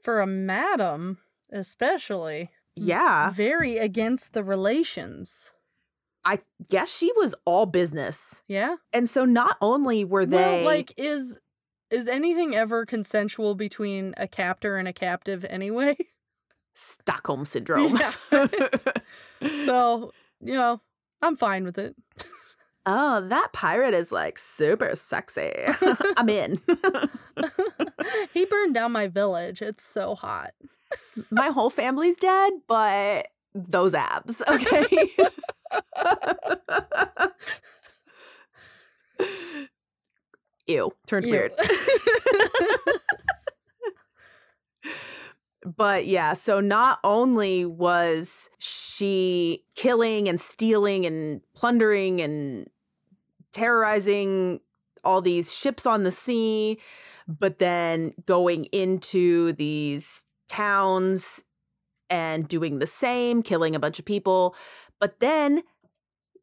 for 0.03 0.21
a 0.21 0.27
madam, 0.27 1.19
especially. 1.51 2.51
Yeah, 2.77 3.33
Very 3.33 3.79
against 3.79 4.33
the 4.33 4.45
relations. 4.45 5.53
I 6.25 6.39
guess 6.69 6.95
she 6.95 7.11
was 7.17 7.35
all 7.45 7.67
business. 7.67 8.43
Yeah. 8.47 8.77
And 8.93 9.09
so 9.09 9.25
not 9.25 9.57
only 9.61 10.05
were 10.05 10.27
they 10.27 10.37
Well, 10.37 10.65
like 10.65 10.93
is 10.97 11.39
is 11.91 12.07
anything 12.07 12.55
ever 12.55 12.87
consensual 12.87 13.55
between 13.55 14.15
a 14.17 14.29
captor 14.29 14.77
and 14.77 14.87
a 14.87 14.93
captive 14.93 15.45
anyway? 15.49 15.97
Stockholm 16.75 17.45
syndrome. 17.45 17.99
Yeah. 17.99 18.13
so, 19.65 20.13
you 20.41 20.55
know, 20.55 20.81
I'm 21.21 21.37
fine 21.37 21.65
with 21.65 21.79
it. 21.79 21.97
oh, 22.87 23.27
that 23.29 23.49
pirate 23.53 23.93
is 23.93 24.13
like 24.13 24.39
super 24.39 24.95
sexy. 24.95 25.53
I'm 26.17 26.29
in. 26.29 26.61
he 28.33 28.45
burned 28.45 28.75
down 28.75 28.93
my 28.93 29.09
village. 29.09 29.61
It's 29.61 29.85
so 29.85 30.15
hot. 30.15 30.53
My 31.31 31.49
whole 31.49 31.71
family's 31.71 32.17
dead, 32.17 32.53
but 32.69 33.29
those 33.55 33.95
abs, 33.95 34.43
okay? 34.49 35.09
Ew, 40.67 40.93
turned 41.07 41.27
Ew. 41.27 41.33
weird. 41.33 41.53
But 45.77 46.07
yeah, 46.07 46.33
so 46.33 46.61
not 46.61 47.01
only 47.05 47.65
was 47.67 48.49
she 48.59 49.65
killing 49.75 50.29
and 50.29 50.41
stealing 50.41 51.05
and 51.05 51.43
plundering 51.55 52.21
and 52.21 52.69
terrorizing 53.53 54.61
all 55.05 55.21
these 55.21 55.53
ships 55.55 55.85
on 55.85 56.03
the 56.03 56.11
sea, 56.11 56.79
but 57.29 57.59
then 57.59 58.15
going 58.25 58.65
into 58.67 59.53
these 59.53 60.25
towns 60.49 61.45
and 62.09 62.49
doing 62.49 62.79
the 62.79 62.87
same, 62.87 63.43
killing 63.43 63.75
a 63.77 63.79
bunch 63.79 63.99
of 63.99 64.05
people. 64.05 64.55
But 65.01 65.19
then 65.21 65.63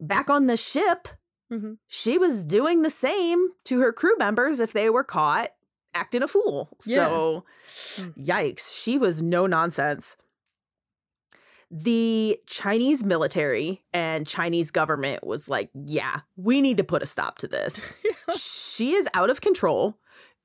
back 0.02 0.30
on 0.30 0.48
the 0.48 0.58
ship, 0.58 1.08
Mhm. 1.52 1.78
she 1.88 2.18
was 2.18 2.44
doing 2.44 2.82
the 2.82 2.90
same 2.90 3.50
to 3.66 3.80
her 3.80 3.94
crew 3.94 4.18
members 4.18 4.60
if 4.60 4.74
they 4.74 4.90
were 4.90 5.04
caught 5.06 5.52
acting 5.94 6.22
a 6.24 6.28
fool. 6.28 6.70
Yeah. 6.86 6.96
So, 7.08 7.46
Hmm. 7.96 8.10
yikes, 8.22 8.78
she 8.78 8.98
was 8.98 9.22
no 9.24 9.48
nonsense. 9.48 10.18
The 11.70 12.40
Chinese 12.48 13.04
military 13.04 13.84
and 13.94 14.26
Chinese 14.26 14.72
government 14.72 15.26
was 15.26 15.50
like, 15.50 15.70
yeah, 15.74 16.22
we 16.38 16.62
need 16.62 16.78
to 16.78 16.84
put 16.84 17.02
a 17.02 17.06
stop 17.06 17.38
to 17.40 17.48
this. 17.48 17.96
she 18.38 18.94
is 18.94 19.08
out 19.14 19.30
of 19.30 19.42
control. 19.42 19.98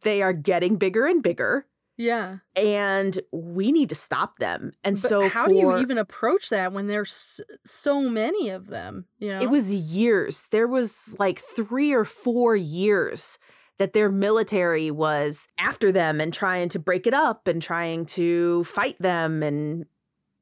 They 0.02 0.20
are 0.22 0.32
getting 0.32 0.76
bigger 0.76 1.06
and 1.06 1.22
bigger, 1.22 1.66
yeah. 1.96 2.38
and 2.56 3.18
we 3.32 3.72
need 3.72 3.88
to 3.90 3.94
stop 3.94 4.38
them. 4.38 4.72
And 4.84 5.00
But 5.00 5.08
so, 5.08 5.28
how 5.28 5.44
for, 5.44 5.50
do 5.50 5.56
you 5.56 5.78
even 5.78 5.98
approach 5.98 6.50
that 6.50 6.72
when 6.72 6.86
there's 6.86 7.40
so 7.64 8.08
many 8.08 8.50
of 8.50 8.68
them? 8.68 9.06
You 9.18 9.28
know, 9.28 9.40
It 9.40 9.50
was 9.50 9.72
years. 9.72 10.48
There 10.50 10.68
was 10.68 11.14
like 11.18 11.38
three 11.38 11.92
or 11.92 12.04
four 12.04 12.56
years 12.56 13.38
that 13.78 13.92
their 13.92 14.10
military 14.10 14.90
was 14.90 15.48
after 15.58 15.90
them 15.90 16.20
and 16.20 16.32
trying 16.32 16.68
to 16.70 16.78
break 16.78 17.06
it 17.06 17.14
up 17.14 17.48
and 17.48 17.60
trying 17.60 18.06
to 18.06 18.64
fight 18.64 18.96
them. 19.00 19.42
And 19.42 19.86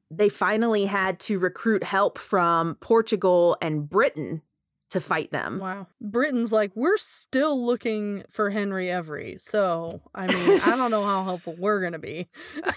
they 0.09 0.29
finally 0.29 0.85
had 0.85 1.19
to 1.21 1.39
recruit 1.39 1.83
help 1.83 2.17
from 2.19 2.75
Portugal 2.75 3.57
and 3.61 3.89
Britain 3.89 4.41
to 4.91 5.01
fight 5.01 5.31
them. 5.31 5.59
wow. 5.59 5.87
Britain's 5.99 6.51
like 6.51 6.71
we're 6.75 6.97
still 6.97 7.65
looking 7.65 8.23
for 8.29 8.49
Henry 8.49 8.89
Every, 8.91 9.37
so 9.39 10.01
I 10.13 10.27
mean, 10.27 10.61
I 10.61 10.75
don't 10.75 10.91
know 10.91 11.03
how 11.05 11.23
helpful 11.23 11.55
we're 11.57 11.81
gonna 11.81 11.99
be. 11.99 12.27
this 12.55 12.75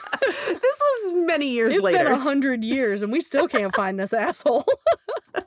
was 0.49 1.13
many 1.27 1.51
years 1.51 1.75
It's 1.75 1.83
later. 1.83 2.05
been 2.05 2.13
a 2.13 2.19
hundred 2.19 2.65
years, 2.65 3.03
and 3.03 3.13
we 3.13 3.21
still 3.21 3.49
can't 3.49 3.75
find 3.75 3.99
this 4.01 4.13
asshole. 4.13 4.65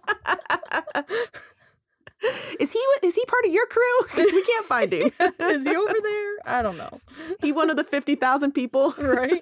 is 2.60 2.72
he 2.72 2.80
is 3.04 3.16
he 3.16 3.24
part 3.26 3.46
of 3.46 3.52
your 3.54 3.66
crew? 3.68 3.84
Because 4.08 4.34
we 4.34 4.44
can't 4.44 4.66
find 4.66 4.92
him. 4.94 5.12
Is 5.40 5.64
he 5.66 5.76
over 5.76 5.96
there? 6.02 6.34
I 6.46 6.62
don't 6.62 6.78
know. 6.78 6.90
he 7.42 7.52
one 7.52 7.70
of 7.70 7.78
the 7.78 7.84
fifty 7.84 8.16
thousand 8.16 8.52
people? 8.54 8.94
Right? 8.98 9.42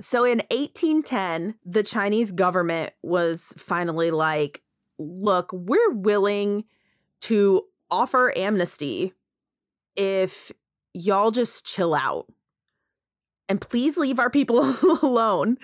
So 0.00 0.24
in 0.24 0.38
1810, 0.50 1.56
the 1.64 1.82
Chinese 1.82 2.30
government 2.30 2.92
was 3.02 3.52
finally 3.58 4.12
like, 4.12 4.62
look, 4.98 5.52
we're 5.52 5.92
willing 5.92 6.64
to 7.22 7.62
offer 7.90 8.32
amnesty 8.36 9.12
if 9.96 10.52
y'all 10.94 11.30
just 11.30 11.64
chill 11.64 11.94
out 11.94 12.26
and 13.48 13.60
please 13.60 13.96
leave 13.96 14.18
our 14.18 14.30
people 14.30 14.74
alone. 15.02 15.56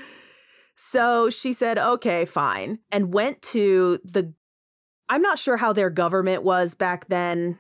So 0.75 1.31
she 1.31 1.53
said, 1.53 1.79
okay, 1.79 2.25
fine, 2.25 2.81
and 2.91 3.13
went 3.13 3.43
to 3.43 4.01
the. 4.05 4.33
I'm 5.09 5.23
not 5.23 5.39
sure 5.39 5.59
how 5.59 5.73
their 5.73 5.91
government 5.91 6.43
was 6.43 6.75
back 6.75 7.09
then 7.09 7.59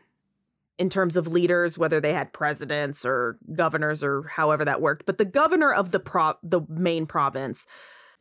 in 0.78 0.88
terms 0.88 1.14
of 1.14 1.28
leaders, 1.28 1.78
whether 1.78 2.00
they 2.00 2.12
had 2.12 2.32
presidents 2.32 3.04
or 3.04 3.38
governors 3.54 4.02
or 4.02 4.22
however 4.22 4.64
that 4.64 4.80
worked. 4.80 5.06
But 5.06 5.18
the 5.18 5.24
governor 5.24 5.72
of 5.72 5.90
the 5.90 6.00
pro- 6.00 6.38
the 6.42 6.62
main 6.68 7.06
province, 7.06 7.66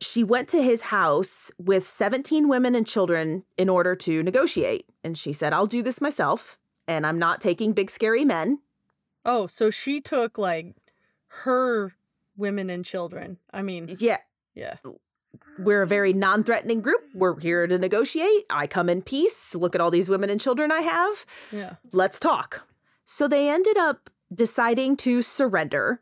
she 0.00 0.24
went 0.24 0.48
to 0.50 0.62
his 0.62 0.82
house 0.82 1.50
with 1.58 1.86
17 1.86 2.48
women 2.48 2.74
and 2.74 2.86
children 2.86 3.44
in 3.56 3.68
order 3.68 3.94
to 3.96 4.22
negotiate. 4.22 4.86
And 5.02 5.16
she 5.16 5.32
said, 5.32 5.52
I'll 5.52 5.66
do 5.66 5.82
this 5.82 6.00
myself, 6.00 6.58
and 6.88 7.06
I'm 7.06 7.18
not 7.18 7.40
taking 7.40 7.72
big 7.72 7.90
scary 7.90 8.24
men. 8.24 8.60
Oh, 9.24 9.46
so 9.46 9.70
she 9.70 10.00
took 10.00 10.36
like 10.38 10.74
her 11.44 11.94
women 12.36 12.70
and 12.70 12.84
children. 12.84 13.38
I 13.52 13.62
mean, 13.62 13.94
Yeah, 13.98 14.18
yeah. 14.54 14.76
we're 15.58 15.82
a 15.82 15.86
very 15.86 16.12
non-threatening 16.12 16.80
group. 16.80 17.00
We're 17.14 17.38
here 17.38 17.66
to 17.66 17.78
negotiate. 17.78 18.44
I 18.50 18.66
come 18.66 18.88
in 18.88 19.02
peace. 19.02 19.54
Look 19.54 19.74
at 19.74 19.80
all 19.80 19.90
these 19.90 20.08
women 20.08 20.30
and 20.30 20.40
children 20.40 20.70
I 20.72 20.80
have. 20.80 21.26
Yeah. 21.52 21.74
let's 21.92 22.20
talk. 22.20 22.66
So 23.06 23.28
they 23.28 23.48
ended 23.48 23.76
up 23.78 24.10
deciding 24.34 24.96
to 24.98 25.22
surrender. 25.22 26.00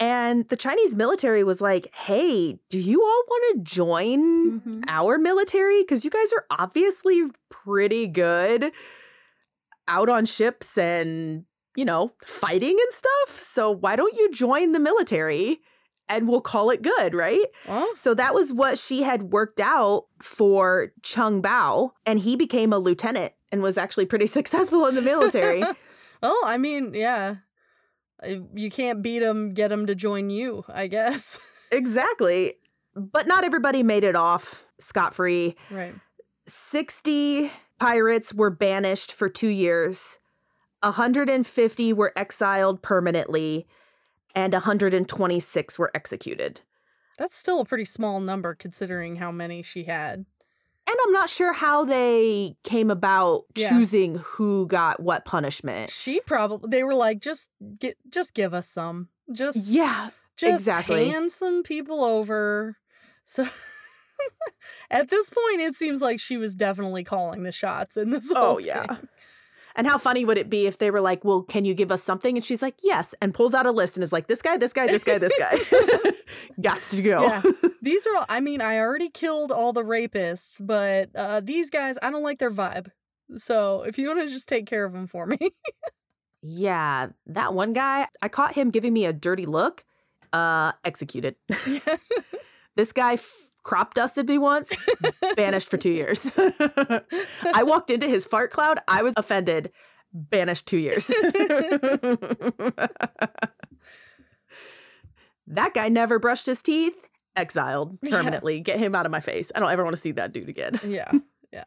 And 0.00 0.48
the 0.48 0.56
Chinese 0.56 0.94
military 0.94 1.42
was 1.42 1.60
like, 1.60 1.92
hey, 1.94 2.58
do 2.70 2.78
you 2.78 3.02
all 3.02 3.22
want 3.28 3.56
to 3.56 3.62
join 3.74 4.60
Mhm. 4.60 4.84
our 4.86 5.18
military? 5.18 5.82
Because 5.82 6.04
you 6.04 6.10
guys 6.10 6.32
are 6.32 6.46
obviously 6.50 7.24
pretty 7.50 8.06
good 8.06 8.70
out 9.88 10.08
on 10.08 10.26
ships 10.26 10.76
and, 10.78 11.44
you 11.74 11.84
know, 11.84 12.12
fighting 12.24 12.76
and 12.78 12.92
stuff. 12.92 13.42
So 13.42 13.70
why 13.70 13.96
don't 13.96 14.14
you 14.16 14.30
join 14.30 14.72
the 14.72 14.78
military 14.80 15.60
and 16.10 16.28
we'll 16.28 16.40
call 16.42 16.70
it 16.70 16.80
good, 16.82 17.14
right? 17.14 17.44
Oh, 17.68 17.92
So 17.96 18.14
that 18.14 18.34
was 18.34 18.52
what 18.52 18.78
she 18.78 19.02
had 19.02 19.24
worked 19.32 19.60
out 19.60 20.04
for 20.22 20.92
Chung 21.02 21.42
Bao, 21.42 21.90
and 22.06 22.18
he 22.18 22.34
became 22.36 22.72
a 22.72 22.78
lieutenant 22.78 23.32
and 23.52 23.62
was 23.62 23.76
actually 23.76 24.06
pretty 24.06 24.26
successful 24.38 24.86
in 24.86 24.94
the 24.94 25.02
military. 25.02 25.62
well, 26.22 26.38
I 26.44 26.56
mean, 26.56 26.92
yeah. 26.94 27.36
Uh, 28.22 28.36
You 28.54 28.70
can't 28.70 29.02
beat 29.02 29.20
them, 29.20 29.54
get 29.54 29.68
them 29.68 29.86
to 29.86 29.94
join 29.94 30.30
you, 30.30 30.64
I 30.68 30.86
guess. 30.86 31.38
exactly. 31.72 32.54
But 32.94 33.26
not 33.26 33.44
everybody 33.44 33.82
made 33.82 34.04
it 34.04 34.16
off 34.16 34.64
scot 34.80 35.14
free. 35.14 35.54
right. 35.70 35.94
60 36.46 37.50
pirates 37.78 38.32
were 38.32 38.50
banished 38.50 39.12
for 39.12 39.28
two 39.28 39.48
years, 39.48 40.18
150 40.82 41.92
were 41.92 42.12
exiled 42.16 42.82
permanently, 42.82 43.66
and 44.34 44.52
126 44.54 45.78
were 45.78 45.90
executed. 45.94 46.62
That's 47.18 47.36
still 47.36 47.60
a 47.60 47.64
pretty 47.64 47.84
small 47.84 48.20
number 48.20 48.54
considering 48.54 49.16
how 49.16 49.30
many 49.30 49.62
she 49.62 49.84
had. 49.84 50.24
And 50.88 50.96
I'm 51.06 51.12
not 51.12 51.28
sure 51.28 51.52
how 51.52 51.84
they 51.84 52.56
came 52.64 52.90
about 52.90 53.44
Yeah. 53.54 53.68
choosing 53.68 54.16
who 54.24 54.66
got 54.66 55.00
what 55.00 55.26
punishment. 55.26 55.90
She 55.90 56.20
probably 56.20 56.70
they 56.70 56.82
were 56.82 56.94
like, 56.94 57.20
just 57.20 57.50
get 57.78 57.98
just 58.08 58.32
give 58.32 58.54
us 58.54 58.68
some. 58.70 59.08
Just 59.30 59.68
Yeah, 59.68 60.08
just 60.38 60.54
exactly. 60.54 61.06
hand 61.10 61.30
some 61.30 61.62
people 61.62 62.02
over. 62.02 62.78
So 63.26 63.46
at 64.90 65.10
this 65.10 65.28
point 65.28 65.60
it 65.60 65.74
seems 65.74 66.00
like 66.00 66.20
she 66.20 66.38
was 66.38 66.54
definitely 66.54 67.04
calling 67.04 67.42
the 67.42 67.52
shots 67.52 67.98
in 67.98 68.08
this 68.10 68.32
Oh, 68.34 68.56
yeah. 68.58 68.84
thing. 68.86 69.08
And 69.78 69.86
how 69.86 69.96
funny 69.96 70.24
would 70.24 70.36
it 70.36 70.50
be 70.50 70.66
if 70.66 70.78
they 70.78 70.90
were 70.90 71.00
like, 71.00 71.24
"Well, 71.24 71.42
can 71.42 71.64
you 71.64 71.72
give 71.72 71.92
us 71.92 72.02
something?" 72.02 72.36
And 72.36 72.44
she's 72.44 72.60
like, 72.60 72.74
"Yes," 72.82 73.14
and 73.22 73.32
pulls 73.32 73.54
out 73.54 73.64
a 73.64 73.70
list 73.70 73.96
and 73.96 74.02
is 74.02 74.12
like, 74.12 74.26
"This 74.26 74.42
guy, 74.42 74.56
this 74.56 74.72
guy, 74.72 74.88
this 74.88 75.04
guy, 75.04 75.18
this 75.18 75.32
guy, 75.38 75.56
gots 76.60 76.90
to 76.90 77.00
go." 77.00 77.22
Yeah. 77.22 77.42
These 77.82 78.04
are 78.08 78.16
all 78.16 78.26
I 78.28 78.40
mean, 78.40 78.60
I 78.60 78.78
already 78.80 79.08
killed 79.08 79.52
all 79.52 79.72
the 79.72 79.84
rapists, 79.84 80.60
but 80.60 81.10
uh 81.14 81.40
these 81.40 81.70
guys, 81.70 81.96
I 82.02 82.10
don't 82.10 82.24
like 82.24 82.40
their 82.40 82.50
vibe. 82.50 82.88
So 83.36 83.82
if 83.82 83.98
you 83.98 84.08
want 84.08 84.20
to 84.20 84.26
just 84.26 84.48
take 84.48 84.66
care 84.66 84.84
of 84.84 84.92
them 84.92 85.06
for 85.06 85.24
me. 85.26 85.38
Yeah, 86.42 87.08
that 87.26 87.54
one 87.54 87.72
guy, 87.72 88.08
I 88.20 88.28
caught 88.28 88.54
him 88.54 88.70
giving 88.70 88.92
me 88.92 89.06
a 89.06 89.12
dirty 89.12 89.46
look. 89.46 89.84
Uh, 90.32 90.72
executed. 90.84 91.36
yeah. 91.66 91.96
This 92.76 92.92
guy 92.92 93.18
crop 93.68 93.92
dusted 93.92 94.26
me 94.26 94.38
once, 94.38 94.74
banished 95.36 95.68
for 95.68 95.76
two 95.76 95.90
years. 95.90 96.32
I 96.38 97.62
walked 97.64 97.90
into 97.90 98.06
his 98.08 98.24
fart 98.24 98.50
cloud. 98.50 98.78
I 98.88 99.02
was 99.02 99.12
offended. 99.18 99.70
Banished 100.14 100.64
two 100.66 100.78
years. 100.78 101.06
that 105.48 105.74
guy 105.74 105.88
never 105.90 106.18
brushed 106.18 106.46
his 106.46 106.62
teeth. 106.62 106.94
Exiled 107.36 107.98
Yeah. 108.02 108.10
permanently. 108.10 108.60
Get 108.60 108.78
him 108.78 108.94
out 108.94 109.04
of 109.04 109.12
my 109.12 109.20
face. 109.20 109.52
I 109.54 109.60
don't 109.60 109.70
ever 109.70 109.84
want 109.84 109.94
to 109.96 110.00
see 110.00 110.12
that 110.12 110.32
dude 110.32 110.48
again. 110.48 110.80
Yeah. 110.84 111.12
Yeah. 111.52 111.64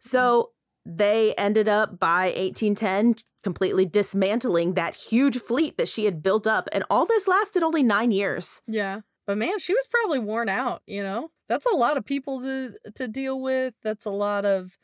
So 0.00 0.50
they 0.84 1.34
ended 1.36 1.66
up 1.66 1.98
by 1.98 2.26
1810 2.36 3.14
completely 3.42 3.86
dismantling 3.86 4.74
that 4.74 4.94
huge 4.96 5.38
fleet 5.38 5.78
that 5.78 5.88
she 5.88 6.04
had 6.04 6.22
built 6.22 6.46
up. 6.46 6.68
And 6.72 6.84
all 6.90 7.06
this 7.06 7.26
lasted 7.26 7.62
only 7.62 7.82
nine 7.82 8.10
years. 8.10 8.60
Yeah. 8.66 9.00
But 9.26 9.38
man, 9.38 9.58
she 9.58 9.72
was 9.72 9.86
probably 9.88 10.18
worn 10.18 10.48
out, 10.48 10.82
you 10.86 11.02
know? 11.02 11.30
That's 11.48 11.66
a 11.66 11.76
lot 11.76 11.96
of 11.96 12.04
people 12.04 12.40
to 12.40 12.74
to 12.94 13.08
deal 13.08 13.40
with. 13.40 13.74
That's 13.82 14.04
a 14.04 14.10
lot 14.10 14.44
of 14.44 14.78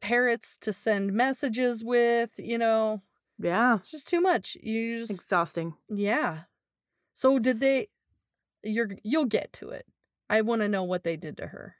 parrots 0.00 0.56
to 0.58 0.72
send 0.72 1.12
messages 1.12 1.84
with, 1.84 2.30
you 2.38 2.58
know. 2.58 3.02
Yeah. 3.38 3.76
It's 3.76 3.90
just 3.90 4.08
too 4.08 4.20
much. 4.20 4.56
You 4.62 5.00
just 5.00 5.10
Exhausting. 5.10 5.74
Yeah. 5.88 6.40
So 7.12 7.38
did 7.38 7.60
they 7.60 7.88
you're 8.62 8.90
you'll 9.02 9.26
get 9.26 9.52
to 9.54 9.70
it. 9.70 9.86
I 10.30 10.40
want 10.42 10.62
to 10.62 10.68
know 10.68 10.84
what 10.84 11.04
they 11.04 11.16
did 11.16 11.36
to 11.38 11.48
her. 11.48 11.76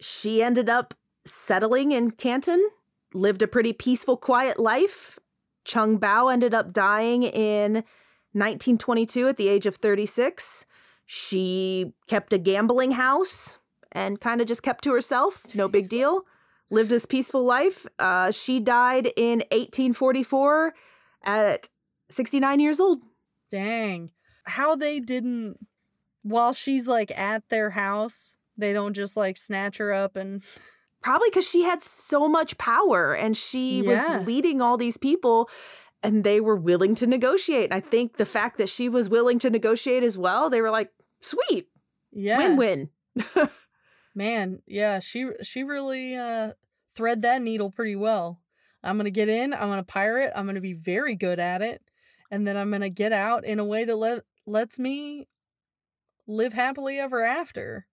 She 0.00 0.42
ended 0.42 0.68
up 0.68 0.94
settling 1.24 1.92
in 1.92 2.10
Canton, 2.10 2.68
lived 3.14 3.42
a 3.42 3.48
pretty 3.48 3.72
peaceful, 3.72 4.16
quiet 4.16 4.58
life. 4.58 5.18
Chung 5.64 5.98
Bao 5.98 6.30
ended 6.30 6.52
up 6.52 6.72
dying 6.72 7.22
in 7.22 7.84
1922 8.32 9.28
at 9.28 9.36
the 9.36 9.48
age 9.48 9.64
of 9.64 9.76
36. 9.76 10.66
She 11.06 11.92
kept 12.06 12.32
a 12.32 12.38
gambling 12.38 12.92
house 12.92 13.58
and 13.92 14.20
kind 14.20 14.40
of 14.40 14.46
just 14.46 14.62
kept 14.62 14.84
to 14.84 14.92
herself. 14.92 15.42
No 15.54 15.68
big 15.68 15.88
deal. 15.88 16.22
Lived 16.70 16.90
this 16.90 17.06
peaceful 17.06 17.44
life. 17.44 17.86
Uh, 17.98 18.30
she 18.30 18.58
died 18.58 19.06
in 19.16 19.40
1844 19.50 20.74
at 21.24 21.68
69 22.08 22.60
years 22.60 22.80
old. 22.80 23.00
Dang. 23.50 24.10
How 24.44 24.74
they 24.76 25.00
didn't 25.00 25.58
while 26.22 26.52
she's 26.54 26.88
like 26.88 27.10
at 27.16 27.48
their 27.50 27.70
house, 27.70 28.36
they 28.56 28.72
don't 28.72 28.94
just 28.94 29.16
like 29.16 29.36
snatch 29.36 29.76
her 29.78 29.92
up 29.92 30.16
and 30.16 30.42
Probably 31.02 31.28
because 31.28 31.46
she 31.46 31.64
had 31.64 31.82
so 31.82 32.28
much 32.28 32.56
power 32.56 33.14
and 33.14 33.36
she 33.36 33.82
Yeah. 33.82 34.16
was 34.20 34.26
leading 34.26 34.62
all 34.62 34.78
these 34.78 34.96
people. 34.96 35.50
And 36.04 36.22
they 36.22 36.40
were 36.40 36.54
willing 36.56 36.94
to 36.96 37.06
negotiate. 37.06 37.64
And 37.64 37.74
I 37.74 37.80
think 37.80 38.18
the 38.18 38.26
fact 38.26 38.58
that 38.58 38.68
she 38.68 38.88
was 38.88 39.08
willing 39.08 39.38
to 39.40 39.50
negotiate 39.50 40.02
as 40.02 40.18
well, 40.18 40.50
they 40.50 40.60
were 40.60 40.70
like, 40.70 40.90
sweet, 41.20 41.68
Yeah. 42.12 42.56
win 42.56 42.90
win. 43.16 43.48
Man, 44.14 44.62
yeah, 44.66 45.00
she 45.00 45.28
she 45.42 45.64
really 45.64 46.14
uh 46.14 46.52
thread 46.94 47.22
that 47.22 47.42
needle 47.42 47.70
pretty 47.72 47.96
well. 47.96 48.40
I'm 48.84 48.96
going 48.96 49.06
to 49.06 49.10
get 49.10 49.30
in, 49.30 49.54
I'm 49.54 49.68
going 49.68 49.78
to 49.78 49.82
pirate, 49.82 50.30
I'm 50.36 50.44
going 50.44 50.56
to 50.56 50.60
be 50.60 50.74
very 50.74 51.16
good 51.16 51.40
at 51.40 51.62
it, 51.62 51.82
and 52.30 52.46
then 52.46 52.56
I'm 52.56 52.68
going 52.68 52.82
to 52.82 52.90
get 52.90 53.12
out 53.12 53.44
in 53.44 53.58
a 53.58 53.64
way 53.64 53.84
that 53.84 53.96
let 53.96 54.22
lets 54.46 54.78
me 54.78 55.26
live 56.26 56.52
happily 56.52 56.98
ever 57.00 57.24
after. 57.24 57.86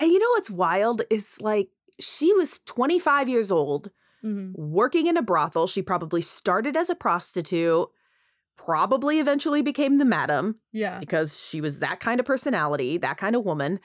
And 0.00 0.10
you 0.10 0.18
know 0.18 0.30
what's 0.30 0.50
wild 0.50 1.02
is 1.10 1.36
like 1.40 1.68
she 2.00 2.32
was 2.32 2.58
25 2.60 3.28
years 3.28 3.52
old, 3.52 3.90
Mhm. 4.24 4.52
working 4.56 5.06
in 5.06 5.16
a 5.16 5.22
brothel. 5.22 5.66
She 5.66 5.82
probably 5.82 6.22
started 6.22 6.76
as 6.76 6.88
a 6.90 6.94
prostitute, 6.94 7.88
probably 8.56 9.18
eventually 9.18 9.62
became 9.62 9.98
the 9.98 10.04
madam 10.04 10.60
Yeah. 10.72 10.98
because 11.00 11.38
she 11.44 11.60
was 11.60 11.78
that 11.80 12.00
kind 12.00 12.20
of 12.20 12.26
personality, 12.26 12.98
that 12.98 13.18
kind 13.18 13.34
of 13.34 13.44
woman. 13.44 13.80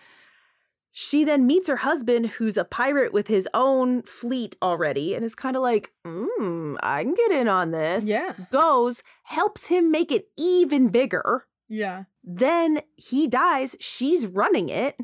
She 0.92 1.24
then 1.24 1.46
meets 1.46 1.68
her 1.68 1.76
husband, 1.78 2.26
who's 2.28 2.58
a 2.58 2.66
pirate 2.66 3.14
with 3.14 3.28
his 3.28 3.48
own 3.54 4.02
fleet 4.04 4.58
already, 4.64 5.14
and 5.14 5.24
is 5.24 5.36
kind 5.36 5.56
of 5.56 5.62
like, 5.62 5.94
mm, 6.06 6.76
I 6.82 7.04
can 7.04 7.14
get 7.14 7.32
in 7.32 7.48
on 7.48 7.72
this. 7.72 8.08
Yeah. 8.08 8.34
Goes, 8.52 9.04
helps 9.24 9.68
him 9.68 9.92
make 9.92 10.12
it 10.12 10.30
even 10.38 10.88
bigger. 10.90 11.46
Yeah. 11.70 12.06
Then 12.24 12.82
he 12.96 13.28
dies. 13.28 13.76
She's 13.80 14.26
running 14.26 14.70
it 14.70 14.98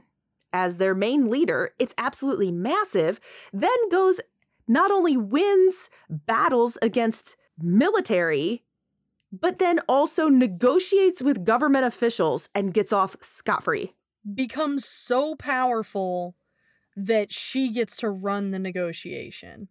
as 0.51 0.77
their 0.77 0.95
main 0.95 1.29
leader. 1.29 1.71
It's 1.79 1.93
absolutely 1.97 2.51
massive. 2.51 3.19
Then 3.51 3.89
goes, 3.91 4.19
not 4.68 4.91
only 4.91 5.18
wins 5.18 5.89
battles 6.09 6.78
against 6.82 7.36
military, 7.57 8.64
but 9.32 9.59
then 9.59 9.80
also 9.89 10.30
negotiates 10.30 11.22
with 11.22 11.43
government 11.43 11.86
officials 11.86 12.49
and 12.53 12.74
gets 12.74 12.93
off 12.93 13.16
scot 13.22 13.64
free. 13.64 13.93
Becomes 14.34 14.86
so 14.86 15.36
powerful 15.36 16.36
that 16.95 17.32
she 17.34 17.70
gets 17.70 17.97
to 17.97 18.09
run 18.09 18.51
the 18.51 18.59
negotiation. 18.59 19.68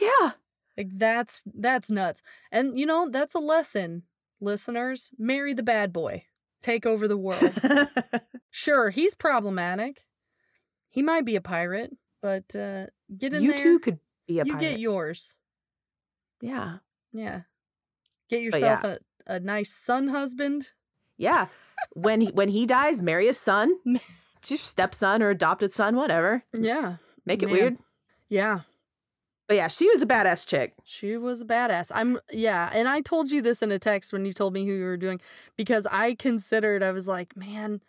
Yeah. 0.00 0.32
Like 0.76 0.88
that's 0.92 1.42
that's 1.54 1.90
nuts. 1.90 2.20
And 2.52 2.78
you 2.78 2.84
know, 2.84 3.08
that's 3.10 3.34
a 3.34 3.38
lesson, 3.38 4.02
listeners. 4.40 5.10
Marry 5.18 5.54
the 5.54 5.62
bad 5.62 5.92
boy. 5.92 6.24
Take 6.62 6.84
over 6.84 7.08
the 7.08 7.16
world. 7.16 7.54
sure, 8.50 8.90
he's 8.90 9.14
problematic. 9.14 10.04
He 10.90 11.02
might 11.02 11.24
be 11.24 11.36
a 11.36 11.40
pirate, 11.40 11.96
but 12.20 12.44
uh 12.54 12.86
get 13.16 13.32
in 13.32 13.40
there. 13.40 13.40
you 13.40 13.50
there. 13.52 13.62
too 13.62 13.78
could 13.78 13.98
be 14.26 14.38
a 14.40 14.44
you 14.44 14.52
pirate. 14.52 14.70
get 14.70 14.78
yours. 14.80 15.34
yeah. 16.40 16.78
Yeah. 17.12 17.42
Get 18.28 18.42
yourself 18.42 18.84
a, 18.84 18.98
a 19.26 19.40
nice 19.40 19.72
son 19.72 20.08
husband. 20.08 20.70
Yeah. 21.16 21.46
when 21.94 22.20
he, 22.20 22.28
when 22.28 22.48
he 22.48 22.66
dies, 22.66 23.00
marry 23.00 23.26
his 23.26 23.38
son. 23.38 23.76
It's 24.38 24.50
your 24.52 24.58
stepson 24.58 25.22
or 25.24 25.30
adopted 25.30 25.72
son, 25.72 25.96
whatever. 25.96 26.44
Yeah. 26.52 26.96
Make 27.24 27.42
it 27.42 27.46
Man. 27.46 27.52
weird. 27.52 27.78
Yeah. 28.28 28.60
But 29.48 29.56
yeah, 29.56 29.66
she 29.66 29.88
was 29.88 30.02
a 30.02 30.06
badass 30.06 30.46
chick. 30.46 30.74
She 30.84 31.16
was 31.16 31.40
a 31.40 31.44
badass. 31.44 31.90
I'm 31.92 32.20
yeah, 32.30 32.70
and 32.72 32.86
I 32.86 33.00
told 33.00 33.32
you 33.32 33.42
this 33.42 33.60
in 33.60 33.72
a 33.72 33.78
text 33.80 34.12
when 34.12 34.24
you 34.24 34.32
told 34.32 34.52
me 34.52 34.64
who 34.64 34.72
you 34.72 34.84
were 34.84 34.96
doing 34.96 35.20
because 35.56 35.84
I 35.90 36.14
considered 36.14 36.82
I 36.84 36.92
was 36.92 37.08
like, 37.08 37.36
man, 37.36 37.80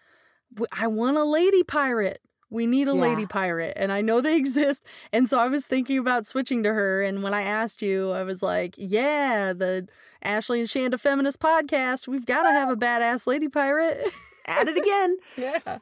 I 0.71 0.87
want 0.87 1.17
a 1.17 1.23
lady 1.23 1.61
pirate. 1.63 2.21
We 2.49 2.65
need 2.65 2.87
a 2.87 2.93
lady 2.93 3.25
pirate, 3.25 3.73
and 3.75 3.91
I 3.91 4.01
know 4.01 4.21
they 4.21 4.37
exist. 4.43 4.83
And 5.11 5.27
so 5.29 5.37
I 5.37 5.47
was 5.49 5.65
thinking 5.67 5.97
about 5.97 6.25
switching 6.25 6.63
to 6.63 6.73
her. 6.73 7.01
And 7.03 7.21
when 7.23 7.33
I 7.33 7.41
asked 7.41 7.81
you, 7.81 8.11
I 8.11 8.23
was 8.23 8.41
like, 8.41 8.75
yeah, 8.77 9.51
the 9.53 9.87
Ashley 10.23 10.61
and 10.61 10.69
Shanda 10.69 10.99
Feminist 10.99 11.39
podcast. 11.39 12.07
We've 12.07 12.25
got 12.25 12.43
to 12.43 12.51
have 12.51 12.69
a 12.69 12.75
badass 12.75 13.27
lady 13.27 13.49
pirate. 13.49 14.07
At 14.45 14.69
it 14.69 14.77
again. 14.77 15.17
yeah. 15.35 15.79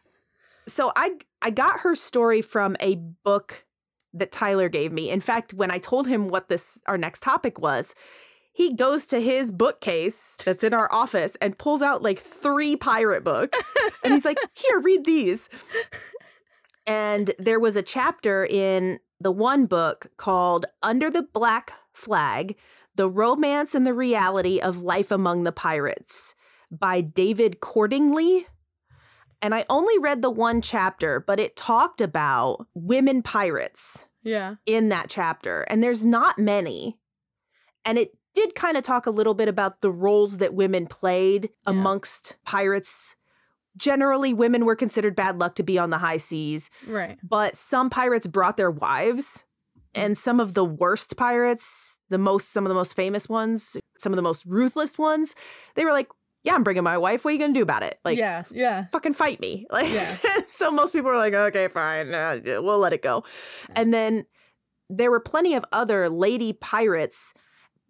so 0.68 0.91
I 0.95 1.18
I 1.41 1.51
got 1.51 1.82
her 1.82 1.95
story 1.95 2.41
from 2.41 2.76
a 2.80 2.95
book 2.95 3.63
that 4.13 4.32
Tyler 4.32 4.70
gave 4.70 4.91
me. 4.91 5.11
In 5.11 5.22
fact, 5.22 5.53
when 5.53 5.70
I 5.70 5.78
told 5.78 6.07
him 6.07 6.30
what 6.30 6.49
this 6.49 6.80
our 6.88 6.97
next 6.97 7.22
topic 7.22 7.59
was, 7.59 7.93
he 8.53 8.74
goes 8.74 9.05
to 9.07 9.20
his 9.20 9.51
bookcase 9.51 10.36
that's 10.43 10.63
in 10.63 10.74
our 10.74 10.91
office 10.91 11.38
and 11.41 11.57
pulls 11.57 11.84
out 11.84 12.01
like 12.01 12.18
three 12.18 12.76
pirate 12.76 13.24
books. 13.24 13.72
and 14.03 14.13
he's 14.13 14.26
like, 14.26 14.39
"Here, 14.53 14.80
read 14.80 15.05
these." 15.05 15.47
And 16.88 17.31
there 17.39 17.59
was 17.59 17.75
a 17.75 17.81
chapter 17.81 18.45
in 18.45 18.99
the 19.19 19.31
one 19.31 19.65
book 19.65 20.07
called 20.17 20.65
Under 20.83 21.09
the 21.09 21.23
Black 21.23 21.73
Flag: 21.93 22.55
The 22.95 23.09
Romance 23.09 23.73
and 23.73 23.86
the 23.88 23.93
Reality 23.93 24.59
of 24.59 24.81
Life 24.83 25.11
Among 25.11 25.43
the 25.43 25.51
Pirates 25.51 26.36
by 26.71 27.01
David 27.01 27.59
Cordingly. 27.59 28.45
And 29.41 29.53
I 29.53 29.65
only 29.69 29.97
read 29.99 30.21
the 30.21 30.31
one 30.31 30.61
chapter, 30.61 31.19
but 31.19 31.39
it 31.39 31.55
talked 31.55 32.01
about 32.01 32.65
women 32.73 33.21
pirates 33.21 34.07
Yeah. 34.23 34.55
in 34.65 34.89
that 34.89 35.09
chapter. 35.09 35.61
And 35.63 35.83
there's 35.83 36.05
not 36.05 36.39
many. 36.39 36.97
And 37.83 37.97
it 37.97 38.17
did 38.33 38.55
kind 38.55 38.75
of 38.77 38.83
talk 38.83 39.05
a 39.05 39.11
little 39.11 39.33
bit 39.36 39.47
about 39.47 39.81
the 39.81 39.91
roles 39.91 40.38
that 40.38 40.53
women 40.53 40.88
played 40.88 41.45
Yeah. 41.45 41.71
amongst 41.71 42.36
pirates. 42.45 43.15
Generally, 43.78 44.34
women 44.34 44.65
were 44.65 44.76
considered 44.76 45.15
bad 45.15 45.39
luck 45.39 45.55
to 45.55 45.63
be 45.63 45.78
on 45.78 45.89
the 45.89 45.97
high 45.97 46.17
seas, 46.17 46.69
Right. 46.88 47.17
but 47.23 47.55
some 47.55 47.89
pirates 47.89 48.28
brought 48.28 48.57
their 48.57 48.71
wives. 48.71 49.43
And 49.93 50.17
some 50.17 50.41
of 50.41 50.53
the 50.55 50.65
worst 50.65 51.15
pirates, 51.15 51.97
the 52.09 52.17
most, 52.17 52.51
some 52.51 52.65
of 52.65 52.69
the 52.69 52.76
most 52.76 52.93
famous 52.95 53.30
ones, 53.30 53.78
some 53.97 54.11
of 54.11 54.17
the 54.17 54.21
most 54.21 54.43
ruthless 54.45 54.97
ones, 54.97 55.36
they 55.76 55.86
were 55.86 55.93
like, 55.93 56.09
Yeah, 56.43 56.53
I'm 56.53 56.63
bringing 56.63 56.84
my 56.84 56.97
wife. 56.97 57.23
What 57.23 57.30
are 57.30 57.34
you 57.34 57.39
going 57.39 57.53
to 57.53 57.57
do 57.59 57.63
about 57.63 57.82
it? 57.82 57.97
Like, 58.03 58.17
yeah. 58.17 58.43
Yeah. 58.51 58.86
fucking 58.91 59.13
fight 59.13 59.39
me. 59.39 59.65
Like, 59.71 59.89
Yeah. 59.91 60.17
so 60.51 60.69
most 60.69 60.91
people 60.91 61.09
were 61.11 61.17
like, 61.17 61.34
okay, 61.34 61.69
fine, 61.69 62.13
uh, 62.13 62.39
we'll 62.61 62.78
let 62.80 62.91
it 62.93 63.01
go. 63.01 63.23
And 63.73 63.93
then 63.93 64.26
there 64.89 65.09
were 65.09 65.19
plenty 65.21 65.55
of 65.55 65.63
other 65.71 66.09
lady 66.09 66.51
pirates, 66.53 67.34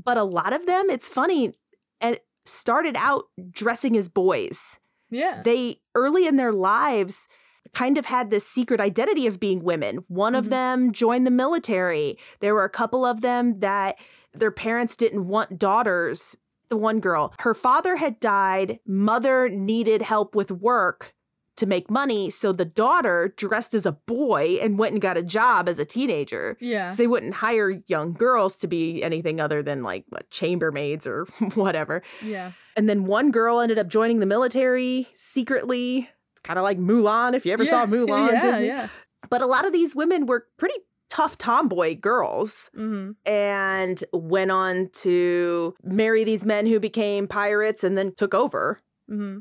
but 0.04 0.16
a 0.18 0.24
lot 0.24 0.54
of 0.54 0.66
them, 0.68 0.90
it's 0.92 1.08
funny, 1.10 1.54
and 2.02 2.20
started 2.46 2.96
out 2.98 3.24
dressing 3.52 3.98
as 3.98 4.10
boys. 4.10 4.80
Yeah. 5.10 5.42
They 5.44 5.82
early 5.96 6.28
in 6.28 6.36
their 6.38 6.54
lives 6.54 7.28
kind 7.74 7.98
of 7.98 8.06
had 8.06 8.30
this 8.30 8.48
secret 8.48 8.80
identity 8.80 9.28
of 9.28 9.40
being 9.40 9.64
women. 9.64 10.06
One 10.08 10.36
of 10.36 10.46
Mhm. 10.46 10.50
them 10.50 10.92
joined 10.92 11.26
the 11.26 11.32
military. 11.32 12.18
There 12.40 12.54
were 12.54 12.64
a 12.64 12.70
couple 12.70 13.04
of 13.06 13.22
them 13.22 13.60
that 13.60 13.98
their 14.34 14.52
parents 14.52 14.96
didn't 14.96 15.28
want 15.28 15.58
daughters. 15.60 16.38
The 16.70 16.78
one 16.78 17.00
girl, 17.00 17.34
her 17.40 17.54
father 17.54 17.96
had 17.96 18.20
died, 18.20 18.80
mother 18.86 19.50
needed 19.50 20.02
help 20.02 20.36
with 20.36 20.52
work 20.52 21.14
to 21.58 21.66
make 21.66 21.90
money, 21.90 22.30
so 22.30 22.52
the 22.52 22.66
daughter 22.66 23.34
dressed 23.38 23.74
as 23.74 23.86
a 23.86 23.94
boy 23.94 24.58
and 24.62 24.78
went 24.78 24.92
and 24.94 25.02
got 25.02 25.16
a 25.18 25.24
job 25.24 25.70
as 25.70 25.80
a 25.80 25.86
teenager. 25.86 26.58
yeah. 26.60 26.92
They 26.92 27.08
wouldn't 27.08 27.36
hire 27.36 27.82
young 27.88 28.14
girls 28.14 28.58
to 28.58 28.68
be 28.68 29.02
anything 29.04 29.40
other 29.40 29.64
than 29.64 29.82
like 29.84 30.06
what 30.10 30.30
chambermaids 30.32 31.08
or 31.08 31.26
whatever. 31.56 32.04
Yeah. 32.22 32.52
And 32.76 32.90
then 32.90 33.06
one 33.06 33.32
girl 33.32 33.60
ended 33.62 33.80
up 33.80 33.88
joining 33.88 34.20
the 34.20 34.26
military 34.26 35.08
secretly, 35.14 36.10
kind 36.44 36.60
of 36.60 36.64
like 36.64 36.78
Mulan, 36.78 37.34
if 37.36 37.46
you 37.46 37.54
ever 37.54 37.64
yeah. 37.64 37.70
saw 37.70 37.86
Mulan. 37.86 38.32
Yeah. 38.32 38.42
Disney. 38.52 38.68
Yeah. 38.68 38.88
But 39.30 39.42
a 39.42 39.46
lot 39.48 39.66
of 39.66 39.72
these 39.74 39.96
women 39.96 40.26
were 40.26 40.46
pretty 40.58 40.76
tough 41.10 41.38
tomboy 41.38 41.96
girls 41.98 42.70
Mm-hmm. 42.78 43.12
and 43.32 44.04
went 44.12 44.52
on 44.52 44.90
to 45.04 45.74
marry 45.84 46.24
these 46.24 46.44
men 46.46 46.66
who 46.66 46.80
became 46.80 47.28
pirates 47.28 47.84
and 47.84 47.98
then 47.98 48.14
took 48.16 48.34
over. 48.34 48.80
Mm-hmm. 49.10 49.40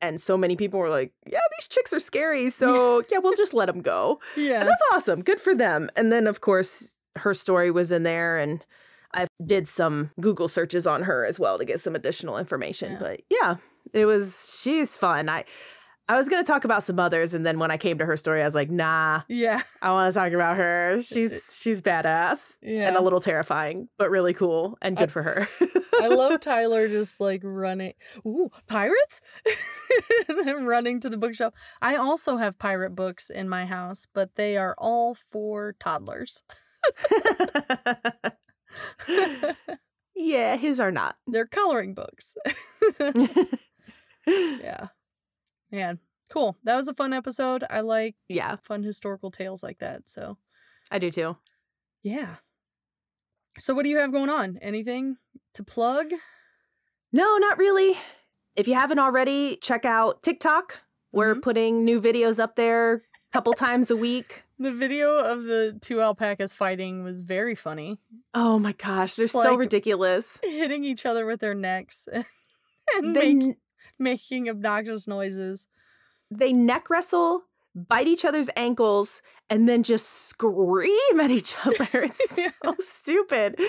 And 0.00 0.20
so 0.20 0.36
many 0.36 0.56
people 0.56 0.78
were 0.78 0.90
like, 0.90 1.12
yeah, 1.26 1.40
these 1.58 1.68
chicks 1.68 1.92
are 1.92 2.00
scary. 2.00 2.50
So, 2.56 3.02
yeah, 3.10 3.18
we'll 3.18 3.36
just 3.36 3.54
let 3.54 3.66
them 3.66 3.82
go. 3.82 4.20
Yeah. 4.36 4.60
And 4.60 4.68
that's 4.68 4.82
awesome. 4.92 5.22
Good 5.22 5.40
for 5.40 5.54
them. 5.54 5.90
And 5.96 6.10
then, 6.10 6.26
of 6.26 6.40
course, 6.40 6.94
her 7.16 7.34
story 7.34 7.70
was 7.70 7.92
in 7.92 8.02
there, 8.02 8.38
and 8.38 8.64
I 9.14 9.26
did 9.44 9.68
some 9.68 10.10
Google 10.20 10.48
searches 10.48 10.86
on 10.86 11.02
her 11.02 11.24
as 11.24 11.38
well 11.38 11.58
to 11.58 11.64
get 11.64 11.80
some 11.80 11.94
additional 11.94 12.38
information. 12.38 12.92
Yeah. 12.92 12.98
But 12.98 13.20
yeah, 13.30 13.56
it 13.92 14.06
was 14.06 14.58
she's 14.62 14.96
fun. 14.96 15.28
I 15.28 15.44
I 16.08 16.16
was 16.16 16.28
gonna 16.28 16.44
talk 16.44 16.64
about 16.64 16.84
some 16.84 17.00
others, 17.00 17.34
and 17.34 17.44
then 17.44 17.58
when 17.58 17.70
I 17.72 17.76
came 17.78 17.98
to 17.98 18.06
her 18.06 18.16
story, 18.16 18.40
I 18.40 18.44
was 18.44 18.54
like, 18.54 18.70
nah, 18.70 19.22
Yeah. 19.28 19.62
I 19.82 19.90
want 19.90 20.12
to 20.12 20.18
talk 20.18 20.32
about 20.32 20.56
her. 20.56 21.00
She's 21.02 21.56
she's 21.60 21.80
badass 21.82 22.56
Yeah. 22.62 22.86
and 22.88 22.96
a 22.96 23.00
little 23.00 23.20
terrifying, 23.20 23.88
but 23.98 24.10
really 24.10 24.32
cool 24.32 24.78
and 24.80 24.96
I- 24.96 25.00
good 25.02 25.10
for 25.12 25.22
her. 25.24 25.48
I 26.00 26.08
love 26.08 26.38
Tyler 26.40 26.88
just 26.88 27.18
like 27.20 27.40
running. 27.42 27.94
Ooh, 28.26 28.50
pirates! 28.68 29.20
and 30.28 30.46
then 30.46 30.64
running 30.66 31.00
to 31.00 31.08
the 31.08 31.16
bookshelf. 31.18 31.54
I 31.82 31.96
also 31.96 32.36
have 32.36 32.58
pirate 32.58 32.94
books 32.94 33.28
in 33.30 33.48
my 33.48 33.64
house, 33.66 34.06
but 34.14 34.34
they 34.36 34.56
are 34.56 34.74
all 34.78 35.16
for 35.32 35.74
toddlers. 35.80 36.42
yeah, 40.14 40.56
his 40.56 40.80
are 40.80 40.92
not. 40.92 41.16
They're 41.26 41.46
coloring 41.46 41.94
books. 41.94 42.34
yeah. 44.26 44.88
Man, 45.72 45.98
cool. 46.30 46.56
That 46.64 46.76
was 46.76 46.88
a 46.88 46.94
fun 46.94 47.12
episode. 47.12 47.64
I 47.68 47.80
like 47.80 48.14
yeah, 48.28 48.56
fun 48.62 48.82
historical 48.82 49.30
tales 49.30 49.62
like 49.62 49.78
that. 49.78 50.08
So, 50.08 50.38
I 50.90 50.98
do 50.98 51.10
too. 51.10 51.36
yeah. 52.02 52.36
So, 53.58 53.74
what 53.74 53.84
do 53.84 53.88
you 53.88 53.98
have 53.98 54.12
going 54.12 54.28
on? 54.30 54.58
Anything 54.60 55.16
to 55.54 55.64
plug? 55.64 56.08
No, 57.12 57.38
not 57.38 57.58
really. 57.58 57.96
If 58.54 58.68
you 58.68 58.74
haven't 58.74 58.98
already, 58.98 59.56
check 59.56 59.84
out 59.84 60.22
TikTok. 60.22 60.82
We're 61.12 61.34
Mhm. 61.36 61.42
putting 61.42 61.84
new 61.84 62.00
videos 62.00 62.38
up 62.38 62.56
there 62.56 62.94
a 62.94 63.00
couple 63.32 63.52
times 63.54 63.90
a 63.90 63.96
week. 63.96 64.42
The 64.58 64.72
video 64.72 65.16
of 65.18 65.44
the 65.44 65.78
two 65.82 66.00
alpacas 66.00 66.52
fighting 66.52 67.02
was 67.04 67.20
very 67.22 67.54
funny, 67.54 67.98
Oh 68.34 68.58
my 68.58 68.72
gosh, 68.72 69.14
they're 69.16 69.24
Just 69.26 69.34
so 69.34 69.40
like- 69.50 69.58
ridiculous. 69.58 70.38
hitting 70.42 70.84
each 70.84 71.04
other 71.06 71.24
with 71.26 71.40
their 71.40 71.54
necks 71.54 72.08
and 72.96 73.14
They 73.16 73.34
make, 73.34 73.56
making 73.98 74.48
obnoxious 74.48 75.06
noises. 75.06 75.66
they 76.30 76.52
neck 76.52 76.90
wrestle, 76.90 77.42
bite 77.74 78.06
each 78.08 78.24
other's 78.24 78.48
ankles, 78.56 79.22
and 79.50 79.68
then 79.68 79.82
just 79.82 80.28
scream 80.28 81.20
at 81.20 81.30
each 81.30 81.54
other. 81.64 81.86
It's 82.04 82.38
Yeah. 82.38 82.50
so 82.64 82.74
stupid. 82.80 83.60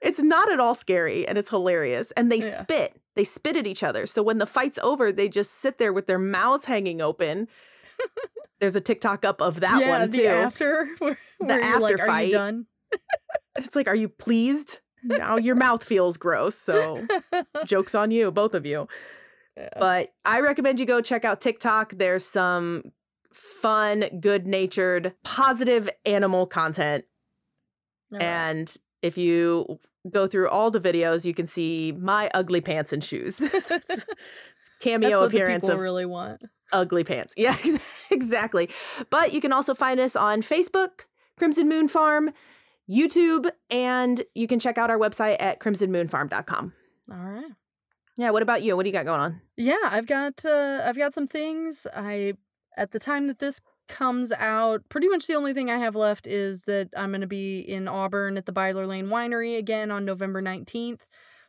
It's 0.00 0.22
not 0.22 0.52
at 0.52 0.60
all 0.60 0.74
scary 0.74 1.26
and 1.26 1.36
it's 1.38 1.50
hilarious. 1.50 2.10
And 2.12 2.30
they 2.30 2.38
Yeah. 2.38 2.56
spit. 2.62 3.00
They 3.16 3.24
spit 3.24 3.56
at 3.56 3.66
each 3.66 3.82
other. 3.82 4.06
So 4.06 4.22
when 4.22 4.38
the 4.38 4.46
fight's 4.46 4.78
over, 4.82 5.10
they 5.12 5.28
just 5.28 5.54
sit 5.60 5.78
there 5.78 5.92
with 5.92 6.06
their 6.06 6.18
mouths 6.18 6.64
hanging 6.66 7.00
open. 7.00 7.48
There's 8.60 8.74
a 8.76 8.80
TikTok 8.80 9.24
up 9.24 9.40
of 9.40 9.60
that 9.60 9.80
yeah, 9.80 9.88
one 9.88 10.10
the 10.10 10.18
too. 10.18 10.26
after 10.26 10.88
where, 10.98 11.18
where 11.38 11.60
like, 11.60 11.62
after 11.64 12.02
"Are 12.02 12.06
fight. 12.06 12.26
you 12.26 12.32
done?" 12.32 12.66
It's 13.56 13.76
like, 13.76 13.86
are 13.88 13.94
you 13.94 14.08
pleased? 14.08 14.78
Now 15.04 15.36
your 15.36 15.54
mouth 15.54 15.84
feels 15.84 16.16
gross. 16.16 16.54
So 16.56 17.06
joke's 17.66 17.94
on 17.94 18.10
you, 18.10 18.30
both 18.32 18.54
of 18.54 18.66
you. 18.66 18.88
But 19.78 20.12
I 20.24 20.40
recommend 20.40 20.80
you 20.80 20.86
go 20.86 21.00
check 21.00 21.24
out 21.24 21.40
TikTok. 21.40 21.94
There's 21.96 22.24
some 22.24 22.92
fun, 23.32 24.04
good 24.20 24.46
natured, 24.46 25.14
positive 25.22 25.88
animal 26.04 26.46
content. 26.46 27.04
Right. 28.10 28.22
And 28.22 28.76
if 29.02 29.18
you 29.18 29.78
go 30.10 30.26
through 30.26 30.48
all 30.48 30.70
the 30.70 30.80
videos, 30.80 31.24
you 31.24 31.34
can 31.34 31.46
see 31.46 31.92
my 31.98 32.30
ugly 32.34 32.60
pants 32.60 32.92
and 32.92 33.02
shoes. 33.02 33.40
it's 33.54 34.06
cameo 34.80 35.08
That's 35.08 35.20
what 35.20 35.26
appearance 35.26 35.62
people 35.62 35.74
of 35.74 35.80
really 35.80 36.06
want. 36.06 36.42
ugly 36.72 37.04
pants. 37.04 37.34
Yeah, 37.38 37.56
exactly. 38.10 38.70
But 39.10 39.32
you 39.32 39.40
can 39.40 39.52
also 39.52 39.74
find 39.74 39.98
us 40.00 40.16
on 40.16 40.42
Facebook, 40.42 41.06
Crimson 41.38 41.68
Moon 41.68 41.88
Farm, 41.88 42.30
YouTube, 42.90 43.50
and 43.70 44.22
you 44.34 44.46
can 44.46 44.60
check 44.60 44.78
out 44.78 44.90
our 44.90 44.98
website 44.98 45.36
at 45.40 45.58
crimsonmoonfarm.com. 45.60 46.72
All 47.10 47.16
right. 47.16 47.44
Yeah, 48.16 48.30
what 48.30 48.42
about 48.42 48.62
you? 48.62 48.76
What 48.76 48.84
do 48.84 48.88
you 48.88 48.92
got 48.92 49.06
going 49.06 49.20
on? 49.20 49.40
Yeah, 49.56 49.76
I've 49.84 50.06
got 50.06 50.44
uh 50.44 50.82
I've 50.84 50.96
got 50.96 51.14
some 51.14 51.26
things. 51.26 51.86
I 51.94 52.34
at 52.76 52.92
the 52.92 52.98
time 52.98 53.26
that 53.28 53.38
this 53.38 53.60
comes 53.88 54.32
out, 54.32 54.88
pretty 54.88 55.08
much 55.08 55.26
the 55.26 55.34
only 55.34 55.52
thing 55.52 55.70
I 55.70 55.78
have 55.78 55.94
left 55.94 56.26
is 56.26 56.64
that 56.64 56.88
I'm 56.96 57.10
going 57.10 57.20
to 57.20 57.26
be 57.26 57.60
in 57.60 57.86
Auburn 57.86 58.36
at 58.36 58.46
the 58.46 58.52
Byler 58.52 58.86
Lane 58.86 59.08
Winery 59.08 59.58
again 59.58 59.90
on 59.90 60.04
November 60.04 60.40
19th. 60.40 61.00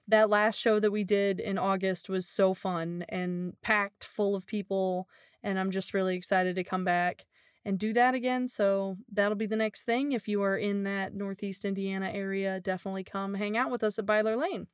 That 0.07 0.30
last 0.30 0.59
show 0.59 0.80
that 0.80 0.91
we 0.91 1.03
did 1.03 1.39
in 1.39 1.57
August 1.57 2.09
was 2.09 2.28
so 2.28 2.53
fun 2.53 3.05
and 3.09 3.59
packed 3.61 4.03
full 4.03 4.36
of 4.36 4.45
people 4.45 5.07
and 5.43 5.59
I'm 5.59 5.72
just 5.72 5.93
really 5.93 6.16
excited 6.16 6.55
to 6.55 6.63
come 6.63 6.84
back 6.84 7.26
and 7.63 7.80
do 7.80 7.93
that 7.93 8.13
again. 8.16 8.47
So 8.47 8.97
that'll 9.11 9.36
be 9.36 9.47
the 9.47 9.55
next 9.55 9.84
thing. 9.84 10.11
If 10.11 10.28
you 10.28 10.41
are 10.43 10.57
in 10.57 10.84
that 10.84 11.13
Northeast 11.13 11.66
Indiana 11.66 12.11
area, 12.11 12.59
definitely 12.59 13.03
come 13.03 13.36
hang 13.36 13.55
out 13.55 13.72
with 13.72 13.84
us 13.84 13.97
at 13.97 14.05
Byler 14.05 14.36
Lane. 14.36 14.68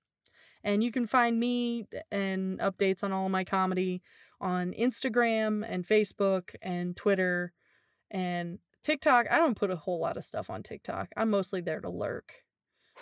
And 0.63 0.83
you 0.83 0.91
can 0.91 1.07
find 1.07 1.39
me 1.39 1.87
and 2.11 2.59
updates 2.59 3.03
on 3.03 3.11
all 3.11 3.29
my 3.29 3.43
comedy 3.43 4.01
on 4.39 4.73
Instagram 4.73 5.65
and 5.67 5.85
Facebook 5.85 6.55
and 6.61 6.95
Twitter 6.95 7.53
and 8.09 8.59
TikTok. 8.83 9.27
I 9.29 9.37
don't 9.37 9.57
put 9.57 9.71
a 9.71 9.75
whole 9.75 9.99
lot 9.99 10.17
of 10.17 10.25
stuff 10.25 10.49
on 10.49 10.63
TikTok. 10.63 11.09
I'm 11.15 11.29
mostly 11.29 11.61
there 11.61 11.81
to 11.81 11.89
lurk. 11.89 12.33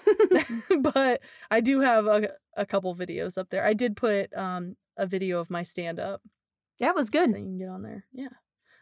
but 0.82 1.22
I 1.52 1.60
do 1.62 1.82
have 1.82 2.06
a, 2.06 2.32
a 2.56 2.66
couple 2.66 2.96
videos 2.96 3.38
up 3.38 3.50
there. 3.50 3.66
I 3.66 3.74
did 3.74 3.98
put 3.98 4.34
um, 4.36 4.76
a 4.98 5.06
video 5.06 5.40
of 5.40 5.50
my 5.50 5.64
stand 5.64 6.00
up 6.00 6.22
yeah, 6.80 6.90
it 6.90 6.96
was 6.96 7.08
so 7.08 7.12
good. 7.12 7.30
you 7.30 7.36
can 7.36 7.58
get 7.58 7.70
on 7.70 7.84
there. 7.84 8.06
Yeah. 8.14 8.30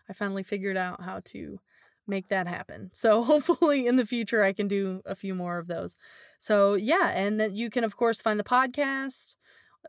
I 0.10 0.14
finally 0.14 0.44
figured 0.44 0.78
out 0.78 1.02
how 1.02 1.22
to 1.26 1.60
make 2.08 2.30
that 2.30 2.48
happen. 2.48 2.90
So 2.94 3.24
hopefully 3.32 3.88
in 3.88 3.96
the 3.96 4.06
future 4.06 4.44
I 4.44 4.54
can 4.54 4.68
do 4.68 5.02
a 5.06 5.16
few 5.16 5.36
more 5.36 5.58
of 5.58 5.68
those. 5.68 5.96
So 6.40 6.76
yeah, 6.76 7.10
and 7.10 7.40
that 7.40 7.52
you 7.54 7.70
can 7.70 7.84
of 7.84 7.98
course 7.98 8.22
find 8.22 8.40
the 8.40 8.44
podcast 8.44 9.36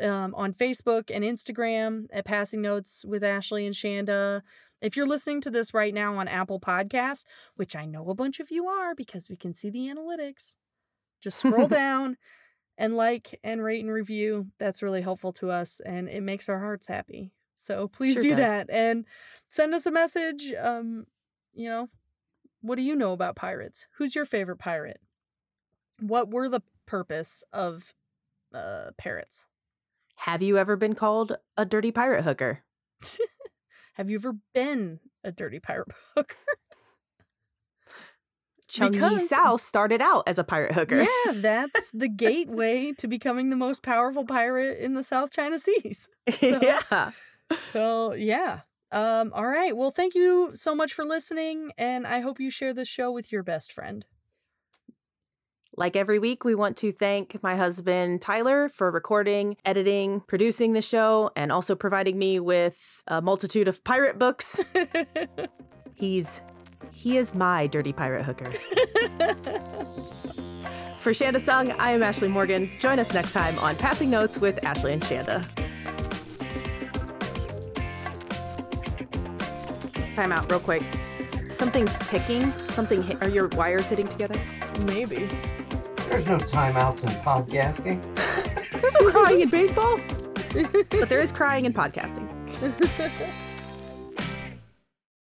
um, 0.01 0.35
on 0.35 0.53
Facebook 0.53 1.11
and 1.12 1.25
Instagram 1.25 2.07
at 2.12 2.25
Passing 2.25 2.61
Notes 2.62 3.05
with 3.05 3.25
Ashley 3.25 3.66
and 3.66 3.75
Shanda. 3.75 4.43
If 4.81 4.97
you're 4.97 5.07
listening 5.07 5.41
to 5.43 5.51
this 5.51 5.75
right 5.75 5.93
now 5.93 6.14
on 6.16 6.29
Apple 6.29 6.61
Podcast, 6.61 7.25
which 7.57 7.75
I 7.75 7.85
know 7.85 8.09
a 8.11 8.14
bunch 8.14 8.39
of 8.39 8.51
you 8.51 8.69
are 8.69 8.95
because 8.95 9.29
we 9.29 9.37
can 9.37 9.53
see 9.55 9.71
the 9.71 9.89
analytics, 9.89 10.57
just 11.21 11.39
scroll 11.39 11.66
down 11.69 12.16
and 12.77 12.97
like 12.97 13.39
and 13.43 13.62
rate 13.62 13.85
and 13.85 13.93
review. 13.93 14.47
That's 14.59 14.83
really 14.83 15.03
helpful 15.03 15.33
to 15.35 15.51
us 15.51 15.81
and 15.81 16.09
it 16.09 16.23
makes 16.23 16.49
our 16.49 16.61
hearts 16.61 16.87
happy. 16.87 17.33
So 17.55 17.89
please 17.89 18.14
Sure 18.14 18.23
do 18.23 18.29
does. 18.31 18.39
that 18.39 18.71
and 18.71 19.05
send 19.49 19.75
us 19.75 19.85
a 19.87 19.91
message. 19.91 20.53
Um, 20.61 21.07
you 21.55 21.69
know, 21.69 21.89
what 22.61 22.76
do 22.76 22.82
you 22.82 22.94
know 22.96 23.12
about 23.12 23.36
pirates? 23.36 23.86
Who's 23.98 24.14
your 24.14 24.24
favorite 24.24 24.59
pirate? 24.59 25.00
What 26.00 26.30
were 26.30 26.48
the 26.48 26.62
purpose 26.86 27.42
of 27.52 27.92
uh 28.54 28.90
parrots? 28.96 29.46
Have 30.16 30.42
you 30.42 30.59
ever 30.59 30.76
been 30.76 30.94
called 30.94 31.36
a 31.56 31.64
dirty 31.64 31.90
pirate 31.92 32.22
hooker? 32.24 32.64
Have 33.94 34.11
you 34.11 34.16
ever 34.16 34.34
been 34.54 35.00
a 35.24 35.30
dirty 35.32 35.61
pirate 35.61 35.88
hooker? 36.16 36.36
Chung 38.68 38.92
Yi 38.92 39.00
Because- 39.00 39.28
Sao 39.28 39.56
started 39.56 40.00
out 40.02 40.24
as 40.28 40.38
a 40.38 40.44
pirate 40.44 40.72
hooker. 40.72 41.02
yeah, 41.02 41.32
that's 41.34 41.90
the 41.94 42.09
gateway 42.09 42.92
to 42.98 43.06
becoming 43.09 43.48
the 43.50 43.56
most 43.56 43.82
powerful 43.82 44.26
pirate 44.26 44.78
in 44.78 44.94
the 44.94 45.02
South 45.02 45.30
China 45.30 45.59
Seas. 45.59 46.09
yeah. 46.42 47.12
So, 47.72 48.12
yeah. 48.12 48.61
Um 48.91 49.32
all 49.34 49.47
right. 49.47 49.76
Well, 49.76 49.91
thank 49.91 50.14
you 50.14 50.51
so 50.55 50.74
much 50.74 50.93
for 50.93 51.05
listening 51.05 51.72
and 51.76 52.07
I 52.07 52.20
hope 52.20 52.41
you 52.41 52.51
share 52.51 52.72
this 52.72 52.89
show 52.89 53.11
with 53.12 53.30
your 53.30 53.43
best 53.43 53.72
friend. 53.72 54.05
Like 55.76 55.95
every 55.95 56.18
week, 56.18 56.45
we 56.45 56.57
want 56.57 56.76
to 56.78 56.91
thank 56.91 57.41
my 57.41 57.55
husband 57.55 58.20
Tyler 58.20 58.68
for 58.68 58.91
recording, 58.91 59.57
editing, 59.64 60.20
producing 60.26 60.72
the 60.72 60.82
show, 60.82 61.30
and 61.36 61.53
also 61.53 61.76
providing 61.76 62.18
me 62.18 62.41
with 62.41 62.76
a 63.07 63.22
multitude 63.22 63.68
of 63.68 63.84
pirate 63.84 64.18
books. 64.18 64.61
He's 65.95 66.41
he 66.93 67.16
is 67.16 67.34
my 67.34 67.66
dirty 67.68 67.93
pirate 67.93 68.24
hooker. 68.24 68.51
For 71.01 71.12
Shanda 71.12 71.41
Sung, 71.41 71.70
I 71.72 71.93
am 71.93 72.03
Ashley 72.03 72.28
Morgan. 72.28 72.68
Join 72.80 72.99
us 72.99 73.12
next 73.14 73.32
time 73.32 73.59
on 73.61 73.76
Passing 73.76 74.11
Notes 74.11 74.39
with 74.39 74.62
Ashley 74.64 74.93
and 74.93 75.03
Shanda. 75.03 75.68
Time 80.19 80.33
out, 80.33 80.51
real 80.51 80.59
quick. 80.59 80.83
Something's 81.49 81.97
ticking. 82.01 82.51
Something 82.71 83.05
hit. 83.05 83.23
Are 83.23 83.29
your 83.29 83.47
wires 83.51 83.89
hitting 83.89 84.09
together? 84.09 84.35
Maybe. 84.81 85.29
There's 86.09 86.27
no 86.27 86.39
timeouts 86.39 87.05
in 87.05 87.11
podcasting. 87.23 88.03
There's 88.83 88.95
no 88.95 89.12
crying 89.12 89.43
in 89.43 89.49
baseball, 89.49 90.01
but 90.91 91.09
there 91.09 91.21
is 91.21 91.31
crying 91.31 91.66
in 91.66 91.73
podcasting. 91.73 92.27